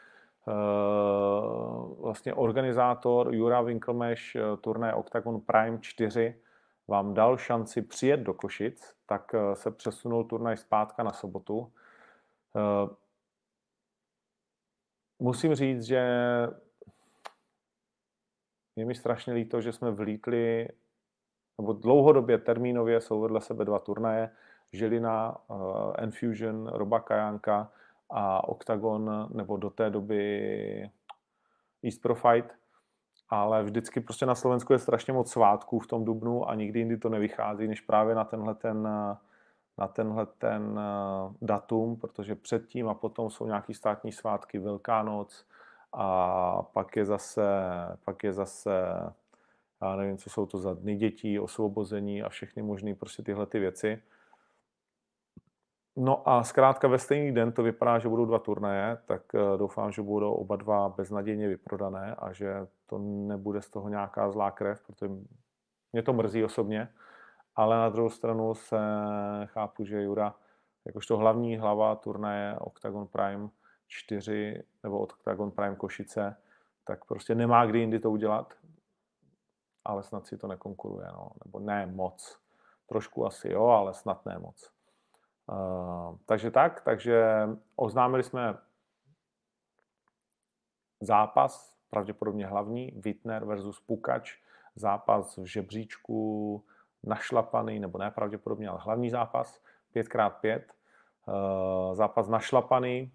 vlastně 2.00 2.34
organizátor 2.34 3.34
Jura 3.36 3.62
Winkelmeš 3.62 4.36
eh, 4.36 4.58
turné 4.62 4.94
Octagon 4.94 5.42
Prime 5.42 5.80
4 5.82 6.42
vám 6.88 7.14
dal 7.14 7.38
šanci 7.38 7.82
přijet 7.82 8.20
do 8.20 8.34
Košic, 8.34 8.96
tak 9.06 9.34
eh, 9.34 9.56
se 9.56 9.72
přesunul 9.72 10.24
turnaj 10.24 10.58
zpátka 10.58 11.04
na 11.04 11.12
sobotu. 11.12 11.72
Musím 15.20 15.56
říct, 15.56 15.84
že 15.84 16.02
je 18.76 18.86
mi 18.86 18.96
strašně 18.96 19.34
líto, 19.34 19.62
že 19.62 19.74
jsme 19.74 19.92
vlítli, 19.92 20.68
nebo 21.58 21.74
dlouhodobě 21.74 22.38
termínově 22.38 23.02
jsou 23.02 23.22
vedle 23.22 23.42
sebe 23.42 23.66
dva 23.66 23.80
turnaje, 23.80 24.30
Žilina, 24.74 25.38
Enfusion, 25.98 26.68
Roba 26.68 27.00
Kajanka, 27.00 27.72
a 28.10 28.48
Octagon 28.48 29.30
nebo 29.34 29.58
do 29.58 29.70
té 29.70 29.90
doby 29.90 30.92
East 31.84 32.02
Pro 32.02 32.16
Fight, 32.16 32.52
ale 33.30 33.64
vždycky 33.64 34.02
prostě 34.02 34.26
na 34.26 34.36
Slovensku 34.36 34.74
je 34.74 34.80
strašně 34.80 35.14
moc 35.14 35.32
svátků 35.32 35.80
v 35.80 35.88
tom 35.88 36.06
dubnu 36.06 36.50
a 36.50 36.56
nikdy 36.56 36.80
jindy 36.80 36.98
to 36.98 37.10
nevychází, 37.10 37.68
než 37.68 37.82
právě 37.82 38.16
na 38.16 38.24
tenhle 38.24 38.56
ten 38.56 38.90
na 39.80 39.88
tenhle 39.88 40.26
ten 40.26 40.80
eh, 40.80 41.34
datum, 41.42 41.96
protože 41.96 42.36
předtím 42.36 42.90
a 42.90 42.94
potom 42.94 43.30
jsou 43.30 43.48
nějaký 43.48 43.74
státní 43.74 44.12
svátky, 44.12 44.60
Velká 44.60 45.04
noc 45.04 45.46
a 45.94 46.62
pak 46.64 46.96
je 46.96 47.06
zase, 47.06 47.44
pak 48.06 48.24
je 48.24 48.34
zase 48.34 48.72
já 49.82 49.96
nevím, 49.96 50.18
co 50.18 50.30
jsou 50.30 50.46
to 50.46 50.58
za 50.58 50.74
dny 50.74 50.96
dětí, 50.96 51.40
osvobození 51.40 52.24
a 52.24 52.30
všechny 52.30 52.62
možné 52.62 52.96
prostě 52.96 53.24
tyhle 53.24 53.46
ty 53.46 53.60
věci. 53.60 54.02
No 56.00 56.30
a 56.30 56.44
zkrátka 56.44 56.88
ve 56.88 57.00
stejný 57.00 57.32
den 57.32 57.52
to 57.52 57.64
vypadá, 57.64 58.00
že 58.00 58.10
budou 58.10 58.26
dva 58.26 58.40
turnaje, 58.40 58.98
tak 59.06 59.22
eh, 59.36 59.58
doufám, 59.58 59.92
že 59.92 60.02
budou 60.02 60.34
oba 60.34 60.56
dva 60.56 60.90
beznadějně 60.90 61.48
vyprodané 61.48 62.16
a 62.16 62.34
že 62.34 62.68
to 62.86 62.98
nebude 63.00 63.62
z 63.62 63.70
toho 63.70 63.90
nějaká 63.90 64.32
zlá 64.32 64.52
krev, 64.52 64.82
protože 64.82 65.14
mě 65.94 66.04
to 66.04 66.14
mrzí 66.14 66.44
osobně, 66.44 66.90
ale 67.56 67.78
na 67.78 67.90
druhou 67.90 68.10
stranu 68.10 68.56
se 68.56 68.78
chápu, 69.46 69.86
že 69.86 70.02
Jura, 70.02 70.36
jakožto 70.86 71.18
hlavní 71.18 71.58
hlava 71.58 71.96
turnaje 71.96 72.56
Octagon 72.60 73.08
Prime 73.08 73.50
4 73.88 74.64
nebo 74.84 75.00
Octagon 75.00 75.52
Prime 75.52 75.76
Košice, 75.76 76.36
tak 76.86 77.06
prostě 77.06 77.36
nemá 77.36 77.66
kdy 77.66 77.80
jindy 77.80 78.00
to 78.00 78.12
udělat, 78.12 78.54
ale 79.86 80.04
snad 80.04 80.28
si 80.28 80.38
to 80.38 80.48
nekonkuruje, 80.48 81.08
no. 81.14 81.30
nebo 81.46 81.60
ne 81.60 81.86
moc. 81.86 82.40
Trošku 82.86 83.26
asi 83.26 83.52
jo, 83.52 83.66
ale 83.66 83.94
snad 83.94 84.26
ne 84.26 84.40
moc. 84.40 84.77
Uh, 85.52 86.16
takže 86.26 86.52
tak, 86.52 86.82
takže 86.82 87.48
oznámili 87.76 88.24
jsme 88.24 88.58
zápas, 91.02 91.78
pravděpodobně 91.90 92.48
hlavní, 92.48 92.92
Wittner 92.96 93.46
versus 93.46 93.80
Pukač, 93.80 94.38
zápas 94.76 95.38
v 95.38 95.46
žebříčku 95.46 96.64
našlapaný, 97.04 97.80
nebo 97.80 97.98
ne 97.98 98.12
pravděpodobně, 98.12 98.70
ale 98.70 98.80
hlavní 98.82 99.10
zápas, 99.10 99.62
5x5, 99.96 100.62
uh, 101.28 101.96
zápas 101.96 102.28
našlapaný, 102.28 103.12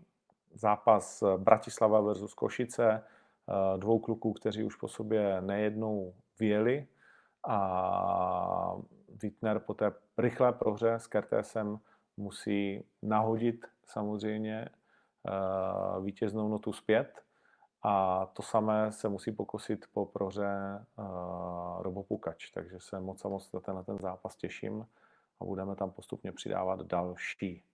zápas 0.55 1.23
Bratislava 1.37 2.01
versus 2.01 2.35
Košice, 2.35 3.05
uh, 3.47 3.81
dvou 3.81 3.99
kluků, 3.99 4.33
kteří 4.33 4.65
už 4.65 4.77
po 4.77 4.89
sobě 4.89 5.41
nejednou 5.41 6.15
vyjeli. 6.41 6.87
A 7.47 8.77
Wittner 9.23 9.59
po 9.59 9.75
té 9.75 9.93
rychlé 10.19 10.53
prohře 10.53 10.95
s 10.95 11.07
Kertésem 11.07 11.79
musí 12.17 12.85
nahodit 13.03 13.67
samozřejmě 13.85 14.69
eh, 14.69 16.01
vítěznou 16.01 16.49
notu 16.49 16.73
zpět 16.73 17.23
a 17.83 18.27
to 18.27 18.43
samé 18.43 18.93
se 18.93 19.09
musí 19.09 19.33
pokusit 19.33 19.87
po 19.93 20.07
prohře 20.07 20.85
uh, 20.97 21.83
Robo 21.83 22.03
Pukač, 22.03 22.51
takže 22.51 22.81
se 22.81 23.01
moc 23.01 23.25
a 23.25 23.29
moc 23.29 23.51
na 23.69 23.83
ten 23.83 23.99
zápas 23.99 24.37
těším 24.37 24.87
a 25.41 25.45
budeme 25.45 25.77
tam 25.77 25.91
postupně 25.91 26.33
přidávat 26.33 26.81
další. 26.81 27.65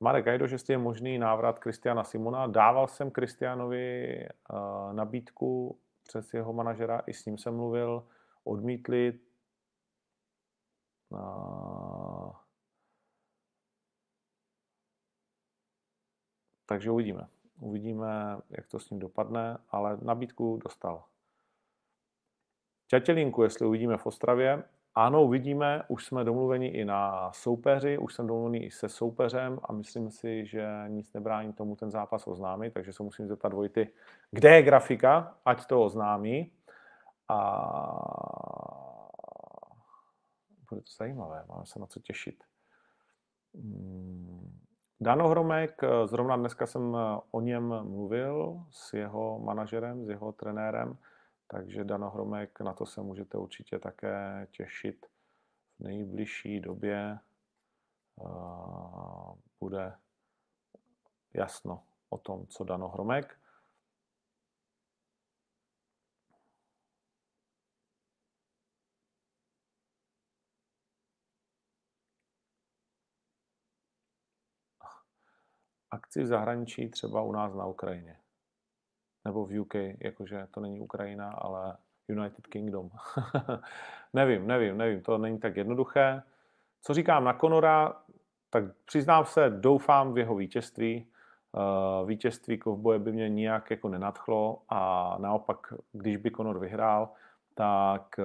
Marek 0.00 0.24
Gajdo, 0.24 0.46
že 0.46 0.56
je 0.68 0.78
možný 0.78 1.18
návrat 1.18 1.58
Kristiana 1.58 2.04
Simona. 2.04 2.46
Dával 2.46 2.88
jsem 2.88 3.10
Kristianovi 3.10 4.28
uh, 4.52 4.92
nabídku 4.92 5.78
přes 6.02 6.34
jeho 6.34 6.52
manažera, 6.52 7.02
i 7.06 7.14
s 7.14 7.26
ním 7.26 7.38
jsem 7.38 7.56
mluvil, 7.56 8.06
odmítli. 8.48 9.20
Uh, 11.10 12.32
takže 16.66 16.90
uvidíme. 16.90 17.28
Uvidíme, 17.60 18.38
jak 18.50 18.66
to 18.66 18.78
s 18.78 18.90
ním 18.90 19.00
dopadne, 19.00 19.58
ale 19.68 19.98
nabídku 20.02 20.56
dostal. 20.64 21.04
Čatělinku, 22.86 23.42
jestli 23.42 23.66
uvidíme 23.66 23.96
v 23.96 24.06
Ostravě, 24.06 24.64
ano, 24.94 25.24
uvidíme, 25.24 25.82
už 25.88 26.06
jsme 26.06 26.24
domluveni 26.24 26.66
i 26.66 26.84
na 26.84 27.32
soupeři, 27.32 27.98
už 27.98 28.14
jsem 28.14 28.26
domluvený 28.26 28.64
i 28.64 28.70
se 28.70 28.88
soupeřem 28.88 29.58
a 29.62 29.72
myslím 29.72 30.10
si, 30.10 30.46
že 30.46 30.68
nic 30.88 31.12
nebrání 31.12 31.52
tomu 31.52 31.76
ten 31.76 31.90
zápas 31.90 32.26
oznámit, 32.26 32.74
takže 32.74 32.92
se 32.92 33.02
musím 33.02 33.28
zeptat 33.28 33.52
Vojty, 33.52 33.88
kde 34.30 34.56
je 34.56 34.62
grafika, 34.62 35.38
ať 35.44 35.66
to 35.66 35.84
oznámí. 35.84 36.52
A 37.28 37.40
bude 40.70 40.80
to 40.80 40.90
zajímavé, 40.98 41.44
máme 41.48 41.66
se 41.66 41.78
na 41.78 41.86
co 41.86 42.00
těšit. 42.00 42.44
Hmm. 43.54 44.60
Dano 45.00 45.28
Hromek, 45.28 45.80
zrovna 46.04 46.36
dneska 46.36 46.66
jsem 46.66 46.96
o 47.30 47.40
něm 47.40 47.82
mluvil 47.82 48.64
s 48.70 48.92
jeho 48.92 49.38
manažerem, 49.38 50.06
s 50.06 50.08
jeho 50.08 50.32
trenérem, 50.32 50.98
takže 51.46 51.84
Dano 51.84 52.10
Hromek, 52.10 52.60
na 52.60 52.72
to 52.72 52.86
se 52.86 53.02
můžete 53.02 53.38
určitě 53.38 53.78
také 53.78 54.46
těšit 54.50 55.06
v 55.78 55.80
nejbližší 55.80 56.60
době. 56.60 57.18
Bude 59.60 59.96
jasno 61.34 61.82
o 62.08 62.18
tom, 62.18 62.46
co 62.46 62.64
Dano 62.64 62.88
Hromek. 62.88 63.40
Akci 75.90 76.22
v 76.22 76.26
zahraničí 76.26 76.88
třeba 76.88 77.22
u 77.22 77.32
nás 77.32 77.54
na 77.54 77.66
Ukrajině 77.66 78.16
nebo 79.28 79.46
v 79.46 79.60
UK, 79.60 79.74
jakože 80.00 80.46
to 80.50 80.60
není 80.60 80.80
Ukrajina, 80.80 81.30
ale 81.30 81.76
United 82.08 82.46
Kingdom. 82.46 82.90
nevím, 84.12 84.46
nevím, 84.46 84.78
nevím, 84.78 85.02
to 85.02 85.18
není 85.18 85.38
tak 85.38 85.56
jednoduché. 85.56 86.22
Co 86.82 86.94
říkám 86.94 87.24
na 87.24 87.32
Conora, 87.32 87.96
tak 88.50 88.64
přiznám 88.84 89.24
se, 89.24 89.50
doufám 89.50 90.14
v 90.14 90.18
jeho 90.18 90.36
vítězství. 90.36 91.06
Eh, 91.56 92.06
vítězství 92.06 92.58
kovboje 92.58 92.98
by 92.98 93.12
mě 93.12 93.28
nijak 93.28 93.70
jako 93.70 93.88
nenadchlo 93.88 94.62
a 94.68 95.16
naopak, 95.20 95.74
když 95.92 96.16
by 96.16 96.30
Conor 96.30 96.58
vyhrál, 96.58 97.08
tak 97.54 98.18
eh, 98.18 98.24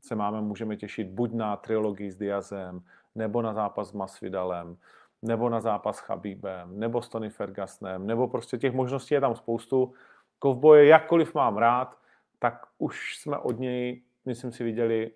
se 0.00 0.14
máme, 0.14 0.40
můžeme 0.40 0.76
těšit 0.76 1.08
buď 1.08 1.32
na 1.32 1.56
trilogii 1.56 2.10
s 2.10 2.16
Diazem, 2.16 2.80
nebo 3.14 3.42
na 3.42 3.54
zápas 3.54 3.88
s 3.88 3.92
Masvidalem, 3.92 4.76
nebo 5.22 5.48
na 5.48 5.60
zápas 5.60 5.96
s 5.96 6.00
Chabíbem, 6.00 6.78
nebo 6.78 7.02
s 7.02 7.08
Tony 7.08 7.30
Fergusonem, 7.30 8.06
nebo 8.06 8.28
prostě 8.28 8.58
těch 8.58 8.72
možností 8.72 9.14
je 9.14 9.20
tam 9.20 9.34
spoustu. 9.34 9.92
Kovboje, 10.38 10.86
jakkoliv 10.86 11.34
mám 11.34 11.56
rád, 11.56 11.98
tak 12.38 12.66
už 12.78 13.16
jsme 13.16 13.38
od 13.38 13.58
něj, 13.58 14.02
myslím 14.24 14.52
si, 14.52 14.64
viděli 14.64 15.10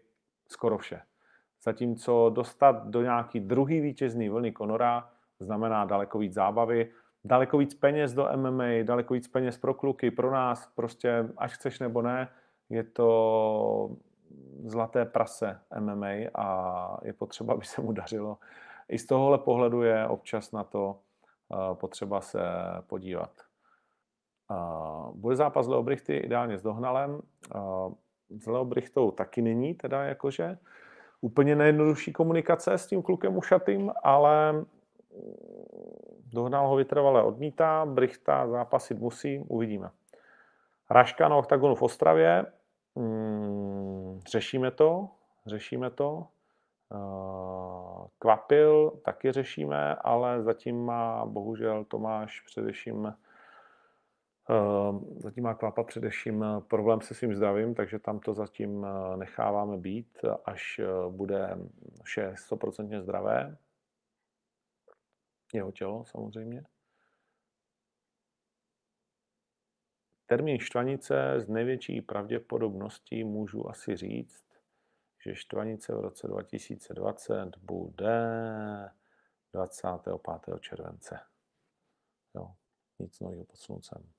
skoro 0.49 0.79
vše. 0.79 1.03
Zatímco 1.65 2.31
dostat 2.35 2.87
do 2.87 3.03
nějaký 3.03 3.41
druhý 3.41 3.81
vítězný 3.81 4.29
vlny 4.29 4.53
Konora 4.53 5.11
znamená 5.41 5.85
daleko 5.85 6.19
víc 6.19 6.33
zábavy, 6.33 6.93
daleko 7.25 7.59
víc 7.59 7.75
peněz 7.75 8.13
do 8.13 8.29
MMA, 8.37 8.65
daleko 8.83 9.15
víc 9.15 9.29
peněz 9.29 9.59
pro 9.59 9.75
kluky, 9.75 10.11
pro 10.11 10.31
nás, 10.31 10.67
prostě 10.67 11.29
až 11.37 11.55
chceš 11.55 11.79
nebo 11.79 12.03
ne, 12.03 12.29
je 12.71 12.85
to 12.85 13.97
zlaté 14.65 15.05
prase 15.05 15.61
MMA 15.81 16.09
a 16.35 16.99
je 17.03 17.13
potřeba, 17.13 17.55
aby 17.55 17.65
se 17.65 17.83
mu 17.83 17.93
dařilo 17.93 18.39
i 18.93 18.99
z 18.99 19.07
tohohle 19.07 19.39
pohledu 19.39 19.83
je 19.83 20.07
občas 20.07 20.53
na 20.53 20.65
to 20.65 20.99
eh, 21.53 21.75
potřeba 21.75 22.21
se 22.21 22.41
podívat. 22.87 23.31
Eh, 24.51 24.55
bude 25.15 25.37
zápas 25.37 25.67
Leobrichty 25.67 26.17
ideálně 26.17 26.59
s 26.59 26.63
Dohnalem. 26.63 27.21
Eh, 27.55 27.59
s 28.39 28.47
Leobrichtou 28.47 29.11
taky 29.11 29.43
není 29.43 29.75
teda 29.75 30.05
jakože 30.05 30.59
úplně 31.21 31.57
nejjednodušší 31.57 32.13
komunikace 32.13 32.73
s 32.73 32.87
tím 32.87 33.03
klukem 33.03 33.37
ušatým, 33.37 33.93
ale 34.03 34.65
Dohnal 36.33 36.69
ho 36.69 36.77
vytrvale 36.77 37.23
odmítá, 37.23 37.87
Brichta 37.87 38.49
zápasit 38.49 38.99
musí, 38.99 39.39
uvidíme. 39.39 39.91
Raška 40.91 41.29
na 41.29 41.37
oktagonu 41.37 41.75
v 41.75 41.83
Ostravě, 41.83 42.47
hmm, 42.97 44.21
řešíme 44.31 44.71
to, 44.71 45.09
řešíme 45.47 45.91
to. 45.91 46.27
Eh, 46.95 48.09
kvapil 48.19 48.91
taky 49.05 49.33
řešíme, 49.33 49.95
ale 49.95 50.43
zatím 50.43 50.85
má 50.85 51.27
bohužel 51.27 51.85
Tomáš 51.85 52.41
především 52.41 53.07
eh, 53.07 53.15
zatím 55.17 55.45
má 55.45 55.55
Kvapa 55.55 55.85
především 55.85 56.45
problém 56.69 57.01
se 57.01 57.15
svým 57.15 57.35
zdravím, 57.35 57.75
takže 57.75 57.99
tam 57.99 58.21
to 58.21 58.35
zatím 58.35 58.87
eh, 58.87 59.17
necháváme 59.17 59.77
být, 59.77 60.19
až 60.45 60.81
bude 61.11 61.59
vše 62.03 62.35
100% 62.51 63.03
zdravé. 63.03 63.57
Jeho 65.55 65.73
tělo 65.73 66.05
samozřejmě. 66.05 66.65
Termín 70.27 70.59
štvanice 70.59 71.35
z 71.37 71.49
největší 71.49 72.01
pravděpodobností 72.01 73.25
můžu 73.25 73.69
asi 73.69 73.97
říct 73.97 74.52
že 75.23 75.35
Štvanice 75.35 75.95
v 75.95 76.01
roce 76.01 76.27
2020 76.27 77.59
bude 77.59 78.21
25. 79.53 80.61
července. 80.61 81.21
Jo, 82.35 82.55
nic 82.99 83.21
nového 83.21 83.45
pod 83.45 83.57
sluncem. 83.57 84.13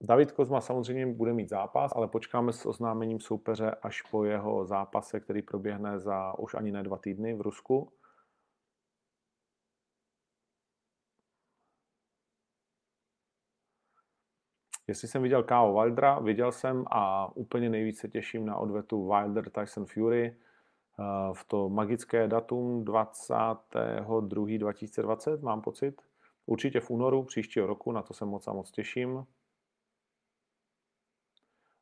David 0.00 0.32
Kozma 0.32 0.60
samozřejmě 0.60 1.06
bude 1.06 1.32
mít 1.32 1.48
zápas, 1.48 1.92
ale 1.94 2.08
počkáme 2.08 2.52
s 2.52 2.66
oznámením 2.66 3.20
soupeře 3.20 3.70
až 3.70 4.02
po 4.02 4.24
jeho 4.24 4.66
zápase, 4.66 5.20
který 5.20 5.42
proběhne 5.42 5.98
za 5.98 6.38
už 6.38 6.54
ani 6.54 6.72
ne 6.72 6.82
dva 6.82 6.98
týdny 6.98 7.34
v 7.34 7.40
Rusku. 7.40 7.92
Jestli 14.88 15.08
jsem 15.08 15.22
viděl 15.22 15.42
K.O. 15.42 15.80
Wildera, 15.80 16.18
viděl 16.18 16.52
jsem 16.52 16.84
a 16.90 17.30
úplně 17.36 17.70
nejvíce 17.70 18.08
těším 18.08 18.46
na 18.46 18.56
odvetu 18.56 19.08
Wilder 19.08 19.50
Tyson 19.50 19.86
Fury 19.86 20.26
eh, 20.26 20.34
v 21.32 21.44
to 21.44 21.68
magické 21.68 22.28
datum 22.28 22.84
22. 22.84 24.58
2020, 24.58 25.42
mám 25.42 25.62
pocit. 25.62 26.02
Určitě 26.46 26.80
v 26.80 26.90
únoru 26.90 27.22
příštího 27.22 27.66
roku, 27.66 27.92
na 27.92 28.02
to 28.02 28.14
se 28.14 28.24
moc 28.24 28.48
a 28.48 28.52
moc 28.52 28.70
těším. 28.70 29.26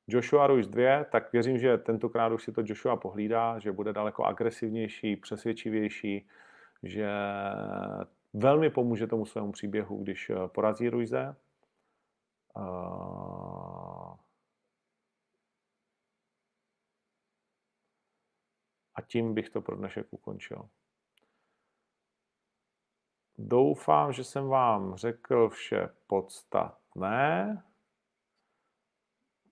Joshua 0.09 0.47
Ruiz 0.47 0.69
2, 0.69 1.05
tak 1.05 1.33
věřím, 1.33 1.59
že 1.59 1.79
tentokrát 1.79 2.33
už 2.33 2.45
si 2.45 2.53
to 2.53 2.63
Joshua 2.65 2.97
pohlídá, 2.97 3.59
že 3.59 3.73
bude 3.73 3.93
daleko 3.93 4.25
agresivnější, 4.25 5.17
přesvědčivější, 5.17 6.27
že 6.83 7.11
velmi 8.33 8.71
pomůže 8.71 9.07
tomu 9.07 9.27
svému 9.27 9.53
příběhu, 9.53 10.03
když 10.03 10.31
eh, 10.31 10.35
porazí 10.49 10.89
Ruize. 10.89 11.37
A 18.95 19.03
tím 19.07 19.35
bych 19.35 19.51
to 19.51 19.61
pro 19.61 19.77
dnešek 19.77 20.07
ukončil. 20.11 20.69
Doufám, 23.39 24.13
že 24.13 24.25
jsem 24.25 24.49
vám 24.49 24.95
řekl 24.95 25.49
vše 25.49 25.89
podstatné, 26.07 27.63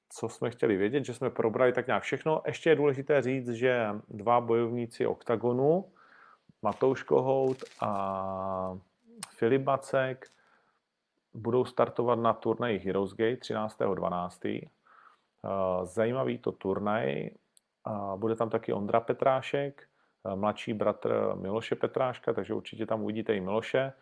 co 0.08 0.28
jsme 0.28 0.50
chtěli 0.50 0.76
vědět, 0.76 1.04
že 1.04 1.14
jsme 1.14 1.30
probrali 1.30 1.72
tak 1.72 1.86
nějak 1.86 2.02
všechno. 2.02 2.42
Ještě 2.46 2.70
je 2.70 2.76
důležité 2.76 3.22
říct, 3.22 3.48
že 3.48 3.88
dva 4.08 4.40
bojovníci 4.40 5.06
OKTAGONu, 5.06 5.92
Matouš 6.62 7.02
Kohout 7.02 7.64
a 7.80 8.78
Filip 9.30 9.62
Bacek, 9.62 10.30
budou 11.34 11.64
startovat 11.64 12.18
na 12.18 12.32
turnaji 12.32 12.78
Heroes 12.78 13.14
Gate 13.14 13.36
13.12. 13.36 14.70
Eh, 15.44 15.86
zajímavý 15.86 16.38
to 16.38 16.52
turnaj. 16.52 17.30
Bude 18.16 18.36
tam 18.36 18.50
taky 18.50 18.72
Ondra 18.72 19.00
Petrášek, 19.00 19.82
eh, 19.82 20.36
mladší 20.36 20.74
bratr 20.74 21.34
Miloše 21.34 21.74
Petráška, 21.74 22.32
takže 22.32 22.54
určitě 22.54 22.86
tam 22.86 23.02
uvidíte 23.02 23.34
i 23.34 23.40
Miloše. 23.40 23.92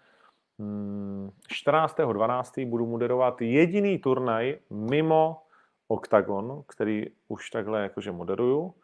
14.12. 1.49 2.62
Hmm, 2.62 2.70
budu 2.70 2.87
moderovat 2.87 3.43
jediný 3.43 3.99
turnaj 3.99 4.59
mimo 4.70 5.43
Octagon, 5.89 6.62
který 6.68 7.07
už 7.28 7.51
takhle 7.51 7.83
jakože 7.83 8.12
moderuju. 8.12 8.74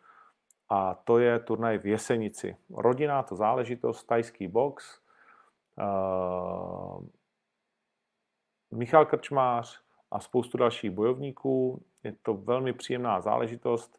A 0.69 0.95
to 0.95 1.19
je 1.19 1.39
turnaj 1.39 1.79
v 1.79 1.87
Jesenici. 1.87 2.57
Rodinná 2.75 3.23
to 3.23 3.37
záležitost, 3.37 4.05
tajský 4.05 4.49
box. 4.49 5.01
Michal 8.71 9.07
Krčmář 9.07 9.81
a 10.11 10.21
spoustu 10.21 10.59
dalších 10.59 10.91
bojovníků. 10.91 11.83
Je 12.05 12.15
to 12.23 12.35
velmi 12.35 12.73
příjemná 12.73 13.21
záležitost. 13.21 13.99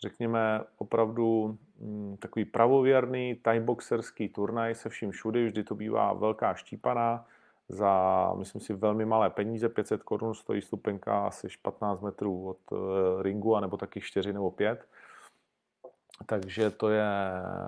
Řekněme 0.00 0.60
opravdu 0.78 1.58
hm, 1.80 2.16
takový 2.20 2.44
pravověrný 2.44 3.34
timeboxerský 3.34 4.28
turnaj 4.28 4.74
se 4.74 4.88
vším 4.88 5.10
všudy. 5.10 5.46
Vždy 5.46 5.64
to 5.64 5.74
bývá 5.74 6.12
velká 6.12 6.54
štípaná 6.54 7.26
za, 7.68 8.32
myslím 8.34 8.60
si, 8.60 8.74
velmi 8.74 9.04
malé 9.04 9.30
peníze, 9.30 9.68
500 9.68 10.02
korun 10.02 10.34
stojí 10.34 10.62
stupenka 10.62 11.26
asi 11.26 11.48
15 11.62 12.00
metrů 12.00 12.48
od 12.48 12.58
eh, 12.72 13.22
ringu, 13.22 13.56
anebo 13.56 13.76
taky 13.76 14.00
4 14.00 14.32
nebo 14.32 14.50
5. 14.50 14.88
Takže 16.26 16.70
to 16.70 16.90
je 16.90 17.06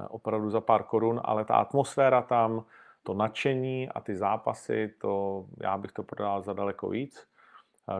opravdu 0.09 0.51
za 0.51 0.61
pár 0.61 0.83
korun, 0.83 1.21
ale 1.25 1.45
ta 1.45 1.55
atmosféra 1.55 2.23
tam, 2.23 2.65
to 3.09 3.15
nadšení 3.15 3.89
a 3.89 4.01
ty 4.01 4.17
zápasy, 4.17 4.95
to 5.01 5.45
já 5.63 5.79
bych 5.79 5.93
to 5.93 6.03
prodal 6.03 6.43
za 6.43 6.53
daleko 6.53 6.89
víc. 6.89 7.29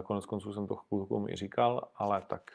Konec 0.05 0.27
konců 0.27 0.53
jsem 0.53 0.67
to 0.67 0.77
klukům 0.77 1.29
i 1.29 1.37
říkal, 1.37 1.89
ale 1.97 2.23
tak 2.29 2.51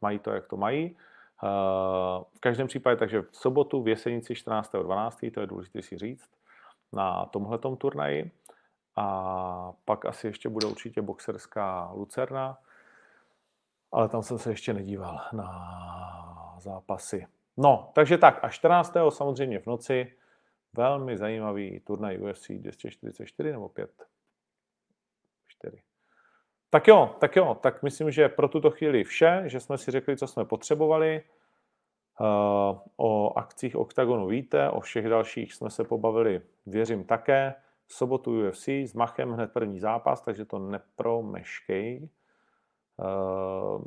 mají 0.00 0.18
to, 0.18 0.30
jak 0.30 0.46
to 0.46 0.56
mají. 0.56 0.96
Eh, 0.96 2.24
v 2.36 2.40
každém 2.40 2.66
případě, 2.66 2.96
takže 2.96 3.22
v 3.22 3.36
sobotu 3.36 3.82
v 3.82 3.88
Jesenici 3.88 4.34
14.12., 4.34 5.30
to 5.30 5.40
je 5.40 5.46
důležité 5.46 5.82
si 5.82 5.98
říct, 5.98 6.30
na 6.92 7.26
tomhletom 7.26 7.76
turnaji. 7.76 8.30
A 8.96 9.72
pak 9.84 10.04
asi 10.04 10.26
ještě 10.26 10.48
bude 10.48 10.66
určitě 10.66 11.02
boxerská 11.02 11.90
Lucerna, 11.94 12.58
ale 13.92 14.08
tam 14.08 14.22
jsem 14.22 14.38
se 14.38 14.50
ještě 14.50 14.72
nedíval 14.72 15.20
na 15.32 16.54
zápasy. 16.58 17.26
No, 17.56 17.90
takže 17.94 18.18
tak, 18.18 18.44
a 18.44 18.48
14. 18.48 18.96
samozřejmě 19.10 19.58
v 19.58 19.66
noci 19.66 20.18
velmi 20.76 21.18
zajímavý 21.18 21.80
turnaj 21.80 22.18
UFC 22.18 22.48
244 22.48 23.52
nebo 23.52 23.68
5? 23.68 23.90
4. 25.48 25.82
Tak 26.70 26.88
jo, 26.88 27.16
tak 27.20 27.36
jo, 27.36 27.54
tak 27.62 27.82
myslím, 27.82 28.10
že 28.10 28.28
pro 28.28 28.48
tuto 28.48 28.70
chvíli 28.70 29.04
vše, 29.04 29.42
že 29.46 29.60
jsme 29.60 29.78
si 29.78 29.90
řekli, 29.90 30.16
co 30.16 30.26
jsme 30.26 30.44
potřebovali. 30.44 31.24
Uh, 32.20 32.78
o 32.96 33.38
akcích 33.38 33.76
OKTAGONu 33.76 34.26
víte, 34.26 34.70
o 34.70 34.80
všech 34.80 35.08
dalších 35.08 35.54
jsme 35.54 35.70
se 35.70 35.84
pobavili, 35.84 36.42
věřím 36.66 37.04
také 37.04 37.54
sobotu 37.88 38.48
UFC 38.48 38.68
s 38.68 38.94
Machem 38.94 39.32
hned 39.32 39.52
první 39.52 39.80
zápas, 39.80 40.20
takže 40.20 40.44
to 40.44 40.58
nepromeškej. 40.58 42.08
Uh, 42.96 43.84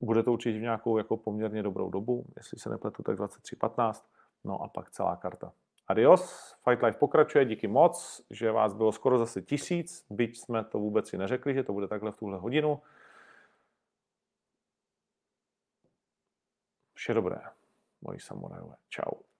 bude 0.00 0.22
to 0.22 0.32
určitě 0.32 0.58
v 0.58 0.62
nějakou 0.62 0.98
jako 0.98 1.16
poměrně 1.16 1.62
dobrou 1.62 1.90
dobu, 1.90 2.26
jestli 2.36 2.58
se 2.58 2.70
nepletu, 2.70 3.02
tak 3.02 3.18
23.15, 3.18 4.04
no 4.44 4.62
a 4.62 4.68
pak 4.68 4.90
celá 4.90 5.16
karta. 5.16 5.52
Adios, 5.86 6.54
Fight 6.64 6.82
Life 6.82 6.98
pokračuje, 6.98 7.44
díky 7.44 7.68
moc, 7.68 8.22
že 8.30 8.50
vás 8.50 8.74
bylo 8.74 8.92
skoro 8.92 9.18
zase 9.18 9.42
tisíc, 9.42 10.06
byť 10.10 10.38
jsme 10.38 10.64
to 10.64 10.78
vůbec 10.78 11.08
si 11.08 11.18
neřekli, 11.18 11.54
že 11.54 11.62
to 11.62 11.72
bude 11.72 11.88
takhle 11.88 12.12
v 12.12 12.16
tuhle 12.16 12.38
hodinu. 12.38 12.82
Vše 16.94 17.14
dobré, 17.14 17.40
moji 18.00 18.20
samurajové. 18.20 18.76
Čau. 18.88 19.31